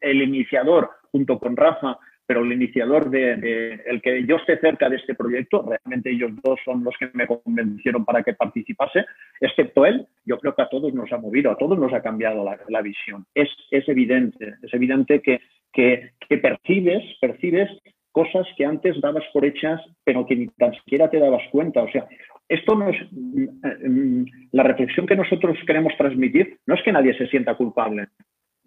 iniciador 0.00 0.90
junto 1.12 1.38
con 1.38 1.56
Rafa 1.56 1.98
pero 2.28 2.44
el 2.44 2.52
iniciador 2.52 3.08
de, 3.08 3.80
el 3.86 4.02
que 4.02 4.26
yo 4.26 4.36
esté 4.36 4.58
cerca 4.58 4.90
de 4.90 4.96
este 4.96 5.14
proyecto, 5.14 5.64
realmente 5.66 6.10
ellos 6.10 6.30
dos 6.44 6.60
son 6.62 6.84
los 6.84 6.94
que 6.98 7.08
me 7.14 7.26
convencieron 7.26 8.04
para 8.04 8.22
que 8.22 8.34
participase, 8.34 9.06
excepto 9.40 9.86
él, 9.86 10.06
yo 10.26 10.38
creo 10.38 10.54
que 10.54 10.60
a 10.60 10.68
todos 10.68 10.92
nos 10.92 11.10
ha 11.10 11.16
movido, 11.16 11.50
a 11.50 11.56
todos 11.56 11.78
nos 11.78 11.90
ha 11.94 12.02
cambiado 12.02 12.44
la, 12.68 12.82
visión. 12.82 13.24
Es, 13.34 13.48
es, 13.70 13.88
evidente, 13.88 14.56
es 14.62 14.74
evidente 14.74 15.22
que, 15.22 15.40
que, 15.72 16.36
percibes, 16.36 17.02
percibes 17.18 17.70
cosas 18.12 18.46
que 18.58 18.66
antes 18.66 19.00
dabas 19.00 19.24
por 19.32 19.46
hechas, 19.46 19.80
pero 20.04 20.26
que 20.26 20.36
ni 20.36 20.48
tan 20.48 20.74
siquiera 20.74 21.08
te 21.08 21.20
dabas 21.20 21.48
cuenta. 21.50 21.82
O 21.82 21.90
sea, 21.90 22.06
esto 22.46 22.74
no 22.74 22.90
es, 22.90 22.96
mm, 23.10 24.24
la 24.52 24.64
reflexión 24.64 25.06
que 25.06 25.16
nosotros 25.16 25.56
queremos 25.66 25.94
transmitir 25.96 26.58
no 26.66 26.74
es 26.74 26.82
que 26.82 26.92
nadie 26.92 27.16
se 27.16 27.26
sienta 27.28 27.54
culpable, 27.54 28.08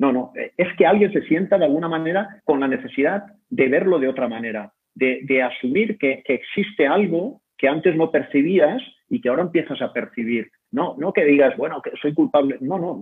no, 0.01 0.11
no, 0.11 0.31
eh, 0.35 0.51
es 0.57 0.75
que 0.77 0.87
alguien 0.87 1.13
se 1.13 1.21
sienta 1.27 1.59
de 1.59 1.65
alguna 1.65 1.87
manera 1.87 2.41
con 2.43 2.59
la 2.59 2.67
necesidad 2.67 3.23
de 3.51 3.69
verlo 3.69 3.99
de 3.99 4.07
otra 4.07 4.27
manera, 4.27 4.73
de, 4.95 5.43
asumir 5.43 5.99
que, 5.99 6.23
existe 6.25 6.87
algo 6.87 7.43
que 7.55 7.67
antes 7.67 7.95
no 7.95 8.09
percibías 8.09 8.81
y 9.09 9.21
que 9.21 9.29
ahora 9.29 9.43
empiezas 9.43 9.79
a 9.79 9.93
percibir. 9.93 10.49
No, 10.71 10.95
no 10.97 11.13
que 11.13 11.23
digas, 11.23 11.55
bueno, 11.55 11.83
que 11.83 11.91
soy 12.01 12.15
culpable. 12.15 12.57
No, 12.61 12.79
no, 12.79 12.99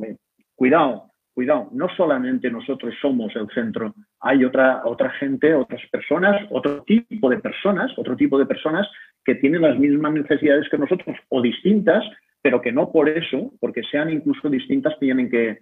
cuidado, 0.55 1.05
cuidado. 1.33 1.69
No 1.71 1.88
solamente 1.95 2.51
nosotros 2.51 2.93
somos 3.01 3.33
el 3.38 3.47
centro, 3.51 3.95
hay 4.19 4.43
otra, 4.43 4.81
otra 4.83 5.09
gente, 5.12 5.55
otras 5.55 5.81
personas, 5.89 6.45
otro 6.49 6.83
tipo 6.83 7.29
de 7.29 7.38
personas, 7.38 7.97
otro 7.97 8.17
tipo 8.17 8.38
de 8.38 8.45
personas 8.45 8.85
que 9.23 9.35
tienen 9.35 9.62
las 9.62 9.79
mismas 9.79 10.12
necesidades 10.12 10.67
que 10.67 10.77
nosotros 10.77 11.15
o 11.29 11.41
distintas, 11.41 12.03
pero 12.41 12.59
que 12.62 12.73
no 12.73 12.91
por 12.91 13.07
eso, 13.07 13.53
porque 13.62 13.83
sean 13.89 14.09
incluso 14.09 14.49
distintas, 14.49 14.99
tienen 14.99 15.29
que, 15.29 15.59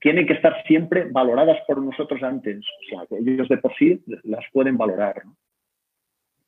tienen 0.00 0.26
que 0.26 0.34
estar 0.34 0.64
siempre 0.66 1.08
valoradas 1.10 1.58
por 1.66 1.82
nosotros 1.82 2.22
antes. 2.22 2.58
O 2.58 2.88
sea, 2.88 3.06
que 3.06 3.18
ellos 3.18 3.48
de 3.48 3.58
por 3.58 3.74
sí 3.76 4.02
las 4.24 4.44
pueden 4.52 4.76
valorar. 4.76 5.22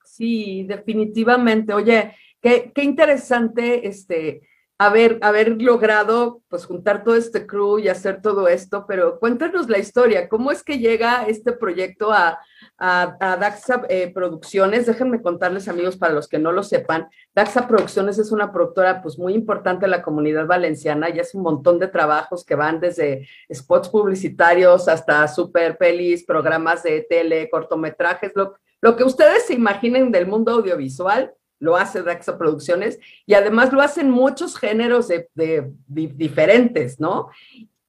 Sí, 0.04 0.64
definitivamente. 0.64 1.72
Oye, 1.72 2.12
qué, 2.40 2.72
qué 2.74 2.82
interesante 2.82 3.86
este, 3.86 4.42
haber, 4.78 5.18
haber 5.22 5.60
logrado 5.60 6.40
pues 6.48 6.64
juntar 6.64 7.02
todo 7.02 7.16
este 7.16 7.46
crew 7.46 7.80
y 7.80 7.88
hacer 7.88 8.22
todo 8.22 8.46
esto, 8.46 8.84
pero 8.86 9.18
cuéntanos 9.18 9.68
la 9.68 9.78
historia, 9.78 10.28
¿cómo 10.28 10.52
es 10.52 10.62
que 10.62 10.78
llega 10.78 11.24
este 11.26 11.52
proyecto 11.52 12.12
a, 12.12 12.38
a, 12.78 13.36
Daxa 13.36 13.82
eh, 13.88 14.12
Producciones? 14.14 14.86
Déjenme 14.86 15.20
contarles 15.20 15.66
amigos 15.66 15.96
para 15.96 16.14
los 16.14 16.28
que 16.28 16.38
no 16.38 16.52
lo 16.52 16.62
sepan, 16.62 17.08
Daxa 17.34 17.66
Producciones 17.66 18.18
es 18.18 18.30
una 18.30 18.52
productora 18.52 19.02
pues 19.02 19.18
muy 19.18 19.34
importante 19.34 19.86
en 19.86 19.90
la 19.90 20.02
comunidad 20.02 20.46
valenciana 20.46 21.10
y 21.10 21.18
hace 21.18 21.36
un 21.36 21.42
montón 21.42 21.80
de 21.80 21.88
trabajos 21.88 22.44
que 22.44 22.54
van 22.54 22.78
desde 22.78 23.26
spots 23.52 23.88
publicitarios 23.88 24.86
hasta 24.86 25.26
super 25.26 25.76
pelis, 25.76 26.24
programas 26.24 26.84
de 26.84 27.04
tele, 27.10 27.50
cortometrajes, 27.50 28.30
lo, 28.36 28.54
lo 28.80 28.94
que 28.94 29.02
ustedes 29.02 29.46
se 29.46 29.54
imaginen 29.54 30.12
del 30.12 30.28
mundo 30.28 30.52
audiovisual 30.52 31.34
lo 31.60 31.76
hace 31.76 32.02
Daxa 32.02 32.38
Producciones 32.38 32.98
y 33.26 33.34
además 33.34 33.72
lo 33.72 33.80
hacen 33.80 34.10
muchos 34.10 34.56
géneros 34.58 35.08
de, 35.08 35.70
diferentes, 35.86 37.00
¿no? 37.00 37.28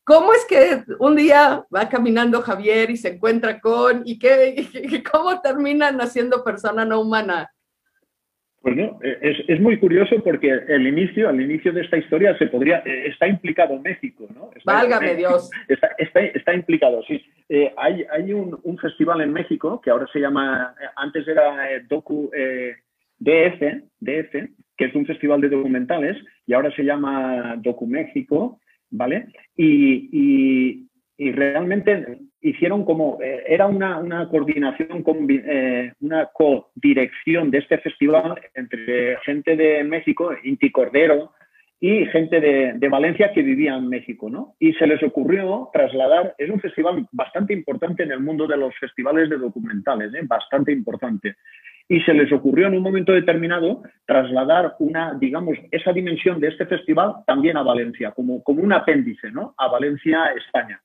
¿Cómo 0.04 0.34
es 0.34 0.44
que 0.46 0.84
un 0.98 1.16
día 1.16 1.64
va 1.74 1.88
caminando 1.88 2.42
Javier 2.42 2.90
y 2.90 2.98
se 2.98 3.10
encuentra 3.10 3.60
con 3.60 4.02
y, 4.06 4.18
qué, 4.18 4.68
cómo 5.12 5.40
terminan 5.42 6.02
haciendo 6.02 6.44
persona 6.44 6.84
no 6.84 7.02
humana? 7.02 7.52
Pues 8.62 8.76
no, 8.76 9.00
es, 9.02 9.38
es, 9.48 9.62
muy 9.62 9.80
curioso 9.80 10.22
porque 10.22 10.50
el 10.50 10.86
inicio, 10.86 11.30
al 11.30 11.40
inicio 11.40 11.72
de 11.72 11.82
esta 11.82 11.96
historia 11.96 12.38
se 12.38 12.48
podría, 12.48 12.80
eh, 12.80 13.08
está 13.08 13.26
implicado 13.26 13.80
México, 13.80 14.28
¿no? 14.36 14.50
Válgame 14.66 15.16
Dios. 15.16 15.50
Está, 15.70 16.26
está, 16.34 16.54
implicado, 16.54 17.02
sí. 17.04 17.24
Eh, 17.48 17.74
hay 17.78 18.06
hay 18.12 18.34
un, 18.34 18.60
un, 18.64 18.78
festival 18.78 19.22
en 19.22 19.32
México 19.32 19.80
que 19.80 19.90
ahora 19.90 20.08
se 20.12 20.20
llama, 20.20 20.76
antes 20.98 21.26
era 21.26 21.72
eh, 21.72 21.86
Docu, 21.88 22.30
DF, 23.20 23.84
DF, 24.00 24.50
que 24.78 24.86
es 24.86 24.96
un 24.96 25.06
festival 25.06 25.42
de 25.42 25.50
documentales 25.50 26.18
y 26.48 26.54
ahora 26.54 26.74
se 26.76 26.84
llama 26.84 27.56
DocuMéxico, 27.58 28.60
¿vale? 28.90 29.28
Y, 29.56 30.86
realmente 31.18 32.18
hicieron 32.40 32.86
como, 32.86 33.20
eh, 33.22 33.44
era 33.46 33.68
una, 33.68 34.30
coordinación, 34.30 35.04
eh, 35.30 35.92
una 36.00 36.30
codirección 36.34 37.52
de 37.52 37.58
este 37.58 37.78
festival 37.80 38.40
entre 38.56 39.18
gente 39.26 39.58
de 39.58 39.84
México, 39.84 40.32
Inti 40.44 40.72
Cordero, 40.72 41.34
y 41.82 42.06
gente 42.08 42.42
de, 42.42 42.90
Valencia 42.90 43.32
que 43.34 43.42
vivía 43.42 43.76
en 43.76 43.88
México, 43.88 44.30
¿no? 44.30 44.56
Y 44.60 44.74
se 44.74 44.86
les 44.86 45.02
ocurrió 45.02 45.70
trasladar, 45.72 46.36
es 46.38 46.50
un 46.50 46.60
festival 46.60 47.08
bastante 47.12 47.54
importante 47.54 48.04
en 48.04 48.12
el 48.12 48.20
mundo 48.20 48.48
de 48.48 48.58
los 48.58 48.76
festivales 48.78 49.30
de 49.30 49.38
documentales, 49.38 50.14
¿eh? 50.14 50.22
bastante 50.24 50.74
importante 50.74 51.36
y 51.92 52.00
se 52.02 52.14
les 52.14 52.32
ocurrió 52.32 52.68
en 52.68 52.76
un 52.76 52.84
momento 52.84 53.12
determinado 53.12 53.82
trasladar 54.06 54.76
una, 54.78 55.16
digamos, 55.16 55.58
esa 55.72 55.92
dimensión 55.92 56.40
de 56.40 56.50
este 56.50 56.68
festival 56.68 57.16
también 57.26 57.58
a 57.58 57.64
Valencia, 57.64 58.12
como, 58.12 58.44
como 58.44 58.62
un 58.62 58.72
apéndice, 58.72 59.32
¿no? 59.32 59.56
A 59.58 59.68
Valencia, 59.68 60.32
España. 60.38 60.80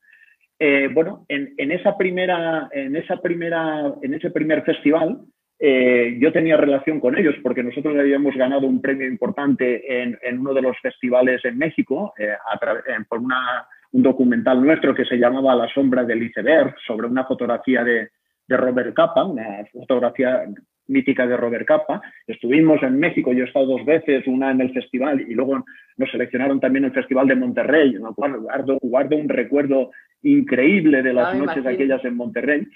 Eh, 0.59 0.89
bueno, 0.93 1.27
en, 1.29 1.73
esa 1.73 1.99
primera, 1.99 2.69
en, 2.73 2.97
esa 2.97 3.19
primera, 3.19 3.93
en 4.01 4.15
ese 4.15 4.31
primer 4.31 4.63
festival 4.63 5.19
eh, 5.59 6.17
yo 6.21 6.33
tenía 6.33 6.57
relación 6.57 7.01
con 7.01 7.19
ellos 7.19 7.35
porque 7.43 7.63
nosotros 7.63 7.95
habíamos 7.99 8.35
ganado 8.35 8.67
un 8.67 8.81
premio 8.81 9.07
importante 9.07 10.03
en, 10.03 10.39
uno 10.39 10.55
de 10.55 10.63
los 10.63 10.79
festivales 10.81 11.45
en 11.45 11.59
México 11.59 12.15
eh, 12.19 12.35
por 13.09 13.19
una, 13.19 13.67
un 13.93 14.03
documental 14.03 14.63
nuestro 14.63 14.95
que 14.95 15.05
se 15.05 15.19
llamaba 15.19 15.55
La 15.55 15.69
sombra 15.69 16.03
del 16.03 16.23
iceberg 16.23 16.75
sobre 16.87 17.09
una 17.09 17.25
fotografía 17.25 17.85
de, 17.85 18.09
de 18.47 18.57
Robert 18.57 18.95
Capa, 18.95 19.25
una 19.25 19.65
fotografía 19.71 20.45
mítica 20.87 21.27
de 21.27 21.37
Robert 21.37 21.67
Capa. 21.67 22.03
Estuvimos 22.27 22.83
en 22.83 22.99
México, 22.99 23.33
yo 23.33 23.45
he 23.45 23.47
estado 23.47 23.67
dos 23.67 23.85
veces, 23.85 24.27
una 24.27 24.51
en 24.51 24.61
el 24.61 24.73
festival 24.73 25.21
y 25.21 25.35
luego 25.35 25.65
nos 25.97 26.11
seleccionaron 26.11 26.61
también 26.61 26.85
en 26.85 26.91
el 26.91 26.95
Festival 26.95 27.29
de 27.29 27.37
Monterrey. 27.37 27.97
Guardo, 28.17 28.79
guardo, 28.81 29.17
un 29.17 29.29
recuerdo 29.29 29.91
increíble 30.23 31.03
de 31.03 31.13
las 31.13 31.37
noches 31.37 31.65
aquellas 31.67 32.05
en 32.05 32.17
Monterrey. 32.17 32.67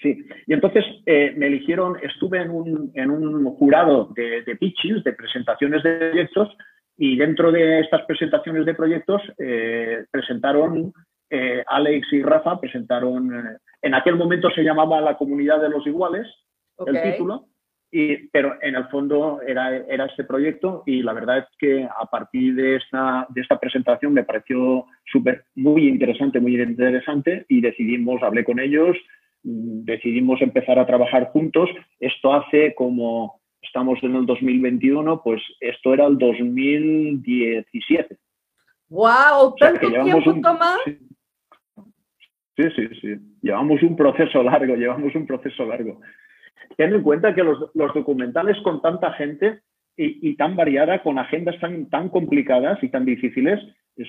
Sí, 0.00 0.26
y 0.46 0.52
entonces 0.52 0.84
eh, 1.06 1.32
me 1.36 1.46
eligieron, 1.46 1.96
estuve 2.02 2.42
en 2.42 2.50
un, 2.50 2.90
en 2.94 3.10
un 3.10 3.44
jurado 3.52 4.12
de, 4.16 4.42
de, 4.42 4.56
pitches, 4.56 5.04
de 5.04 5.12
presentaciones 5.12 5.82
de 5.84 5.96
proyectos, 6.10 6.48
y 6.96 7.16
dentro 7.16 7.52
de 7.52 7.80
estas 7.80 8.02
presentaciones 8.02 8.66
de 8.66 8.74
proyectos 8.74 9.22
eh, 9.38 10.04
presentaron, 10.10 10.92
eh, 11.30 11.62
Alex 11.66 12.12
y 12.12 12.22
Rafa 12.22 12.60
presentaron, 12.60 13.30
en 13.80 13.94
aquel 13.94 14.16
momento 14.16 14.50
se 14.50 14.62
llamaba 14.62 15.00
La 15.00 15.16
Comunidad 15.16 15.60
de 15.60 15.70
los 15.70 15.86
Iguales, 15.86 16.26
el 16.86 17.02
título, 17.02 17.48
y, 17.94 18.28
pero 18.28 18.56
en 18.62 18.74
el 18.74 18.88
fondo 18.88 19.42
era, 19.46 19.76
era 19.76 20.06
este 20.06 20.24
proyecto 20.24 20.82
y 20.86 21.02
la 21.02 21.12
verdad 21.12 21.40
es 21.40 21.44
que 21.58 21.84
a 21.84 22.06
partir 22.06 22.54
de 22.54 22.76
esta, 22.76 23.26
de 23.28 23.42
esta 23.42 23.60
presentación 23.60 24.14
me 24.14 24.24
pareció 24.24 24.86
súper, 25.04 25.44
muy 25.54 25.88
interesante, 25.88 26.40
muy 26.40 26.60
interesante 26.60 27.44
y 27.50 27.60
decidimos, 27.60 28.22
hablé 28.22 28.44
con 28.44 28.60
ellos, 28.60 28.96
decidimos 29.42 30.40
empezar 30.40 30.78
a 30.78 30.86
trabajar 30.86 31.32
juntos. 31.32 31.68
Esto 32.00 32.32
hace 32.32 32.74
como, 32.74 33.42
estamos 33.60 33.98
en 34.02 34.16
el 34.16 34.24
2021, 34.24 35.20
pues 35.22 35.42
esto 35.60 35.92
era 35.92 36.06
el 36.06 36.16
2017. 36.16 38.16
¡Wow! 38.88 39.54
¿Tanto 39.58 39.90
tiempo, 39.90 40.30
un? 40.30 40.42
Sí, 42.56 42.64
sí, 42.76 42.88
sí. 43.00 43.16
Llevamos 43.42 43.82
un 43.82 43.96
proceso 43.96 44.42
largo, 44.42 44.76
llevamos 44.76 45.14
un 45.14 45.26
proceso 45.26 45.66
largo 45.66 46.00
ten 46.76 46.94
en 46.94 47.02
cuenta 47.02 47.34
que 47.34 47.42
los, 47.42 47.58
documentales 47.74 48.56
con 48.62 48.80
tanta 48.82 49.12
gente 49.12 49.60
y, 49.96 50.36
tan 50.36 50.56
variada, 50.56 51.02
con 51.02 51.18
agendas 51.18 51.58
tan, 51.60 51.88
tan 51.90 52.08
complicadas 52.08 52.82
y 52.82 52.88
tan 52.88 53.04
difíciles, 53.04 53.60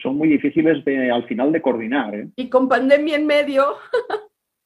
son 0.02 0.18
muy 0.18 0.30
difíciles 0.30 0.84
de, 0.86 1.12
al 1.12 1.26
final 1.26 1.52
de 1.52 1.62
coordinar. 1.62 2.16
¿eh? 2.16 2.30
Y 2.36 2.50
con 2.50 2.70
pandemia 2.70 3.18
en 3.18 3.28
medio. 3.28 3.66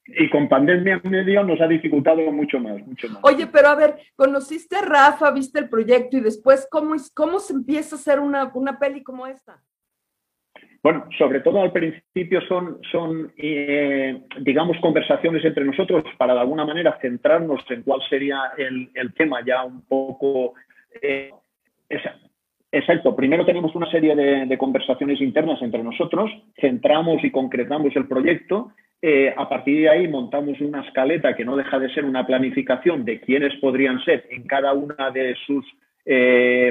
y 0.06 0.30
con 0.30 0.48
pandemia 0.48 1.00
en 1.02 1.10
medio 1.10 1.42
nos 1.42 1.60
ha 1.60 1.66
dificultado 1.66 2.20
mucho 2.32 2.60
más, 2.60 2.86
mucho 2.86 3.08
más. 3.08 3.18
Oye, 3.22 3.46
pero 3.46 3.68
a 3.68 3.74
ver, 3.74 3.96
conociste 4.16 4.76
a 4.76 4.82
Rafa, 4.82 5.30
viste 5.32 5.58
el 5.58 5.68
proyecto 5.68 6.16
y 6.16 6.20
después, 6.20 6.66
¿cómo, 6.70 6.94
cómo 7.14 7.40
se 7.40 7.52
empieza 7.52 7.96
a 7.96 7.98
hacer 7.98 8.20
una, 8.20 8.50
una 8.54 8.78
peli 8.78 9.02
como 9.02 9.26
esta? 9.26 9.60
Bueno, 10.82 11.06
sobre 11.18 11.40
todo 11.40 11.60
al 11.60 11.72
principio 11.72 12.40
son, 12.42 12.78
son 12.92 13.32
eh, 13.36 14.22
digamos, 14.40 14.76
conversaciones 14.80 15.44
entre 15.44 15.64
nosotros 15.64 16.04
para 16.16 16.34
de 16.34 16.40
alguna 16.40 16.64
manera 16.64 16.98
centrarnos 17.00 17.64
en 17.70 17.82
cuál 17.82 18.00
sería 18.08 18.52
el, 18.56 19.12
tema 19.14 19.44
ya 19.44 19.64
un 19.64 19.82
poco... 19.82 20.54
Eh, 21.02 21.30
Exacto. 22.70 23.16
Primero 23.16 23.46
tenemos 23.46 23.74
una 23.74 23.90
serie 23.90 24.14
de, 24.14 24.58
conversaciones 24.58 25.22
internas 25.22 25.60
entre 25.62 25.82
nosotros, 25.82 26.30
centramos 26.60 27.24
y 27.24 27.30
concretamos 27.30 27.96
el 27.96 28.06
proyecto. 28.06 28.72
Eh, 29.00 29.32
a 29.34 29.48
partir 29.48 29.80
de 29.80 29.88
ahí 29.88 30.06
montamos 30.06 30.60
una 30.60 30.82
escaleta 30.82 31.34
que 31.34 31.46
no 31.46 31.56
deja 31.56 31.78
de 31.78 31.88
ser 31.94 32.04
una 32.04 32.26
planificación 32.26 33.06
de 33.06 33.20
quiénes 33.20 33.56
podrían 33.60 34.04
ser 34.04 34.26
en 34.30 34.42
cada 34.46 34.74
una 34.74 35.10
de 35.10 35.34
sus 35.46 35.64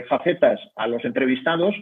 facetas 0.08 0.60
a 0.76 0.88
los 0.88 1.04
entrevistados. 1.04 1.76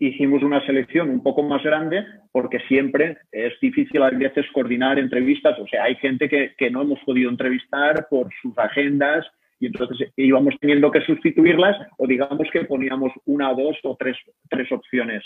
Hicimos 0.00 0.42
una 0.42 0.64
selección 0.64 1.10
un 1.10 1.22
poco 1.22 1.42
más 1.42 1.62
grande 1.62 2.04
porque 2.32 2.60
siempre 2.68 3.18
es 3.32 3.58
difícil 3.60 4.02
a 4.02 4.10
veces 4.10 4.46
coordinar 4.52 4.98
entrevistas. 4.98 5.58
O 5.58 5.66
sea, 5.66 5.84
hay 5.84 5.96
gente 5.96 6.28
que, 6.28 6.54
que 6.56 6.70
no 6.70 6.82
hemos 6.82 7.00
podido 7.00 7.30
entrevistar 7.30 8.06
por 8.08 8.28
sus 8.40 8.56
agendas 8.58 9.26
y 9.60 9.66
entonces 9.66 10.12
íbamos 10.16 10.54
teniendo 10.60 10.90
que 10.90 11.00
sustituirlas 11.00 11.76
o 11.96 12.06
digamos 12.06 12.48
que 12.52 12.64
poníamos 12.64 13.12
una, 13.26 13.52
dos 13.54 13.76
o 13.82 13.96
tres, 13.96 14.16
tres 14.48 14.70
opciones. 14.70 15.24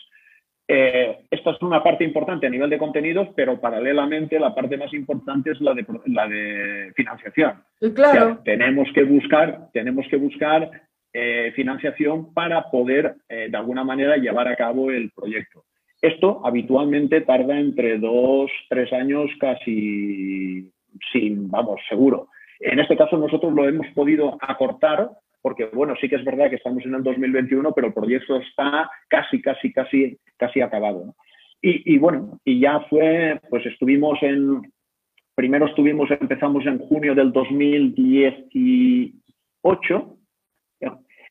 Eh, 0.69 1.19
esta 1.31 1.51
es 1.51 1.61
una 1.61 1.83
parte 1.83 2.05
importante 2.05 2.47
a 2.47 2.51
nivel 2.51 2.71
de 2.71 2.79
contenidos, 2.79 3.29
pero 3.37 3.61
paralelamente 3.61 4.39
la 4.39 4.55
parte 4.55 4.77
más 4.77 4.93
importante 4.95 5.51
es 5.51 5.61
la 5.61 5.75
de, 5.75 5.85
la 6.07 6.29
de 6.29 6.93
financiación. 6.95 7.63
claro. 7.95 8.41
tenemos 8.45 8.89
que 8.95 9.03
buscar, 9.03 9.69
tenemos 9.73 10.07
que 10.09 10.17
buscar 10.17 10.71
eh, 11.13 11.53
financiación 11.55 12.33
para 12.33 12.71
poder 12.71 13.17
eh, 13.29 13.49
de 13.51 13.57
alguna 13.57 13.85
manera 13.85 14.17
llevar 14.17 14.49
a 14.49 14.57
cabo 14.57 14.91
el 14.91 15.11
proyecto. 15.11 15.65
Esto 16.01 16.41
habitualmente 16.45 17.21
tarda 17.21 17.59
entre 17.59 17.99
dos, 17.99 18.51
tres 18.69 18.93
años 18.93 19.31
casi 19.39 20.71
sin, 21.13 21.51
vamos, 21.51 21.81
seguro. 21.89 22.29
En 22.61 22.79
este 22.79 22.97
caso 22.97 23.17
nosotros 23.17 23.53
lo 23.53 23.69
hemos 23.69 23.87
podido 23.89 24.37
acortar 24.41 25.11
porque, 25.43 25.67
bueno, 25.67 25.95
sí 26.01 26.09
que 26.09 26.17
es 26.17 26.25
verdad 26.25 26.49
que 26.49 26.57
estamos 26.57 26.83
en 26.87 26.95
el 26.95 27.03
2021, 27.03 27.73
pero 27.73 27.89
el 27.89 27.93
proyecto 27.93 28.37
está 28.37 28.91
casi, 29.09 29.43
casi, 29.43 29.71
casi, 29.73 30.17
casi 30.37 30.61
acabado. 30.61 31.17
Y, 31.65 31.97
bueno, 31.99 32.41
y 32.45 32.59
ya 32.59 32.81
fue, 32.91 33.41
pues 33.49 33.65
estuvimos 33.67 34.21
en, 34.23 34.63
primero 35.37 35.67
estuvimos, 35.67 36.11
empezamos 36.11 36.67
en 36.67 36.79
junio 36.79 37.15
del 37.15 37.31
2018, 37.33 40.17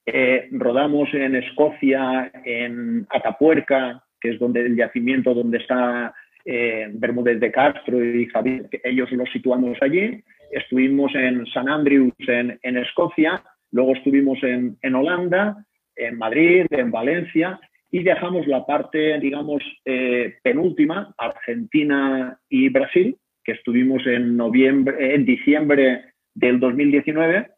eh, 0.06 0.50
rodamos 0.52 1.14
en 1.14 1.36
Escocia, 1.36 2.32
en 2.44 3.06
Atapuerca, 3.10 4.04
que 4.20 4.32
es 4.32 4.40
donde 4.40 4.62
el 4.62 4.76
yacimiento 4.76 5.34
donde 5.34 5.60
está 5.60 6.14
eh, 6.46 6.90
Bermúdez 6.94 7.40
de 7.40 7.52
Castro 7.52 8.04
y 8.04 8.26
Javier, 8.28 8.68
ellos 8.84 9.12
los 9.12 9.30
situamos 9.32 9.78
allí. 9.82 10.24
Estuvimos 10.52 11.14
en 11.16 11.46
San 11.48 11.70
Andrews, 11.70 12.14
en, 12.28 12.78
Escocia, 12.78 13.44
luego 13.72 13.94
estuvimos 13.94 14.40
en, 14.44 14.96
Holanda, 14.96 15.66
en 15.96 16.18
Madrid, 16.18 16.66
en 16.72 16.92
Valencia, 16.92 17.60
y 17.90 18.04
dejamos 18.04 18.48
la 18.48 18.66
parte, 18.66 19.20
digamos, 19.20 19.62
eh, 19.86 20.36
penúltima, 20.44 21.14
Argentina 21.18 22.38
y 22.50 22.70
Brasil, 22.70 23.18
que 23.44 23.54
estuvimos 23.54 24.06
en 24.08 24.36
noviembre, 24.36 25.16
en 25.16 25.26
diciembre 25.26 26.06
del 26.34 26.60
2019. 26.60 27.50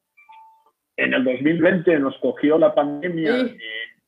En 0.97 1.13
el 1.13 1.23
2020 1.23 1.99
nos 1.99 2.17
cogió 2.19 2.57
la 2.57 2.73
pandemia 2.73 3.39
en, 3.39 3.57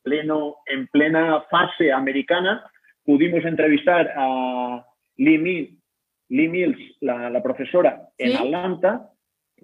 pleno, 0.03 0.57
en 0.67 0.87
plena 0.87 1.41
fase 1.49 1.91
americana. 1.91 2.63
Pudimos 3.03 3.43
entrevistar 3.45 4.13
a 4.15 4.85
Lee 5.17 5.77
Lee 6.29 6.47
Mills, 6.47 6.97
la, 7.01 7.41
profesora, 7.43 8.09
en 8.17 8.35
Atlanta, 8.35 9.09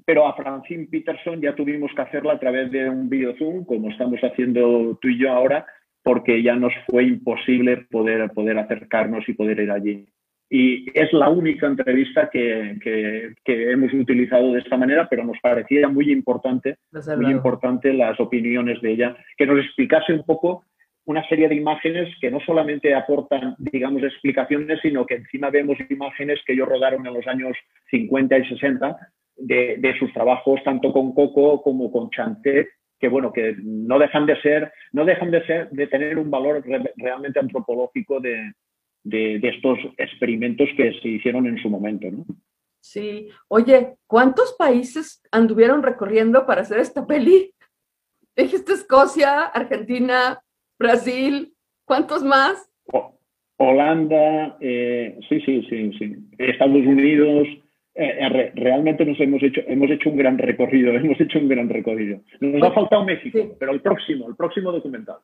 pero 0.06 0.28
a 0.28 0.36
Francine 0.36 0.88
Peterson 0.90 1.42
ya 1.42 1.56
tuvimos 1.56 1.92
que 1.96 2.02
hacerla 2.02 2.34
a 2.34 2.40
través 2.40 2.72
de 2.72 2.90
un 2.90 3.10
video 3.10 3.36
Zoom, 3.38 3.66
como 3.66 3.90
estamos 3.90 4.20
haciendo 4.22 4.98
tú 5.02 5.08
y 5.08 5.20
yo 5.20 5.32
ahora, 5.32 5.66
porque 6.04 6.42
ya 6.42 6.56
nos 6.56 6.74
fue 6.88 7.04
imposible 7.04 7.86
poder, 7.90 8.30
poder 8.32 8.58
acercarnos 8.58 9.28
y 9.28 9.34
poder 9.34 9.60
ir 9.60 9.72
allí. 9.72 10.08
Y 10.54 10.86
es 10.94 11.14
la 11.14 11.30
única 11.30 11.66
entrevista 11.66 12.30
que, 12.30 12.76
que, 12.84 13.72
hemos 13.72 13.94
utilizado 13.94 14.52
de 14.52 14.60
esta 14.60 14.76
manera, 14.76 15.08
pero 15.10 15.24
nos 15.24 15.38
parecía 15.42 15.88
muy 15.88 16.12
importante, 16.12 16.76
muy 17.18 17.32
importante 17.32 17.94
las 17.94 18.20
opiniones 18.20 18.82
de 18.82 18.92
ella, 18.92 19.16
que 19.38 19.46
nos 19.46 19.64
explicase 19.64 20.12
un 20.12 20.26
poco 20.26 20.66
una 21.06 21.26
serie 21.30 21.48
de 21.48 21.56
imágenes 21.56 22.14
que 22.20 22.30
no 22.30 22.42
solamente 22.42 22.94
aportan, 22.94 23.56
digamos, 23.60 24.04
explicaciones, 24.04 24.82
sino 24.82 25.06
que 25.06 25.16
encima 25.16 25.50
vemos 25.50 25.78
imágenes 25.90 26.42
que 26.46 26.52
ellos 26.52 26.68
rodaron 26.68 27.08
en 27.08 27.14
los 27.14 27.26
años 27.28 27.56
50 27.90 28.38
y 28.38 28.50
60 28.50 28.98
de, 29.38 29.96
sus 29.98 30.12
trabajos, 30.12 30.62
tanto 30.66 30.92
con 30.92 31.14
Coco 31.14 31.62
como 31.62 31.90
con 31.90 32.10
Chanté, 32.10 32.68
que 33.00 33.08
bueno, 33.08 33.32
que 33.32 33.56
no 33.64 33.98
dejan 33.98 34.26
de 34.26 34.40
ser, 34.42 34.70
no 34.92 35.06
dejan 35.06 35.32
de 35.32 35.46
ser, 35.46 35.70
de 35.70 35.88
tener 35.88 36.18
un 36.20 36.30
valor 36.30 36.62
realmente 36.98 37.40
antropológico 37.40 38.20
de, 38.20 38.52
estos 39.04 39.80
experimentos 39.98 40.70
que 40.78 40.94
se 41.02 41.08
hicieron 41.08 41.48
en 41.48 41.58
su 41.62 41.70
momento, 41.70 42.08
Sí. 42.84 43.30
Oye, 43.48 43.96
¿cuántos 44.08 44.54
países 44.54 45.22
anduvieron 45.32 45.84
recorriendo 45.84 46.48
para 46.48 46.62
hacer 46.62 46.80
esta 46.80 47.06
peli? 47.06 47.54
Dijiste 48.36 48.74
Escocia, 48.74 49.42
Argentina, 49.46 50.42
Brasil, 50.80 51.54
¿cuántos 51.86 52.24
más? 52.24 52.72
Holanda, 53.58 54.58
eh, 54.60 55.20
sí, 55.30 55.40
sí, 55.42 55.62
sí, 55.70 55.92
sí. 56.00 56.16
Estados 56.40 56.78
Unidos, 56.78 57.48
eh, 57.94 58.18
eh, 58.22 58.52
realmente 58.56 59.06
nos 59.06 59.20
hemos 59.20 59.44
hecho, 59.44 59.62
hemos 59.68 59.92
hecho 59.92 60.10
un 60.10 60.18
gran 60.18 60.38
recorrido, 60.38 60.92
hemos 60.96 61.20
hecho 61.20 61.40
un 61.40 61.50
gran 61.50 61.70
recorrido. 61.70 62.22
Nos 62.40 62.64
ha 62.64 62.74
faltado 62.74 63.04
México, 63.04 63.56
pero 63.60 63.74
el 63.74 63.82
próximo, 63.82 64.28
el 64.28 64.36
próximo 64.36 64.72
documental. 64.72 65.18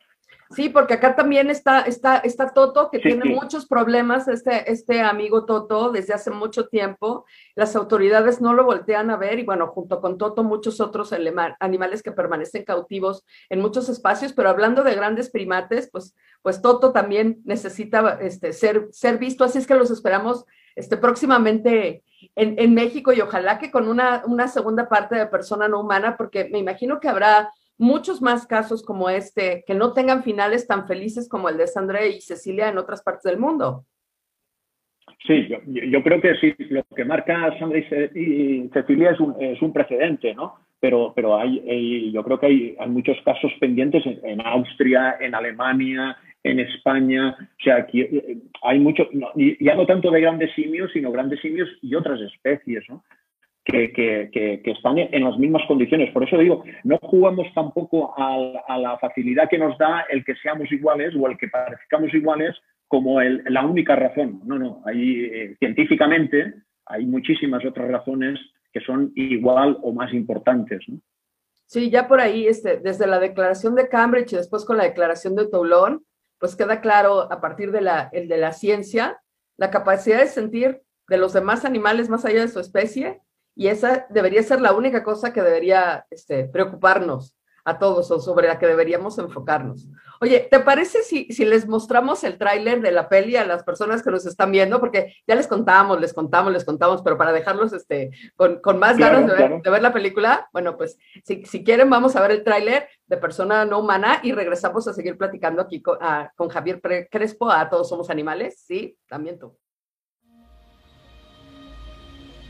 Sí, 0.49 0.69
porque 0.69 0.93
acá 0.93 1.15
también 1.15 1.49
está, 1.49 1.81
está, 1.81 2.17
está 2.19 2.53
Toto, 2.53 2.89
que 2.89 2.99
tiene 2.99 3.25
muchos 3.25 3.65
problemas, 3.65 4.29
este, 4.29 4.71
este 4.71 5.01
amigo 5.01 5.45
Toto, 5.45 5.91
desde 5.91 6.13
hace 6.13 6.31
mucho 6.31 6.67
tiempo. 6.67 7.25
Las 7.55 7.75
autoridades 7.75 8.39
no 8.39 8.53
lo 8.53 8.63
voltean 8.63 9.09
a 9.11 9.17
ver 9.17 9.39
y 9.39 9.43
bueno, 9.43 9.67
junto 9.67 9.99
con 9.99 10.17
Toto, 10.17 10.45
muchos 10.45 10.79
otros 10.79 11.13
animales 11.59 12.01
que 12.01 12.13
permanecen 12.13 12.63
cautivos 12.63 13.25
en 13.49 13.59
muchos 13.59 13.89
espacios, 13.89 14.31
pero 14.31 14.49
hablando 14.49 14.83
de 14.83 14.95
grandes 14.95 15.29
primates, 15.29 15.89
pues, 15.91 16.15
pues 16.41 16.61
Toto 16.61 16.93
también 16.93 17.41
necesita 17.43 18.17
este, 18.21 18.53
ser, 18.53 18.87
ser 18.91 19.17
visto, 19.17 19.43
así 19.43 19.57
es 19.57 19.67
que 19.67 19.75
los 19.75 19.91
esperamos 19.91 20.45
este, 20.77 20.95
próximamente 20.95 22.03
en, 22.35 22.55
en 22.57 22.73
México 22.73 23.13
y 23.13 23.21
ojalá 23.21 23.59
que 23.59 23.71
con 23.71 23.87
una, 23.87 24.23
una 24.25 24.47
segunda 24.47 24.87
parte 24.89 25.15
de 25.15 25.27
persona 25.27 25.67
no 25.67 25.81
humana, 25.81 26.15
porque 26.17 26.49
me 26.51 26.59
imagino 26.59 26.99
que 26.99 27.09
habrá 27.09 27.49
muchos 27.77 28.21
más 28.21 28.47
casos 28.47 28.83
como 28.83 29.09
este 29.09 29.63
que 29.65 29.75
no 29.75 29.93
tengan 29.93 30.23
finales 30.23 30.67
tan 30.67 30.87
felices 30.87 31.29
como 31.29 31.49
el 31.49 31.57
de 31.57 31.67
Sandra 31.67 32.05
y 32.05 32.21
Cecilia 32.21 32.69
en 32.69 32.77
otras 32.77 33.03
partes 33.03 33.23
del 33.23 33.39
mundo. 33.39 33.85
Sí, 35.25 35.47
yo, 35.67 36.03
creo 36.03 36.21
que 36.21 36.35
sí, 36.35 36.55
lo 36.69 36.83
que 36.95 37.03
marca 37.03 37.57
Sandra 37.59 37.79
y 37.79 38.69
Cecilia 38.73 39.11
es 39.11 39.19
un, 39.19 39.35
es 39.41 39.61
un 39.61 39.73
precedente, 39.73 40.33
¿no? 40.33 40.55
Pero, 40.79 41.11
pero 41.15 41.35
hay, 41.35 42.11
yo 42.11 42.23
creo 42.23 42.39
que 42.39 42.45
hay, 42.45 42.75
hay 42.79 42.89
muchos 42.89 43.17
casos 43.25 43.51
pendientes 43.59 44.03
en, 44.05 44.45
Austria, 44.45 45.17
en 45.19 45.33
Alemania, 45.33 46.15
en 46.49 46.59
España. 46.59 47.35
O 47.39 47.63
sea, 47.63 47.77
aquí 47.77 48.01
eh, 48.01 48.37
hay 48.63 48.79
mucho, 48.79 49.07
ya 49.59 49.75
no 49.75 49.85
tanto 49.85 50.11
de 50.11 50.21
grandes 50.21 50.53
simios, 50.53 50.91
sino 50.93 51.11
grandes 51.11 51.39
simios 51.41 51.69
y 51.81 51.95
otras 51.95 52.19
especies, 52.21 52.83
¿no? 52.89 53.03
que, 53.67 54.61
están 54.65 54.97
en 54.97 55.23
las 55.23 55.37
mismas 55.37 55.63
condiciones. 55.67 56.11
Por 56.11 56.23
eso 56.23 56.37
digo, 56.37 56.63
no 56.83 56.97
jugamos 57.01 57.47
tampoco 57.53 58.13
a, 58.17 58.77
la 58.77 58.97
facilidad 58.99 59.49
que 59.49 59.57
nos 59.57 59.77
da 59.77 60.05
el 60.09 60.23
que 60.23 60.35
seamos 60.35 60.71
iguales 60.71 61.13
o 61.15 61.27
el 61.27 61.37
que 61.37 61.47
parezcamos 61.47 62.13
iguales 62.13 62.55
como 62.87 63.21
la 63.21 63.65
única 63.65 63.95
razón. 63.95 64.41
No, 64.45 64.57
no, 64.57 64.81
hay, 64.85 65.25
eh, 65.25 65.55
científicamente 65.59 66.53
hay 66.85 67.05
muchísimas 67.05 67.65
otras 67.65 67.89
razones 67.89 68.39
que 68.71 68.79
son 68.81 69.11
igual 69.15 69.77
o 69.81 69.91
más 69.91 70.13
importantes. 70.13 70.85
Sí, 71.65 71.89
ya 71.89 72.07
por 72.07 72.21
ahí, 72.21 72.47
este, 72.47 72.77
desde 72.77 73.07
la 73.07 73.19
declaración 73.19 73.75
de 73.75 73.89
Cambridge 73.89 74.31
y 74.31 74.37
después 74.37 74.63
con 74.63 74.77
la 74.77 74.85
declaración 74.85 75.35
de 75.35 75.49
Toulon, 75.49 76.01
pues 76.39 76.55
queda 76.55 76.81
claro 76.81 77.31
a 77.31 77.41
partir 77.41 77.71
de 77.71 77.81
la, 77.81 78.09
el 78.11 78.27
de 78.27 78.37
la 78.37 78.53
ciencia 78.53 79.21
la 79.57 79.71
capacidad 79.71 80.19
de 80.19 80.27
sentir 80.27 80.83
de 81.07 81.17
los 81.17 81.33
demás 81.33 81.65
animales 81.65 82.09
más 82.09 82.25
allá 82.25 82.41
de 82.41 82.47
su 82.47 82.59
especie 82.59 83.21
y 83.55 83.67
esa 83.67 84.05
debería 84.09 84.43
ser 84.43 84.61
la 84.61 84.73
única 84.73 85.03
cosa 85.03 85.33
que 85.33 85.41
debería 85.41 86.05
este, 86.11 86.45
preocuparnos 86.45 87.35
a 87.67 87.77
todos 87.79 88.09
o 88.11 88.19
sobre 88.21 88.47
la 88.47 88.57
que 88.57 88.65
deberíamos 88.65 89.19
enfocarnos. 89.19 89.89
Oye, 90.21 90.47
¿te 90.49 90.61
parece 90.61 91.03
si, 91.03 91.25
si 91.25 91.43
les 91.43 91.67
mostramos 91.67 92.23
el 92.23 92.37
tráiler 92.37 92.79
de 92.81 92.93
la 92.93 93.09
peli 93.09 93.35
a 93.35 93.45
las 93.45 93.63
personas 93.63 94.01
que 94.01 94.09
nos 94.09 94.25
están 94.25 94.53
viendo? 94.53 94.79
Porque 94.79 95.13
ya 95.27 95.35
les 95.35 95.47
contamos, 95.47 95.99
les 95.99 96.13
contamos, 96.13 96.53
les 96.53 96.63
contamos, 96.63 97.01
pero 97.01 97.17
para 97.17 97.33
dejarlos 97.33 97.73
este, 97.73 98.11
con, 98.37 98.61
con 98.61 98.79
más 98.79 98.97
ganas 98.97 99.27
de 99.27 99.33
ver, 99.33 99.61
de 99.61 99.69
ver, 99.69 99.81
la 99.81 99.91
película, 99.91 100.47
bueno, 100.53 100.77
pues 100.77 100.97
si, 101.25 101.43
si, 101.43 101.65
quieren 101.65 101.89
vamos 101.89 102.15
a 102.15 102.21
ver 102.21 102.31
el 102.31 102.45
tráiler 102.45 102.87
de 103.05 103.17
Persona 103.17 103.65
No 103.65 103.79
Humana 103.79 104.21
y 104.23 104.31
regresamos 104.31 104.87
a 104.87 104.93
seguir 104.93 105.17
platicando 105.17 105.61
aquí 105.61 105.81
con, 105.81 105.97
con 106.37 106.47
Javier 106.47 106.81
Crespo, 107.11 107.51
a 107.51 107.69
Todos 107.69 107.89
Somos 107.89 108.09
Animales, 108.09 108.63
¿sí? 108.65 108.97
También 109.09 109.37
tú. 109.37 109.57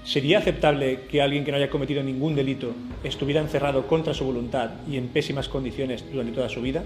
¿Sería 0.08 0.38
aceptable 0.38 1.02
que 1.12 1.22
alguien 1.22 1.44
que 1.44 1.52
no 1.52 1.58
haya 1.58 1.70
cometido 1.70 2.02
ningún 2.02 2.34
delito 2.34 2.72
estuviera 3.04 3.42
encerrado 3.42 3.88
contra 3.88 4.14
su 4.14 4.24
voluntad 4.24 4.70
y 4.90 4.96
en 4.96 5.10
pésimas 5.10 5.50
condiciones 5.50 6.06
durante 6.10 6.32
toda 6.32 6.48
su 6.48 6.62
vida? 6.62 6.82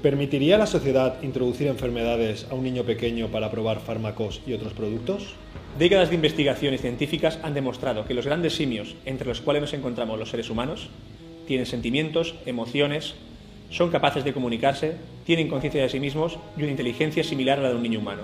¿Permitiría 0.00 0.56
la 0.56 0.64
sociedad 0.64 1.22
introducir 1.22 1.66
enfermedades 1.66 2.46
a 2.50 2.54
un 2.54 2.64
niño 2.64 2.84
pequeño 2.84 3.28
para 3.28 3.50
probar 3.50 3.80
fármacos 3.80 4.40
y 4.46 4.54
otros 4.54 4.72
productos? 4.72 5.34
Décadas 5.78 6.08
de 6.08 6.14
investigaciones 6.14 6.80
científicas 6.80 7.38
han 7.42 7.52
demostrado 7.52 8.06
que 8.06 8.14
los 8.14 8.24
grandes 8.24 8.54
simios, 8.54 8.96
entre 9.04 9.28
los 9.28 9.42
cuales 9.42 9.60
nos 9.60 9.74
encontramos 9.74 10.18
los 10.18 10.30
seres 10.30 10.48
humanos, 10.48 10.88
tienen 11.46 11.66
sentimientos, 11.66 12.36
emociones, 12.46 13.16
son 13.68 13.90
capaces 13.90 14.24
de 14.24 14.32
comunicarse, 14.32 14.96
tienen 15.26 15.48
conciencia 15.48 15.82
de 15.82 15.90
sí 15.90 16.00
mismos 16.00 16.38
y 16.56 16.62
una 16.62 16.70
inteligencia 16.70 17.22
similar 17.22 17.58
a 17.58 17.62
la 17.64 17.68
de 17.68 17.76
un 17.76 17.82
niño 17.82 17.98
humano. 17.98 18.22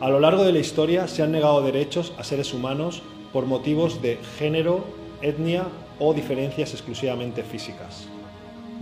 A 0.00 0.08
lo 0.08 0.18
largo 0.18 0.42
de 0.42 0.52
la 0.52 0.58
historia 0.58 1.06
se 1.06 1.22
han 1.22 1.32
negado 1.32 1.62
derechos 1.62 2.14
a 2.18 2.24
seres 2.24 2.54
humanos 2.54 3.02
por 3.32 3.46
motivos 3.46 4.02
de 4.02 4.18
género, 4.38 4.84
etnia 5.22 5.66
o 5.98 6.14
diferencias 6.14 6.72
exclusivamente 6.72 7.42
físicas. 7.42 8.08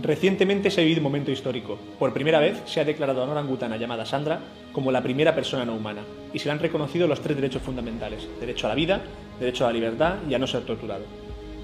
Recientemente 0.01 0.71
se 0.71 0.81
ha 0.81 0.83
vivido 0.83 0.99
un 0.99 1.03
momento 1.03 1.31
histórico. 1.31 1.77
Por 1.99 2.11
primera 2.11 2.39
vez 2.39 2.59
se 2.65 2.79
ha 2.79 2.85
declarado 2.85 3.21
a 3.21 3.25
una 3.25 3.33
orangutana 3.33 3.77
llamada 3.77 4.05
Sandra 4.05 4.39
como 4.73 4.91
la 4.91 5.03
primera 5.03 5.35
persona 5.35 5.63
no 5.63 5.75
humana 5.75 6.01
y 6.33 6.39
se 6.39 6.45
le 6.45 6.53
han 6.53 6.59
reconocido 6.59 7.07
los 7.07 7.21
tres 7.21 7.35
derechos 7.35 7.61
fundamentales, 7.61 8.27
derecho 8.39 8.65
a 8.65 8.69
la 8.69 8.75
vida, 8.75 9.01
derecho 9.39 9.65
a 9.65 9.67
la 9.67 9.73
libertad 9.73 10.15
y 10.27 10.33
a 10.33 10.39
no 10.39 10.47
ser 10.47 10.63
torturado. 10.63 11.03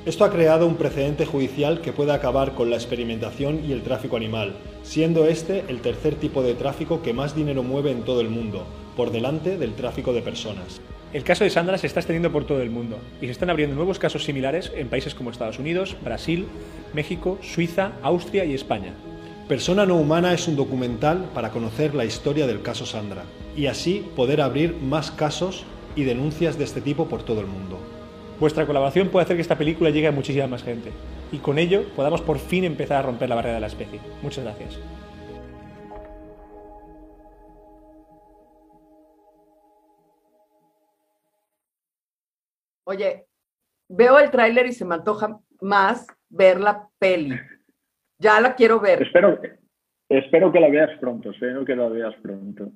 Esto 0.06 0.24
ha 0.24 0.32
creado 0.32 0.68
un 0.68 0.76
precedente 0.76 1.26
judicial 1.26 1.82
que 1.82 1.92
puede 1.92 2.14
acabar 2.14 2.54
con 2.54 2.70
la 2.70 2.76
experimentación 2.76 3.66
y 3.68 3.74
el 3.74 3.82
tráfico 3.82 4.16
animal, 4.16 4.54
siendo 4.84 5.26
este 5.26 5.66
el 5.68 5.82
tercer 5.82 6.16
tipo 6.16 6.44
de 6.44 6.54
tráfico 6.54 7.02
que 7.02 7.14
más 7.14 7.36
dinero 7.36 7.64
mueve 7.64 7.92
en 7.92 8.04
todo 8.04 8.22
el 8.22 8.30
mundo, 8.30 8.66
por 8.98 9.12
delante 9.12 9.58
del 9.58 9.76
tráfico 9.76 10.12
de 10.12 10.24
personas. 10.24 10.82
El 11.14 11.24
caso 11.24 11.46
de 11.46 11.50
Sandra 11.50 11.78
se 11.78 11.88
está 11.88 12.02
extendiendo 12.02 12.34
por 12.34 12.46
todo 12.46 12.62
el 12.62 12.70
mundo 12.70 12.98
y 13.22 13.28
se 13.28 13.32
están 13.32 13.50
abriendo 13.50 13.76
nuevos 13.76 14.00
casos 14.00 14.26
similares 14.26 14.74
en 14.76 14.90
países 14.90 15.16
como 15.16 15.30
Estados 15.30 15.60
Unidos, 15.60 15.96
Brasil, 16.04 16.48
México, 16.94 17.38
Suiza, 17.42 17.94
Austria 18.02 18.44
y 18.44 18.54
España. 18.54 18.94
Persona 19.48 19.86
no 19.86 19.96
humana 19.96 20.34
es 20.34 20.48
un 20.50 20.58
documental 20.58 21.30
para 21.34 21.52
conocer 21.52 21.96
la 21.96 22.04
historia 22.04 22.48
del 22.48 22.62
caso 22.62 22.86
Sandra 22.86 23.24
y 23.56 23.68
así 23.68 24.06
poder 24.16 24.42
abrir 24.42 24.76
más 24.76 25.12
casos 25.12 25.64
y 25.96 26.04
denuncias 26.04 26.58
de 26.58 26.66
este 26.66 26.82
tipo 26.82 27.08
por 27.08 27.24
todo 27.24 27.40
el 27.40 27.48
mundo. 27.48 27.80
Vuestra 28.40 28.66
colaboración 28.66 29.08
puede 29.08 29.24
hacer 29.24 29.38
que 29.38 29.42
esta 29.42 29.58
película 29.58 29.92
llegue 29.92 30.08
a 30.08 30.12
muchísima 30.12 30.48
más 30.48 30.64
gente 30.64 30.92
y 31.32 31.38
con 31.38 31.60
ello 31.60 31.86
podamos 31.96 32.22
por 32.22 32.40
fin 32.40 32.66
empezar 32.66 32.98
a 32.98 33.04
romper 33.04 33.30
la 33.30 33.36
barrera 33.36 33.56
de 33.56 33.62
la 33.62 33.68
especie. 33.68 34.02
Muchas 34.22 34.44
gracias. 34.44 34.78
Oye, 42.90 43.26
veo 43.90 44.18
el 44.18 44.32
tráiler 44.32 44.66
y 44.66 44.72
se 44.72 44.86
me 44.86 44.96
antoja 44.96 45.38
más 45.60 46.08
ver 46.30 46.58
la 46.58 46.88
peli. 46.98 47.38
Ya 48.18 48.40
la 48.40 48.56
quiero 48.56 48.80
ver. 48.80 49.02
Espero, 49.04 49.38
espero 50.08 50.54
que 50.54 50.60
la 50.62 50.70
veas 50.70 50.98
pronto, 50.98 51.32
espero 51.32 51.66
que 51.66 51.76
la 51.76 51.90
veas 51.90 52.16
pronto. 52.22 52.72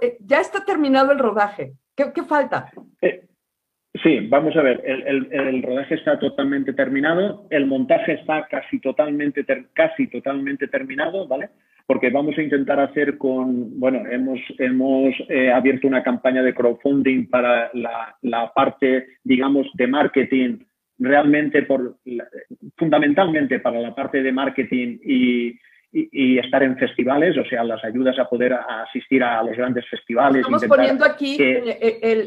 Eh, 0.00 0.16
ya 0.18 0.40
está 0.40 0.64
terminado 0.64 1.12
el 1.12 1.20
rodaje. 1.20 1.74
¿Qué, 1.94 2.24
falta? 2.24 2.72
Eh, 3.00 3.28
sí, 4.02 4.26
vamos 4.26 4.56
a 4.56 4.62
ver. 4.62 4.82
El, 4.84 5.62
rodaje 5.62 5.94
está 5.94 6.18
totalmente 6.18 6.72
terminado. 6.72 7.46
El 7.48 7.66
montaje 7.66 8.14
está 8.14 8.48
casi 8.48 8.80
totalmente, 8.80 9.46
casi 9.72 10.08
totalmente 10.08 10.66
terminado, 10.66 11.28
¿vale? 11.28 11.50
Porque 11.86 12.10
vamos 12.10 12.36
a 12.38 12.42
intentar 12.42 12.80
hacer 12.80 13.18
con, 13.18 13.78
bueno, 13.78 14.08
hemos, 14.10 14.40
hemos 14.58 15.14
eh, 15.28 15.52
abierto 15.52 15.86
una 15.86 16.02
campaña 16.02 16.42
de 16.42 16.54
crowdfunding 16.54 17.26
para 17.28 17.70
la, 17.74 18.52
parte, 18.54 19.06
digamos, 19.22 19.66
de 19.74 19.86
marketing, 19.86 20.58
realmente 20.98 21.62
por, 21.62 21.98
fundamentalmente 22.76 23.58
para 23.60 23.80
la 23.80 23.94
parte 23.94 24.22
de 24.22 24.32
marketing 24.32 24.98
y, 25.04 25.58
estar 26.40 26.60
en 26.64 26.76
festivales, 26.76 27.38
o 27.38 27.44
sea, 27.44 27.62
las 27.62 27.84
ayudas 27.84 28.18
a 28.18 28.28
poder 28.28 28.52
asistir 28.52 29.22
a 29.22 29.40
los 29.44 29.56
grandes 29.56 29.88
festivales. 29.88 30.40
Estamos 30.40 30.64
poniendo 30.66 31.04
aquí 31.04 31.38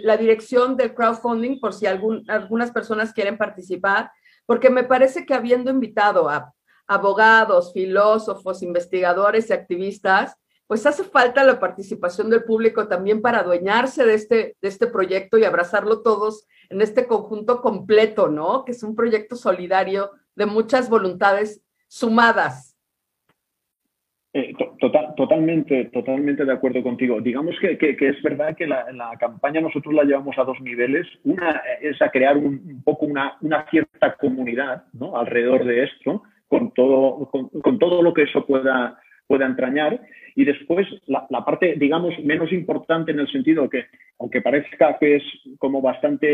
la 0.03 0.15
dirección 0.15 0.77
del 0.77 0.93
crowdfunding 0.93 1.59
por 1.59 1.73
si 1.73 1.85
algún, 1.85 2.23
algunas 2.29 2.71
personas 2.71 3.11
quieren 3.11 3.37
participar, 3.37 4.09
porque 4.45 4.69
me 4.69 4.85
parece 4.85 5.25
que 5.25 5.33
habiendo 5.33 5.69
invitado 5.69 6.29
a 6.29 6.53
abogados, 6.87 7.73
filósofos, 7.73 8.63
investigadores 8.63 9.49
y 9.49 9.53
activistas, 9.53 10.37
pues 10.67 10.85
hace 10.85 11.03
falta 11.03 11.43
la 11.43 11.59
participación 11.59 12.29
del 12.29 12.43
público 12.43 12.87
también 12.87 13.21
para 13.21 13.39
adueñarse 13.39 14.05
de 14.05 14.13
este, 14.13 14.55
de 14.61 14.67
este 14.67 14.87
proyecto 14.87 15.37
y 15.37 15.45
abrazarlo 15.45 16.01
todos 16.01 16.45
en 16.69 16.81
este 16.81 17.07
conjunto 17.07 17.61
completo, 17.61 18.27
¿no? 18.27 18.65
Que 18.65 18.73
es 18.73 18.83
un 18.83 18.95
proyecto 18.95 19.35
solidario 19.35 20.11
de 20.35 20.45
muchas 20.45 20.89
voluntades 20.89 21.63
sumadas. 21.87 22.77
Eh, 24.33 24.53
totalmente, 25.15 25.85
totalmente 25.85 26.45
de 26.45 26.53
acuerdo 26.53 26.83
contigo. 26.83 27.19
Digamos 27.21 27.55
que, 27.59 27.77
es 27.99 28.21
verdad 28.21 28.55
que 28.55 28.67
la, 28.67 28.91
la, 28.91 29.17
campaña 29.17 29.61
nosotros 29.61 29.95
la 29.95 30.03
llevamos 30.03 30.37
a 30.37 30.43
dos 30.43 30.59
niveles. 30.61 31.07
Una 31.23 31.61
es 31.81 31.99
a 32.01 32.11
crear 32.11 32.37
un, 32.37 32.83
poco 32.83 33.05
una, 33.05 33.37
una, 33.41 33.67
cierta 33.69 34.15
comunidad 34.15 34.83
¿no? 34.93 35.17
alrededor 35.17 35.65
de 35.65 35.85
esto, 35.85 36.21
con 36.47 36.71
todo, 36.71 37.29
con, 37.29 37.79
todo 37.79 38.01
lo 38.01 38.13
que 38.13 38.23
eso 38.23 38.45
pueda, 38.45 38.99
pueda 39.27 39.45
entrañar. 39.45 39.99
Y 40.35 40.45
después 40.45 40.87
la, 41.07 41.27
parte, 41.43 41.75
digamos, 41.77 42.13
menos 42.23 42.51
importante 42.51 43.11
en 43.11 43.19
el 43.19 43.31
sentido 43.31 43.69
que, 43.69 43.85
aunque 44.19 44.41
parezca 44.41 44.97
que 44.99 45.15
es 45.15 45.23
como 45.57 45.81
bastante 45.81 46.27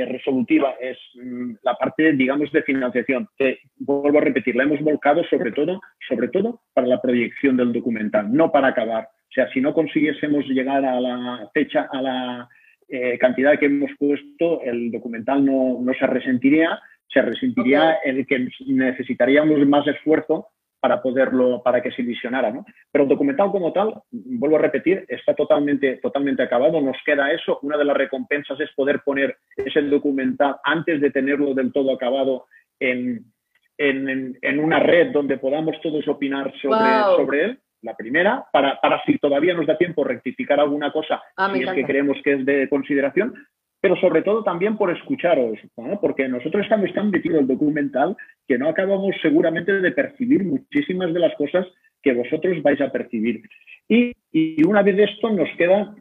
eh, 0.00 0.06
resolutiva, 0.06 0.74
es 0.80 0.96
mm, 1.14 1.56
la 1.62 1.74
parte, 1.74 2.12
digamos, 2.14 2.50
de 2.52 2.62
financiación. 2.62 3.28
Que, 3.36 3.58
vuelvo 3.78 4.18
a 4.18 4.22
repetir, 4.22 4.56
la 4.56 4.64
hemos 4.64 4.80
volcado 4.80 5.22
sobre 5.24 5.52
todo, 5.52 5.80
sobre 6.08 6.28
todo 6.28 6.62
para 6.72 6.86
la 6.86 7.02
proyección 7.02 7.56
del 7.56 7.72
documental, 7.72 8.32
no 8.32 8.50
para 8.50 8.68
acabar. 8.68 9.08
O 9.28 9.32
sea, 9.32 9.48
si 9.50 9.60
no 9.60 9.74
consiguiésemos 9.74 10.46
llegar 10.46 10.84
a 10.84 10.98
la 10.98 11.50
fecha, 11.52 11.86
a 11.92 12.00
la 12.00 12.48
eh, 12.88 13.18
cantidad 13.18 13.58
que 13.58 13.66
hemos 13.66 13.90
puesto, 13.98 14.62
el 14.62 14.90
documental 14.90 15.44
no, 15.44 15.78
no 15.82 15.92
se 15.92 16.06
resentiría 16.06 16.80
se 17.08 17.22
resentiría 17.22 17.98
el 18.04 18.26
que 18.26 18.48
necesitaríamos 18.66 19.66
más 19.66 19.86
esfuerzo 19.86 20.48
para 20.80 21.02
poderlo, 21.02 21.62
para 21.62 21.82
que 21.82 21.90
se 21.90 22.02
visionara, 22.02 22.50
¿no? 22.50 22.64
Pero 22.92 23.04
el 23.04 23.10
documental 23.10 23.50
como 23.50 23.72
tal, 23.72 23.94
vuelvo 24.10 24.56
a 24.56 24.60
repetir, 24.60 25.04
está 25.08 25.34
totalmente, 25.34 25.96
totalmente 25.96 26.42
acabado, 26.42 26.80
nos 26.80 26.96
queda 27.04 27.32
eso. 27.32 27.58
Una 27.62 27.76
de 27.76 27.84
las 27.84 27.96
recompensas 27.96 28.60
es 28.60 28.70
poder 28.76 29.00
poner 29.04 29.36
ese 29.56 29.82
documental 29.82 30.56
antes 30.62 31.00
de 31.00 31.10
tenerlo 31.10 31.54
del 31.54 31.72
todo 31.72 31.92
acabado 31.92 32.46
en, 32.78 33.24
en, 33.76 34.58
una 34.60 34.78
red 34.78 35.10
donde 35.12 35.38
podamos 35.38 35.80
todos 35.80 36.06
opinar 36.06 36.52
sobre, 36.60 37.16
sobre 37.16 37.44
él. 37.44 37.58
La 37.82 37.94
primera, 37.94 38.44
para, 38.52 38.80
para 38.80 39.02
si 39.04 39.18
todavía 39.18 39.54
nos 39.54 39.66
da 39.66 39.78
tiempo 39.78 40.02
rectificar 40.02 40.58
alguna 40.58 40.90
cosa, 40.90 41.22
ah, 41.36 41.52
si 41.54 41.62
es 41.62 41.70
que 41.70 41.84
creemos 41.84 42.18
que 42.24 42.32
es 42.32 42.44
de 42.44 42.68
consideración, 42.68 43.34
pero 43.80 43.96
sobre 43.96 44.22
todo 44.22 44.42
también 44.42 44.76
por 44.76 44.90
escucharos, 44.90 45.58
porque 46.00 46.28
nosotros 46.28 46.64
estamos 46.64 46.92
tan 46.92 47.10
metidos 47.10 47.36
en 47.36 47.42
el 47.42 47.48
documental 47.48 48.16
que 48.46 48.58
no 48.58 48.68
acabamos 48.68 49.14
seguramente 49.22 49.72
de 49.72 49.92
percibir 49.92 50.44
muchísimas 50.44 51.12
de 51.12 51.20
las 51.20 51.34
cosas 51.36 51.66
que 52.02 52.12
vosotros 52.12 52.62
vais 52.62 52.80
a 52.80 52.90
percibir. 52.90 53.42
Y, 53.88 54.14
una 54.64 54.82
vez 54.82 54.98
esto 54.98 55.30
nos 55.30 55.48
queda 55.56 55.94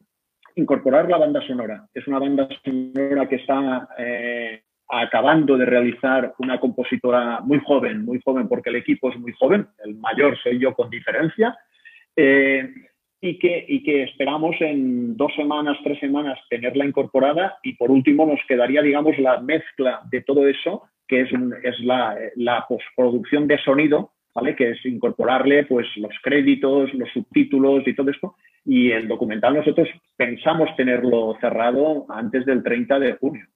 incorporar 0.56 1.10
la 1.10 1.18
banda 1.18 1.42
sonora. 1.48 1.88
Es 1.94 2.08
una 2.08 2.20
banda 2.20 2.48
sonora 2.64 3.30
que 3.30 3.36
está 3.36 3.88
eh, 3.98 4.62
acabando 4.90 5.58
de 5.58 5.66
realizar 5.66 6.34
una 6.40 6.60
compositora 6.60 7.40
muy 7.42 7.60
joven, 7.66 8.04
muy 8.04 8.20
joven 8.24 8.48
porque 8.48 8.70
el 8.70 8.78
equipo 8.78 9.10
es 9.10 9.20
muy 9.20 9.34
joven, 9.34 9.68
el 9.84 9.96
mayor 9.96 10.38
soy 10.40 10.60
yo 10.60 10.74
con 10.74 10.90
diferencia. 10.90 11.58
Eh, 12.16 12.74
y 13.20 13.40
que, 13.40 13.66
y 13.68 13.84
que 13.84 14.04
esperamos 14.04 14.56
en 14.60 15.18
dos 15.18 15.34
semanas, 15.36 15.78
tres 15.84 16.00
semanas 16.00 16.40
tenerla 16.50 16.86
incorporada 16.86 17.58
y 17.64 17.74
por 17.74 17.92
último 17.92 18.26
nos 18.26 18.40
quedaría, 18.48 18.82
digamos, 18.82 19.18
la 19.18 19.42
mezcla 19.42 20.02
de 20.12 20.22
todo 20.22 20.48
eso, 20.48 20.84
que 21.08 21.22
es, 21.22 21.30
es 21.64 21.80
la, 21.80 22.18
la 22.36 22.66
postproducción 22.68 23.48
de 23.48 23.58
sonido, 23.60 24.12
¿vale? 24.36 24.56
Que 24.56 24.72
es 24.72 24.86
incorporarle 24.86 25.66
pues 25.66 25.88
los 25.98 26.14
créditos, 26.22 26.94
los 26.94 27.10
subtítulos 27.12 27.88
y 27.88 27.96
todo 27.96 28.12
esto. 28.12 28.36
Y 28.66 28.92
el 28.92 29.08
documental 29.08 29.56
nosotros 29.56 29.88
pensamos 30.16 30.70
tenerlo 30.76 31.38
cerrado 31.40 32.06
antes 32.10 32.46
del 32.46 32.62
30 32.62 33.00
de 33.00 33.14
junio. 33.14 33.48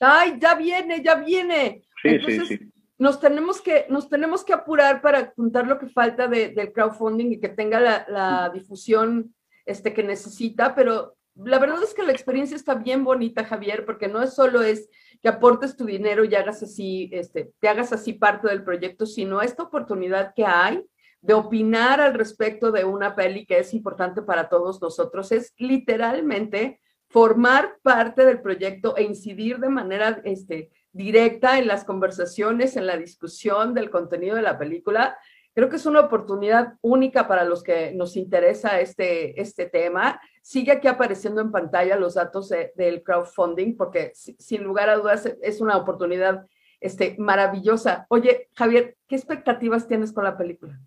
¡Ay, 0.00 0.34
ya 0.40 0.54
viene, 0.54 1.02
ya 1.02 1.16
viene! 1.16 1.82
Sí, 2.02 2.18
sí, 2.20 2.40
sí 2.46 2.72
nos 2.98 3.20
tenemos 3.20 3.60
que, 3.60 3.86
nos 3.88 4.08
tenemos 4.08 4.44
que 4.44 4.52
apurar 4.52 5.00
para 5.02 5.32
juntar 5.34 5.66
lo 5.66 5.78
que 5.78 5.88
falta 5.88 6.28
del 6.28 6.72
crowdfunding 6.72 7.32
y 7.32 7.40
que 7.40 7.48
tenga 7.48 7.80
la, 7.80 8.50
difusión 8.52 9.34
este, 9.64 9.92
que 9.92 10.02
necesita, 10.02 10.74
pero 10.74 11.16
la 11.34 11.58
verdad 11.58 11.82
es 11.82 11.94
que 11.94 12.02
la 12.02 12.12
experiencia 12.12 12.56
está 12.56 12.74
bien 12.74 13.04
bonita, 13.04 13.44
Javier, 13.44 13.84
porque 13.84 14.08
no 14.08 14.22
es 14.22 14.34
solo 14.34 14.62
es 14.62 14.88
que 15.22 15.28
aportes 15.28 15.76
tu 15.76 15.84
dinero 15.84 16.24
y 16.24 16.34
hagas 16.34 16.62
así, 16.62 17.08
este, 17.12 17.52
te 17.58 17.68
hagas 17.68 17.92
así 17.92 18.12
parte 18.12 18.48
del 18.48 18.64
proyecto, 18.64 19.06
sino 19.06 19.40
esta 19.40 19.62
oportunidad 19.62 20.34
que 20.34 20.44
hay 20.44 20.84
de 21.22 21.34
opinar 21.34 22.00
al 22.00 22.14
respecto 22.14 22.72
de 22.72 22.84
una 22.84 23.14
peli 23.14 23.46
que 23.46 23.58
es 23.58 23.72
importante 23.72 24.22
para 24.22 24.48
todos 24.48 24.82
nosotros, 24.82 25.30
es 25.32 25.54
literalmente 25.56 26.80
formar 27.08 27.78
parte 27.82 28.24
del 28.26 28.40
proyecto 28.40 28.96
e 28.96 29.04
incidir 29.04 29.58
de 29.58 29.68
manera 29.68 30.20
este, 30.24 30.70
directa 30.92 31.58
en 31.58 31.66
las 31.66 31.84
conversaciones, 31.84 32.76
en 32.76 32.86
la 32.86 32.96
discusión 32.96 33.74
del 33.74 33.90
contenido 33.90 34.36
de 34.36 34.42
la 34.42 34.58
película. 34.58 35.16
Creo 35.54 35.68
que 35.68 35.76
es 35.76 35.86
una 35.86 36.00
oportunidad 36.00 36.74
única 36.80 37.28
para 37.28 37.44
los 37.44 37.62
que 37.62 37.92
nos 37.92 38.16
interesa 38.16 38.80
este, 38.80 39.40
este 39.40 39.66
tema. 39.66 40.20
Sigue 40.40 40.72
aquí 40.72 40.88
apareciendo 40.88 41.40
en 41.40 41.50
pantalla 41.50 41.96
los 41.96 42.14
datos 42.14 42.50
del 42.74 43.02
crowdfunding, 43.02 43.76
porque 43.76 44.12
sin 44.14 44.62
lugar 44.64 44.88
a 44.88 44.96
dudas 44.96 45.26
es 45.42 45.60
una 45.60 45.76
oportunidad 45.76 46.46
este, 46.80 47.16
maravillosa. 47.18 48.06
Oye, 48.08 48.48
Javier, 48.54 48.96
¿qué 49.06 49.16
expectativas 49.16 49.86
tienes 49.86 50.12
con 50.12 50.24
la 50.24 50.36
película? 50.36 50.80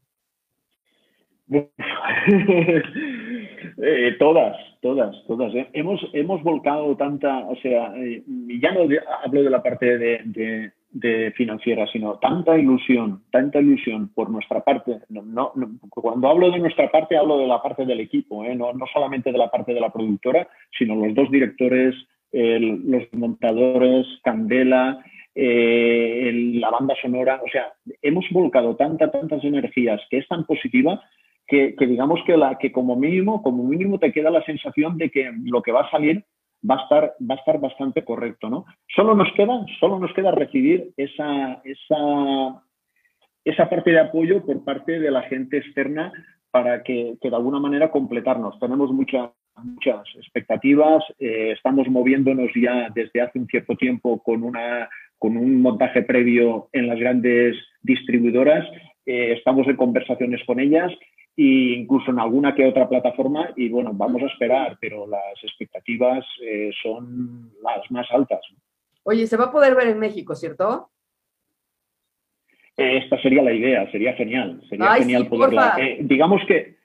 Eh, 3.81 4.15
todas, 4.19 4.57
todas, 4.81 5.15
todas. 5.27 5.53
¿eh? 5.55 5.67
Hemos, 5.73 6.01
hemos 6.13 6.41
volcado 6.43 6.95
tanta, 6.95 7.39
o 7.39 7.55
sea, 7.57 7.93
eh, 7.97 8.23
ya 8.61 8.71
no 8.71 8.81
hablo 9.23 9.43
de 9.43 9.49
la 9.49 9.63
parte 9.63 9.97
de, 9.97 10.71
financiera, 11.35 11.85
sino 11.87 12.19
tanta 12.19 12.57
ilusión, 12.57 13.23
tanta 13.29 13.59
ilusión 13.59 14.09
por 14.13 14.29
nuestra 14.29 14.63
parte. 14.63 14.99
No, 15.09 15.51
cuando 15.89 16.29
hablo 16.29 16.51
de 16.51 16.59
nuestra 16.59 16.89
parte, 16.89 17.17
hablo 17.17 17.37
de 17.37 17.47
la 17.47 17.61
parte 17.61 17.85
del 17.85 17.99
equipo, 17.99 18.45
no, 18.55 18.71
no 18.73 18.85
solamente 18.93 19.31
de 19.31 19.37
la 19.37 19.51
parte 19.51 19.73
de 19.73 19.81
la 19.81 19.91
productora, 19.91 20.47
sino 20.77 20.95
los 20.95 21.13
dos 21.13 21.29
directores, 21.29 21.95
los 22.31 23.03
montadores, 23.11 24.07
Candela, 24.23 25.03
la 25.35 26.69
banda 26.69 26.95
sonora. 27.01 27.41
O 27.45 27.49
sea, 27.49 27.73
hemos 28.01 28.25
volcado 28.31 28.77
tanta, 28.77 29.11
tantas 29.11 29.43
energías 29.43 30.01
que 30.09 30.19
es 30.19 30.27
tan 30.29 30.45
positiva 30.45 31.01
que, 31.47 31.75
digamos 31.79 32.19
que, 32.25 32.37
la, 32.37 32.57
que 32.57 32.71
como 32.71 32.95
mínimo, 32.95 33.41
como 33.43 33.63
mínimo 33.63 33.99
te 33.99 34.11
queda 34.11 34.29
la 34.29 34.43
sensación 34.43 34.97
de 34.97 35.09
que 35.09 35.31
lo 35.43 35.61
que 35.61 35.71
va 35.71 35.81
a 35.81 35.91
salir 35.91 36.23
va 36.67 36.75
a 36.75 36.83
estar, 36.83 37.13
va 37.21 37.35
a 37.35 37.37
estar 37.37 37.59
bastante 37.59 38.03
correcto, 38.03 38.49
¿no? 38.49 38.65
Solo 38.95 39.15
nos 39.15 39.31
queda, 39.33 39.65
solo 39.79 39.99
nos 39.99 40.13
queda 40.13 40.31
recibir 40.31 40.91
esa, 40.97 41.61
esa, 41.63 42.63
esa 43.43 43.69
parte 43.69 43.91
de 43.91 43.99
apoyo 43.99 44.43
por 44.45 44.63
parte 44.63 44.99
de 44.99 45.11
la 45.11 45.21
gente 45.23 45.57
externa 45.57 46.11
para 46.49 46.83
que, 46.83 47.17
de 47.21 47.35
alguna 47.35 47.59
manera 47.59 47.91
completarnos. 47.91 48.59
Tenemos 48.59 48.91
muchas 48.91 49.29
muchas 49.63 50.03
expectativas, 50.17 51.01
eh, 51.17 51.53
estamos 51.55 51.87
moviéndonos 51.87 52.51
ya 52.55 52.89
desde 52.93 53.21
hace 53.21 53.39
un 53.39 53.47
cierto 53.47 53.77
tiempo 53.77 54.21
con, 54.21 54.43
una, 54.43 54.89
con 55.17 55.37
un 55.37 55.61
montaje 55.61 56.01
previo 56.01 56.67
en 56.73 56.87
las 56.87 56.99
grandes 56.99 57.55
distribuidoras, 57.81 58.67
eh, 59.05 59.31
estamos 59.37 59.65
en 59.69 59.77
conversaciones 59.77 60.41
con 60.45 60.59
ellas 60.59 60.91
e 61.37 61.75
incluso 61.79 62.11
en 62.11 62.19
alguna 62.19 62.55
que 62.55 62.65
otra 62.65 62.87
plataforma 62.87 63.51
y 63.55 63.69
bueno, 63.69 63.91
vamos 63.93 64.21
a 64.23 64.27
esperar, 64.27 64.77
pero 64.79 65.05
las 65.05 65.43
expectativas 65.43 66.25
eh, 66.41 66.71
son 66.81 67.51
las 67.61 67.89
más 67.91 68.07
altas. 68.11 68.41
Oye, 69.03 69.27
se 69.27 69.37
va 69.37 69.45
a 69.45 69.51
poder 69.51 69.75
ver 69.75 69.87
en 69.87 69.99
México, 69.99 70.33
¿cierto? 70.35 70.89
Esta 72.77 73.21
sería 73.21 73.41
la 73.41 73.53
idea, 73.53 73.89
sería 73.91 74.13
genial, 74.13 74.61
sería 74.69 74.95
genial 74.95 75.27
poderla. 75.27 75.77
Eh, 75.79 75.99
digamos 76.01 76.41
que, 76.45 76.75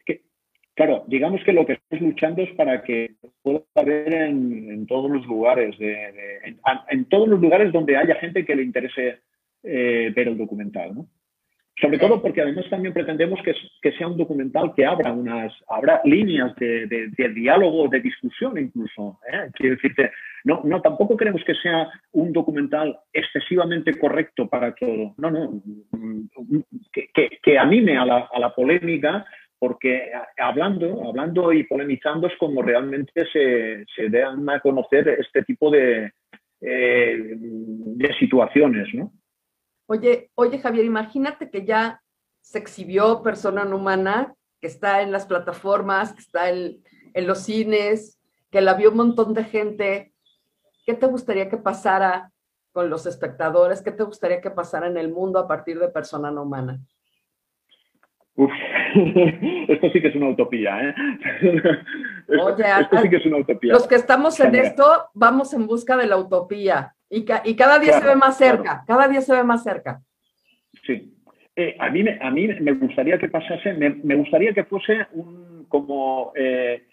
claro, 0.75 1.05
digamos 1.09 1.43
que 1.45 1.53
lo 1.53 1.67
que 1.67 1.73
estamos 1.73 2.03
luchando 2.03 2.43
es 2.43 2.53
para 2.55 2.83
que 2.83 3.17
pueda 3.43 3.65
ver 3.85 4.13
en, 4.13 4.87
todos 4.87 5.11
los 5.11 5.27
lugares, 5.27 5.77
de, 5.79 6.57
en, 6.91 7.05
todos 7.07 7.29
los 7.29 7.41
lugares 7.41 7.73
donde 7.73 7.97
haya 7.97 8.15
gente 8.17 8.45
que 8.45 8.55
le 8.55 8.63
interese 8.63 9.21
eh, 9.63 10.13
ver 10.15 10.29
el 10.29 10.39
documental, 10.39 10.95
¿no? 10.95 11.07
Sobre 11.81 11.99
todo 11.99 12.21
porque 12.21 12.43
además 12.43 12.67
también 12.69 12.93
pretendemos 12.93 13.41
que, 13.43 13.93
sea 13.93 14.09
un 14.09 14.17
documental 14.17 14.73
que 14.75 14.85
abra 14.85 15.13
unas 15.13 15.53
abra 15.69 16.01
líneas 16.05 16.55
de, 16.57 16.87
de, 16.87 17.29
diálogo, 17.31 17.89
de 17.89 18.01
discusión 18.01 18.59
incluso. 18.59 19.19
¿eh? 19.33 19.51
Quiero 19.55 19.77
decirte, 19.77 20.11
no, 20.45 20.61
no, 20.65 20.83
tampoco 20.83 21.17
queremos 21.17 21.43
que 21.45 21.55
sea 21.55 21.89
un 22.13 22.33
documental 22.33 22.99
excesivamente 23.13 23.99
correcto 23.99 24.49
para 24.49 24.75
todo. 24.75 25.15
No, 25.17 25.31
no, 25.31 25.63
que, 26.93 27.09
que, 27.15 27.39
que 27.43 27.59
anime 27.59 27.97
a 27.97 28.05
la, 28.05 28.29
a 28.33 28.39
la, 28.39 28.55
polémica 28.55 29.25
porque 29.59 30.11
hablando, 30.39 31.07
hablando 31.07 31.53
y 31.53 31.65
polemizando 31.65 32.27
es 32.27 32.37
como 32.39 32.63
realmente 32.63 33.27
se, 33.31 33.85
se 33.95 34.09
dan 34.09 34.49
a 34.49 34.61
conocer 34.61 35.07
este 35.09 35.43
tipo 35.43 35.71
de, 35.71 36.13
eh, 36.63 37.37
de 37.37 38.15
situaciones, 38.15 38.93
¿no? 38.95 39.13
Oye, 39.91 40.31
oye 40.37 40.61
Javier, 40.61 40.85
imagínate 40.85 41.51
que 41.51 41.65
ya 41.65 42.01
se 42.41 42.59
exhibió 42.59 43.25
Persona 43.25 43.65
No 43.65 43.75
Humana, 43.75 44.37
que 44.61 44.69
está 44.69 45.03
en 45.03 45.11
las 45.11 45.27
plataformas, 45.27 46.13
que 46.13 46.21
está 46.21 46.49
en, 46.49 46.81
los 47.13 47.41
cines, 47.41 48.21
que 48.53 48.61
la 48.61 48.75
vio 48.75 48.91
un 48.91 48.99
montón 48.99 49.35
de 49.35 49.43
gente. 49.43 50.13
¿Qué 50.87 50.95
te 50.95 51.07
gustaría 51.07 51.49
que 51.49 51.57
pasara 51.57 52.31
con 52.71 52.89
los 52.89 53.05
espectadores? 53.05 53.83
¿Qué 53.83 53.91
te 53.91 54.05
gustaría 54.05 54.41
que 54.41 54.53
pasara 54.53 54.87
en 54.87 54.97
el 54.97 55.13
mundo 55.13 55.41
a 55.41 55.49
partir 55.49 55.81
de 55.81 55.89
Persona 55.89 56.31
No 56.31 56.45
Humana? 56.45 56.79
Uf, 58.37 58.53
esto 58.95 59.91
sí 59.93 60.01
que 60.01 60.07
es 60.07 60.15
una 60.15 60.29
utopía, 60.29 60.89
¿eh? 60.89 60.95
Oye, 62.41 62.65
esto 62.81 62.97
sí 63.03 63.11
que 63.11 63.17
es 63.17 63.27
una 63.27 63.39
utopía. 63.39 63.73
Los 63.73 63.89
que 63.89 63.97
estamos 63.97 64.39
en 64.39 64.55
esto, 64.55 65.11
vamos 65.15 65.53
en 65.53 65.67
busca 65.67 65.97
de 65.97 66.07
la 66.07 66.17
utopía. 66.17 66.95
Y, 67.11 67.25
cada 67.25 67.79
día 67.81 68.01
se 68.01 68.07
ve 68.07 68.15
más 68.15 68.39
cerca, 68.39 68.85
cada 68.87 69.09
día 69.09 69.21
se 69.21 69.35
ve 69.35 69.43
más 69.43 69.65
cerca. 69.65 70.01
Sí. 70.87 71.13
Eh, 71.57 71.77
a, 71.79 71.91
mí, 71.91 72.05
a 72.09 72.31
mí 72.31 72.47
me 72.61 72.73
gustaría 72.73 73.19
que 73.19 73.29
pasase, 73.29 73.75
me, 73.75 74.15
gustaría 74.15 74.53
que 74.55 74.65
fuese 74.65 75.07
un, 75.13 75.67
como, 75.69 76.33
eh, 76.37 76.85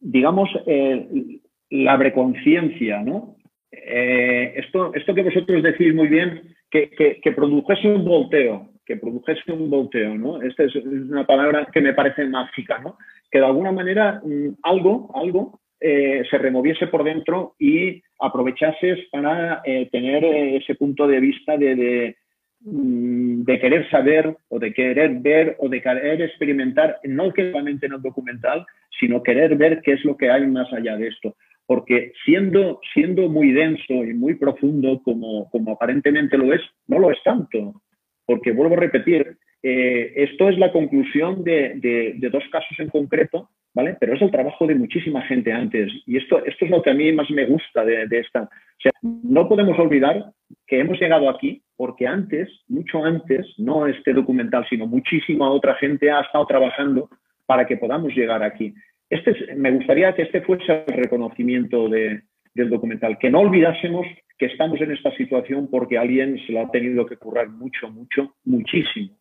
digamos, 0.00 0.50
eh, 0.66 1.38
la 1.70 1.96
preconciencia, 1.96 3.00
¿no? 3.00 3.36
esto, 3.72 4.92
esto 4.94 5.14
que 5.14 5.22
vosotros 5.22 5.62
decís 5.62 5.94
muy 5.94 6.08
bien, 6.08 6.54
que, 6.70 6.90
que, 7.22 7.32
produjese 7.32 7.88
un 7.88 8.04
volteo, 8.04 8.68
que 8.84 8.96
produjese 8.96 9.52
un 9.52 9.70
volteo, 9.70 10.16
¿no? 10.16 10.42
Esta 10.42 10.64
es, 10.64 10.74
una 10.74 11.24
palabra 11.24 11.66
que 11.72 11.80
me 11.80 11.94
parece 11.94 12.24
mágica, 12.26 12.78
¿no? 12.78 12.98
Que 13.30 13.38
de 13.38 13.46
alguna 13.46 13.72
manera 13.72 14.20
mm, 14.24 14.56
algo, 14.62 15.10
algo 15.14 15.59
eh, 15.82 16.24
se 16.30 16.36
removiese 16.36 16.88
por 16.88 17.04
dentro 17.04 17.54
y 17.58 18.02
aprovechases 18.18 18.98
para 19.10 19.62
eh, 19.64 19.88
tener 19.90 20.22
eh, 20.22 20.56
ese 20.56 20.74
punto 20.74 21.06
de 21.06 21.20
vista 21.20 21.56
de, 21.56 22.16
mm, 22.60 23.44
de, 23.44 23.58
querer 23.58 23.88
saber 23.88 24.36
o 24.48 24.58
de 24.58 24.74
querer 24.74 25.14
ver 25.20 25.56
o 25.58 25.70
de 25.70 25.80
querer 25.80 26.20
experimentar, 26.20 26.98
no 27.04 27.32
solamente 27.34 27.86
en 27.86 27.94
el 27.94 28.02
documental, 28.02 28.66
sino 28.98 29.22
querer 29.22 29.56
ver 29.56 29.80
qué 29.80 29.92
es 29.94 30.04
lo 30.04 30.18
que 30.18 30.30
hay 30.30 30.46
más 30.46 30.70
allá 30.70 30.98
de 30.98 31.08
esto. 31.08 31.34
Porque 31.64 32.12
siendo, 32.26 32.80
siendo 32.92 33.30
muy 33.30 33.52
denso 33.52 34.04
y 34.04 34.12
muy 34.12 34.34
profundo 34.34 35.00
como, 35.02 35.48
como 35.48 35.72
aparentemente 35.72 36.36
lo 36.36 36.52
es, 36.52 36.60
no 36.88 36.98
lo 36.98 37.10
es 37.10 37.22
tanto. 37.24 37.80
Porque 38.26 38.52
vuelvo 38.52 38.74
a 38.74 38.80
repetir, 38.80 39.38
esto 39.62 40.48
es 40.48 40.58
la 40.58 40.72
conclusión 40.72 41.42
de, 41.44 41.74
de 42.16 42.30
dos 42.30 42.44
casos 42.50 42.78
en 42.78 42.88
concreto 42.88 43.48
¿vale? 43.74 43.96
Pero 44.00 44.14
es 44.14 44.22
el 44.22 44.30
trabajo 44.30 44.66
de 44.66 44.74
muchísima 44.74 45.22
gente 45.22 45.52
antes. 45.52 45.92
Y 46.06 46.16
esto, 46.16 46.44
esto 46.44 46.64
es 46.64 46.70
lo 46.70 46.82
que 46.82 46.90
a 46.90 46.94
mí 46.94 47.12
más 47.12 47.30
me 47.30 47.46
gusta 47.46 47.84
de, 47.84 48.06
esta. 48.10 48.42
O 48.42 48.80
sea, 48.82 48.92
no 49.02 49.48
podemos 49.48 49.78
olvidar 49.78 50.32
que 50.66 50.80
hemos 50.80 50.98
llegado 50.98 51.28
aquí 51.28 51.62
porque 51.76 52.06
antes, 52.06 52.48
mucho 52.68 53.04
antes, 53.04 53.46
no 53.58 53.86
este 53.86 54.12
documental, 54.12 54.66
sino 54.68 54.86
muchísima 54.86 55.50
otra 55.50 55.74
gente 55.76 56.10
ha 56.10 56.20
estado 56.20 56.46
trabajando 56.46 57.08
para 57.46 57.66
que 57.66 57.76
podamos 57.76 58.14
llegar 58.14 58.42
aquí. 58.42 58.74
Este 59.08 59.54
me 59.56 59.72
gustaría 59.72 60.14
que 60.14 60.22
este 60.22 60.42
fuese 60.42 60.84
el 60.86 60.94
reconocimiento 60.94 61.88
del 61.88 62.22
documental, 62.70 63.18
que 63.18 63.30
no 63.30 63.40
olvidásemos 63.40 64.06
que 64.38 64.46
estamos 64.46 64.80
en 64.80 64.92
esta 64.92 65.14
situación 65.16 65.68
porque 65.70 65.98
alguien 65.98 66.38
se 66.46 66.52
lo 66.52 66.60
ha 66.60 66.70
tenido 66.70 67.06
que 67.06 67.16
currar 67.16 67.48
mucho, 67.48 67.90
mucho, 67.90 68.36
muchísimo. 68.44 69.16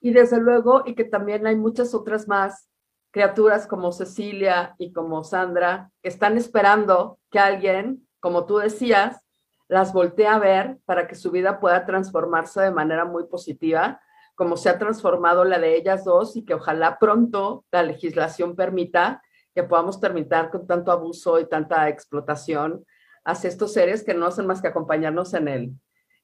Y 0.00 0.12
desde 0.12 0.40
luego, 0.40 0.82
y 0.84 0.94
que 0.94 1.04
también 1.04 1.46
hay 1.46 1.54
muchas 1.54 1.94
otras 1.94 2.26
más 2.26 2.71
criaturas 3.12 3.66
como 3.66 3.92
Cecilia 3.92 4.74
y 4.78 4.92
como 4.92 5.22
Sandra 5.22 5.90
que 6.02 6.08
están 6.08 6.36
esperando 6.36 7.18
que 7.30 7.38
alguien, 7.38 8.08
como 8.20 8.46
tú 8.46 8.56
decías, 8.58 9.20
las 9.68 9.92
voltee 9.92 10.26
a 10.26 10.38
ver 10.38 10.78
para 10.84 11.06
que 11.06 11.14
su 11.14 11.30
vida 11.30 11.60
pueda 11.60 11.86
transformarse 11.86 12.60
de 12.60 12.70
manera 12.70 13.04
muy 13.04 13.24
positiva, 13.24 14.00
como 14.34 14.56
se 14.56 14.70
ha 14.70 14.78
transformado 14.78 15.44
la 15.44 15.58
de 15.58 15.76
ellas 15.76 16.04
dos 16.04 16.36
y 16.36 16.44
que 16.44 16.54
ojalá 16.54 16.98
pronto 16.98 17.64
la 17.70 17.82
legislación 17.82 18.56
permita 18.56 19.22
que 19.54 19.62
podamos 19.62 20.00
terminar 20.00 20.50
con 20.50 20.66
tanto 20.66 20.90
abuso 20.90 21.38
y 21.38 21.48
tanta 21.48 21.88
explotación 21.88 22.84
hacia 23.24 23.48
estos 23.48 23.72
seres 23.74 24.04
que 24.04 24.14
no 24.14 24.26
hacen 24.26 24.46
más 24.46 24.62
que 24.62 24.68
acompañarnos 24.68 25.34
en 25.34 25.48
el, 25.48 25.72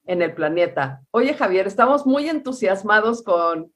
en 0.05 0.21
el 0.23 0.33
planeta. 0.33 1.01
Oye, 1.11 1.35
Javier, 1.35 1.67
estamos 1.67 2.05
muy 2.07 2.27
entusiasmados 2.27 3.23
con 3.23 3.71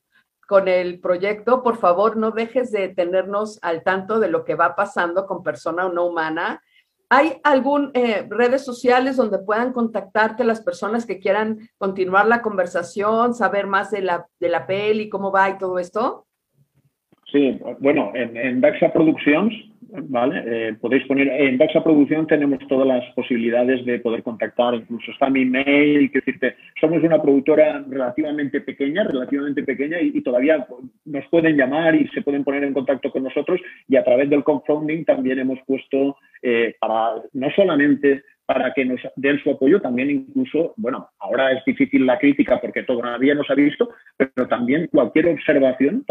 con 0.48 0.68
el 0.68 1.00
proyecto, 1.00 1.64
por 1.64 1.78
favor, 1.78 2.18
no 2.18 2.32
dejes 2.32 2.72
de 2.72 2.90
tenernos 2.90 3.60
al 3.62 3.84
tanto 3.84 4.20
de 4.20 4.30
lo 4.30 4.44
que 4.44 4.56
va 4.56 4.76
pasando 4.76 5.26
con 5.26 5.44
persona 5.44 5.90
no 5.90 6.06
humana. 6.06 6.62
¿Hay 7.10 7.34
algún 7.44 7.92
eh, 7.94 8.26
redes 8.30 8.66
sociales 8.66 9.18
donde 9.18 9.38
puedan 9.40 9.72
contactarte 9.72 10.44
las 10.44 10.62
personas 10.62 11.06
que 11.06 11.20
quieran 11.20 11.60
continuar 11.78 12.28
la 12.28 12.42
conversación, 12.42 13.34
saber 13.34 13.68
más 13.68 13.92
de 13.92 14.02
la, 14.02 14.28
de 14.40 14.50
la 14.50 14.66
peli, 14.66 15.10
cómo 15.10 15.32
va 15.32 15.50
y 15.50 15.58
todo 15.58 15.78
esto? 15.80 16.26
Sí, 17.32 17.60
bueno, 17.80 18.12
en, 18.14 18.62
Daxa 18.62 18.94
Productions, 18.94 19.54
¿vale? 20.02 20.44
Eh, 20.46 20.76
podéis 20.80 21.06
poner, 21.06 21.28
en 21.28 21.58
Daxa 21.58 21.84
Producción 21.84 22.26
tenemos 22.26 22.60
todas 22.68 22.88
las 22.88 23.04
posibilidades 23.14 23.86
de 23.86 24.00
poder 24.00 24.24
contactar, 24.24 24.74
incluso 24.76 25.12
está 25.12 25.30
mi 25.30 25.46
mail, 25.46 26.12
que 26.12 26.20
decirte, 26.20 26.56
somos 26.80 27.04
una 27.04 27.22
productora 27.22 27.84
relativamente 27.88 28.62
pequeña, 28.62 29.04
relativamente 29.04 29.64
pequeña 29.64 30.00
y, 30.02 30.22
todavía 30.22 30.66
nos 31.06 31.26
pueden 31.28 31.58
llamar 31.58 31.96
y 31.96 32.08
se 32.10 32.22
pueden 32.22 32.44
poner 32.44 32.64
en 32.64 32.74
contacto 32.74 33.12
con 33.12 33.24
nosotros 33.24 33.60
y 33.88 33.96
a 33.96 34.04
través 34.04 34.30
del 34.30 34.44
crowdfunding 34.44 35.04
también 35.04 35.40
hemos 35.40 35.60
puesto 35.66 36.18
eh, 36.42 36.76
para 36.80 37.22
no 37.34 37.50
solamente 37.52 38.24
para 38.46 38.74
que 38.74 38.84
nos 38.86 39.00
den 39.16 39.40
su 39.40 39.52
apoyo, 39.52 39.82
también 39.82 40.10
incluso, 40.10 40.74
bueno, 40.76 41.10
ahora 41.20 41.54
es 41.54 41.64
difícil 41.66 42.06
la 42.06 42.20
crítica 42.20 42.60
porque 42.60 42.84
todavía 42.84 43.34
no 43.36 43.44
se 43.44 43.54
ha 43.54 43.56
visto, 43.56 43.90
pero 44.18 44.48
también 44.48 44.88
cualquier 44.88 45.28
observación 45.28 46.06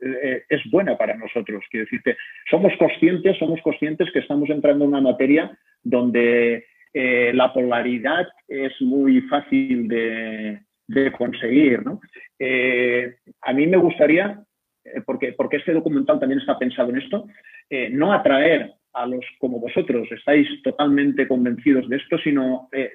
eh, 0.00 0.42
es 0.48 0.60
buena 0.70 0.96
para 0.96 1.16
nosotros. 1.16 1.62
Quiero 1.70 1.84
decirte, 1.84 2.16
somos 2.50 2.72
conscientes, 2.78 3.36
somos 3.38 3.60
conscientes 3.62 4.10
que 4.12 4.20
estamos 4.20 4.48
entrando 4.48 4.84
en 4.84 4.90
una 4.90 5.00
materia 5.02 5.56
donde 5.82 6.64
eh, 6.94 7.32
la 7.34 7.52
polaridad 7.52 8.28
es 8.48 8.72
muy 8.80 9.20
fácil 9.22 9.86
de, 9.88 10.62
conseguir. 11.18 11.82
Eh, 12.38 13.16
a 13.42 13.52
mí 13.52 13.66
me 13.66 13.76
gustaría, 13.76 14.42
porque, 15.04 15.32
porque 15.32 15.58
este 15.58 15.72
documental 15.72 16.18
también 16.18 16.40
está 16.40 16.58
pensado 16.58 16.90
en 16.90 16.98
esto, 16.98 17.26
no 17.90 18.12
atraer 18.12 18.72
a 18.94 19.06
los 19.06 19.24
como 19.38 19.60
vosotros 19.60 20.06
estáis 20.10 20.48
totalmente 20.62 21.26
convencidos 21.28 21.88
de 21.88 21.96
esto, 21.96 22.16
sino 22.18 22.68
eh, 22.72 22.92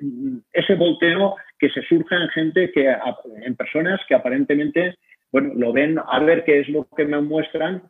ese 0.54 0.76
volteo 0.76 1.36
que 1.58 1.70
se 1.70 1.82
surja 1.84 2.16
en 2.16 2.30
gente 2.30 2.72
que 2.72 2.96
en 3.44 3.56
personas 3.56 4.00
que 4.08 4.16
aparentemente 4.16 4.96
bueno 5.32 5.54
lo 5.56 5.74
ven 5.74 6.00
a 6.00 6.20
ver 6.20 6.44
qué 6.44 6.62
es 6.62 6.70
lo 6.70 6.88
que 6.96 7.06
me 7.06 7.22
muestran 7.22 7.84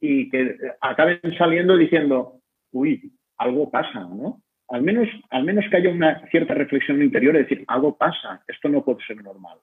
y 0.00 0.28
que 0.28 0.56
acaben 0.80 1.20
saliendo 1.38 1.76
diciendo 1.76 2.40
uy 2.72 3.12
algo 3.38 3.70
pasa, 3.70 4.00
¿no? 4.00 4.42
Al 4.68 4.82
menos, 4.82 5.08
al 5.30 5.44
menos 5.44 5.64
que 5.70 5.76
haya 5.76 5.90
una 5.90 6.26
cierta 6.30 6.54
reflexión 6.54 7.00
interior 7.00 7.34
de 7.34 7.42
decir 7.42 7.64
algo 7.68 7.96
pasa, 7.96 8.42
esto 8.48 8.68
no 8.68 8.84
puede 8.84 9.04
ser 9.06 9.22
normal. 9.22 9.58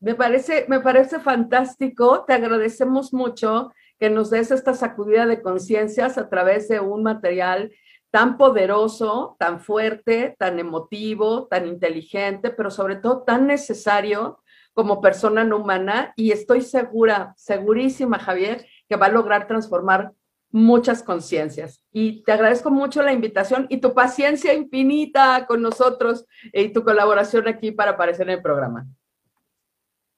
Me 0.00 0.14
parece, 0.14 0.66
me 0.68 0.80
parece 0.80 1.18
fantástico, 1.18 2.24
te 2.26 2.34
agradecemos 2.34 3.12
mucho 3.12 3.72
que 3.98 4.10
nos 4.10 4.30
des 4.30 4.50
esta 4.50 4.74
sacudida 4.74 5.26
de 5.26 5.42
conciencias 5.42 6.18
a 6.18 6.28
través 6.28 6.68
de 6.68 6.80
un 6.80 7.02
material 7.02 7.72
tan 8.10 8.36
poderoso, 8.36 9.36
tan 9.38 9.58
fuerte, 9.58 10.36
tan 10.38 10.58
emotivo, 10.58 11.48
tan 11.48 11.66
inteligente, 11.66 12.50
pero 12.50 12.70
sobre 12.70 12.96
todo 12.96 13.22
tan 13.22 13.46
necesario 13.46 14.40
como 14.72 15.00
persona 15.00 15.42
no 15.42 15.56
humana. 15.56 16.12
Y 16.16 16.30
estoy 16.30 16.60
segura, 16.60 17.34
segurísima, 17.36 18.18
Javier, 18.18 18.66
que 18.88 18.96
va 18.96 19.06
a 19.06 19.10
lograr 19.10 19.48
transformar 19.48 20.12
muchas 20.50 21.02
conciencias. 21.02 21.82
Y 21.92 22.22
te 22.22 22.30
agradezco 22.30 22.70
mucho 22.70 23.02
la 23.02 23.12
invitación 23.12 23.66
y 23.68 23.78
tu 23.78 23.94
paciencia 23.94 24.54
infinita 24.54 25.46
con 25.48 25.60
nosotros 25.60 26.24
y 26.52 26.68
tu 26.68 26.84
colaboración 26.84 27.48
aquí 27.48 27.72
para 27.72 27.92
aparecer 27.92 28.28
en 28.28 28.36
el 28.36 28.42
programa 28.42 28.86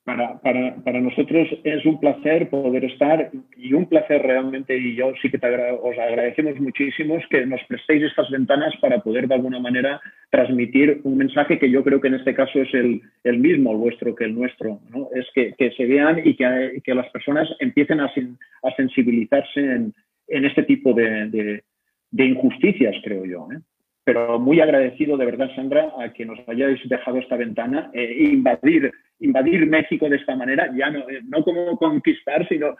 para, 0.07 0.39
para, 0.39 0.77
para, 0.85 1.01
nosotros 1.01 1.49
es 1.65 1.85
un 1.85 1.99
placer 1.99 2.49
poder 2.49 2.85
estar 2.85 3.29
y 3.57 3.73
un 3.73 3.87
placer 3.87 4.23
realmente, 4.23 4.79
y 4.79 4.95
yo 4.95 5.13
sí 5.21 5.29
que 5.29 5.37
te 5.37 5.49
os 5.49 5.99
agradecemos 5.99 6.61
muchísimo 6.61 7.19
que 7.29 7.45
nos 7.45 7.61
prestéis 7.65 8.05
estas 8.05 8.31
ventanas 8.31 8.73
para 8.81 9.01
poder 9.01 9.27
de 9.27 9.35
alguna 9.35 9.59
manera 9.59 10.01
transmitir 10.31 11.01
un 11.03 11.17
mensaje 11.17 11.59
que 11.59 11.69
yo 11.69 11.83
creo 11.83 12.01
que 12.01 12.07
en 12.07 12.15
este 12.15 12.35
caso 12.35 12.61
es 12.61 12.73
el, 12.73 13.03
el 13.25 13.39
mismo, 13.41 13.73
el 13.73 13.79
vuestro 13.79 14.15
que 14.15 14.27
el 14.27 14.35
nuestro. 14.37 14.79
¿no? 14.91 15.09
Es 15.13 15.27
que, 15.35 15.55
que, 15.59 15.73
se 15.73 15.87
vean 15.87 16.21
y 16.25 16.37
que, 16.37 16.81
que, 16.85 16.95
las 16.95 17.11
personas 17.11 17.49
empiecen 17.59 17.99
a, 17.99 18.05
a 18.05 18.71
sensibilizarse 18.77 19.59
en, 19.61 19.93
en, 20.29 20.45
este 20.45 20.63
tipo 20.63 20.93
de, 20.93 21.29
de, 21.31 21.65
de 22.13 22.25
injusticias, 22.25 22.95
creo 23.03 23.25
yo. 23.25 23.49
¿eh? 23.53 23.59
Pero 24.07 24.39
muy 24.39 24.61
agradecido 24.61 25.17
de 25.17 25.27
verdad, 25.27 25.51
Sandra, 25.57 25.93
a 25.99 26.13
que 26.13 26.25
nos 26.25 26.39
hayáis 26.49 26.79
dejado 26.89 27.19
esta 27.19 27.37
ventana 27.37 27.91
e 27.93 28.29
invadir, 28.31 28.93
invadir 29.19 29.67
México 29.67 30.09
de 30.09 30.15
esta 30.15 30.37
manera, 30.37 30.71
ya 30.77 30.91
no, 30.91 31.01
eh, 31.11 31.23
no 31.25 31.43
como 31.43 31.77
conquistar, 31.77 32.47
sino 32.49 32.77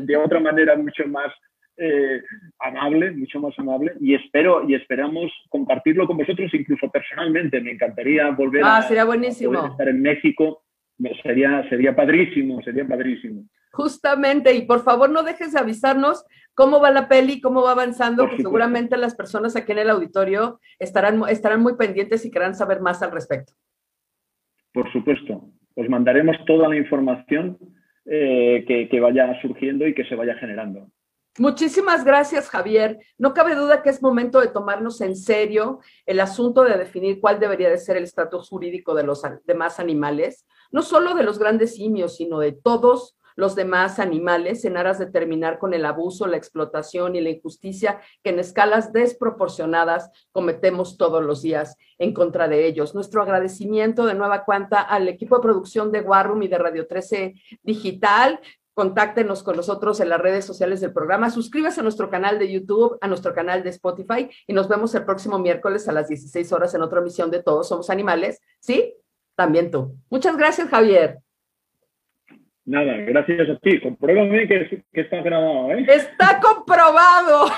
de, 0.00 0.16
otra 0.16 0.40
manera 0.40 0.76
mucho 0.76 1.06
más 1.06 1.30
eh, 1.76 2.22
amable, 2.60 3.10
mucho 3.10 3.40
más 3.40 3.52
amable, 3.58 3.92
y 4.00 4.14
espero 4.14 4.66
y 4.66 4.74
esperamos 4.74 5.30
compartirlo 5.50 6.06
con 6.06 6.16
vosotros, 6.16 6.48
incluso 6.54 6.88
personalmente. 6.90 7.60
Me 7.60 7.72
encantaría 7.72 8.30
volver 8.30 8.62
ah, 8.64 8.78
a, 8.78 9.04
buenísimo. 9.04 9.66
estar 9.66 9.86
en 9.86 10.00
México. 10.00 10.62
Sería, 11.22 11.68
sería 11.68 11.94
padrísimo, 11.94 12.62
sería 12.62 12.86
padrísimo. 12.86 13.44
Justamente, 13.72 14.54
y 14.54 14.62
por 14.62 14.82
favor 14.82 15.10
no 15.10 15.22
dejes 15.22 15.52
de 15.52 15.60
avisarnos 15.60 16.24
cómo 16.54 16.80
va 16.80 16.90
la 16.90 17.08
peli, 17.08 17.40
cómo 17.40 17.62
va 17.62 17.72
avanzando, 17.72 18.28
que 18.28 18.36
seguramente 18.36 18.96
las 18.96 19.14
personas 19.14 19.56
aquí 19.56 19.72
en 19.72 19.78
el 19.78 19.90
auditorio 19.90 20.60
estarán, 20.78 21.22
estarán 21.28 21.62
muy 21.62 21.76
pendientes 21.76 22.24
y 22.24 22.30
querrán 22.30 22.54
saber 22.54 22.80
más 22.80 23.02
al 23.02 23.12
respecto. 23.12 23.52
Por 24.72 24.90
supuesto, 24.92 25.50
os 25.74 25.88
mandaremos 25.88 26.36
toda 26.46 26.68
la 26.68 26.76
información 26.76 27.58
eh, 28.04 28.64
que, 28.66 28.88
que 28.88 29.00
vaya 29.00 29.40
surgiendo 29.40 29.86
y 29.86 29.94
que 29.94 30.04
se 30.04 30.14
vaya 30.14 30.34
generando. 30.34 30.88
Muchísimas 31.38 32.04
gracias, 32.04 32.48
Javier. 32.48 32.98
No 33.16 33.34
cabe 33.34 33.54
duda 33.54 33.82
que 33.82 33.90
es 33.90 34.02
momento 34.02 34.40
de 34.40 34.48
tomarnos 34.48 35.00
en 35.00 35.14
serio 35.14 35.78
el 36.04 36.18
asunto 36.18 36.64
de 36.64 36.76
definir 36.76 37.20
cuál 37.20 37.38
debería 37.38 37.70
de 37.70 37.78
ser 37.78 37.96
el 37.96 38.04
estatus 38.04 38.48
jurídico 38.48 38.94
de 38.94 39.04
los 39.04 39.22
demás 39.44 39.78
animales, 39.78 40.44
no 40.72 40.82
solo 40.82 41.14
de 41.14 41.22
los 41.22 41.38
grandes 41.38 41.76
simios, 41.76 42.16
sino 42.16 42.40
de 42.40 42.52
todos 42.52 43.16
los 43.36 43.54
demás 43.54 43.98
animales 43.98 44.64
en 44.64 44.76
aras 44.76 44.98
de 44.98 45.06
terminar 45.06 45.58
con 45.58 45.74
el 45.74 45.84
abuso, 45.84 46.26
la 46.26 46.36
explotación 46.36 47.16
y 47.16 47.20
la 47.20 47.30
injusticia 47.30 48.00
que 48.22 48.30
en 48.30 48.38
escalas 48.38 48.92
desproporcionadas 48.92 50.10
cometemos 50.32 50.96
todos 50.96 51.22
los 51.24 51.42
días 51.42 51.76
en 51.98 52.12
contra 52.14 52.48
de 52.48 52.66
ellos. 52.66 52.94
Nuestro 52.94 53.22
agradecimiento 53.22 54.06
de 54.06 54.14
nueva 54.14 54.44
cuenta 54.44 54.80
al 54.80 55.08
equipo 55.08 55.36
de 55.36 55.42
producción 55.42 55.92
de 55.92 56.00
Warroom 56.00 56.42
y 56.42 56.48
de 56.48 56.58
Radio 56.58 56.86
13 56.86 57.34
Digital, 57.62 58.40
contáctenos 58.74 59.42
con 59.42 59.56
nosotros 59.56 60.00
en 60.00 60.08
las 60.08 60.20
redes 60.20 60.44
sociales 60.44 60.80
del 60.80 60.92
programa, 60.92 61.30
suscríbase 61.30 61.80
a 61.80 61.82
nuestro 61.82 62.08
canal 62.08 62.38
de 62.38 62.50
YouTube, 62.50 62.96
a 63.00 63.08
nuestro 63.08 63.34
canal 63.34 63.62
de 63.62 63.70
Spotify 63.70 64.30
y 64.46 64.52
nos 64.52 64.68
vemos 64.68 64.94
el 64.94 65.04
próximo 65.04 65.38
miércoles 65.38 65.88
a 65.88 65.92
las 65.92 66.08
16 66.08 66.52
horas 66.52 66.74
en 66.74 66.82
otra 66.82 67.00
emisión 67.00 67.30
de 67.30 67.42
Todos 67.42 67.68
Somos 67.68 67.90
Animales. 67.90 68.40
¿Sí? 68.58 68.94
También 69.36 69.70
tú. 69.70 69.96
Muchas 70.08 70.36
gracias, 70.36 70.68
Javier. 70.68 71.20
Nada, 72.70 72.98
gracias 72.98 73.50
a 73.50 73.56
ti. 73.56 73.80
Compruébame 73.80 74.46
que, 74.46 74.84
que 74.92 75.00
está 75.00 75.20
grabado, 75.22 75.72
¿eh? 75.72 75.84
Está 75.88 76.38
comprobado. 76.40 77.46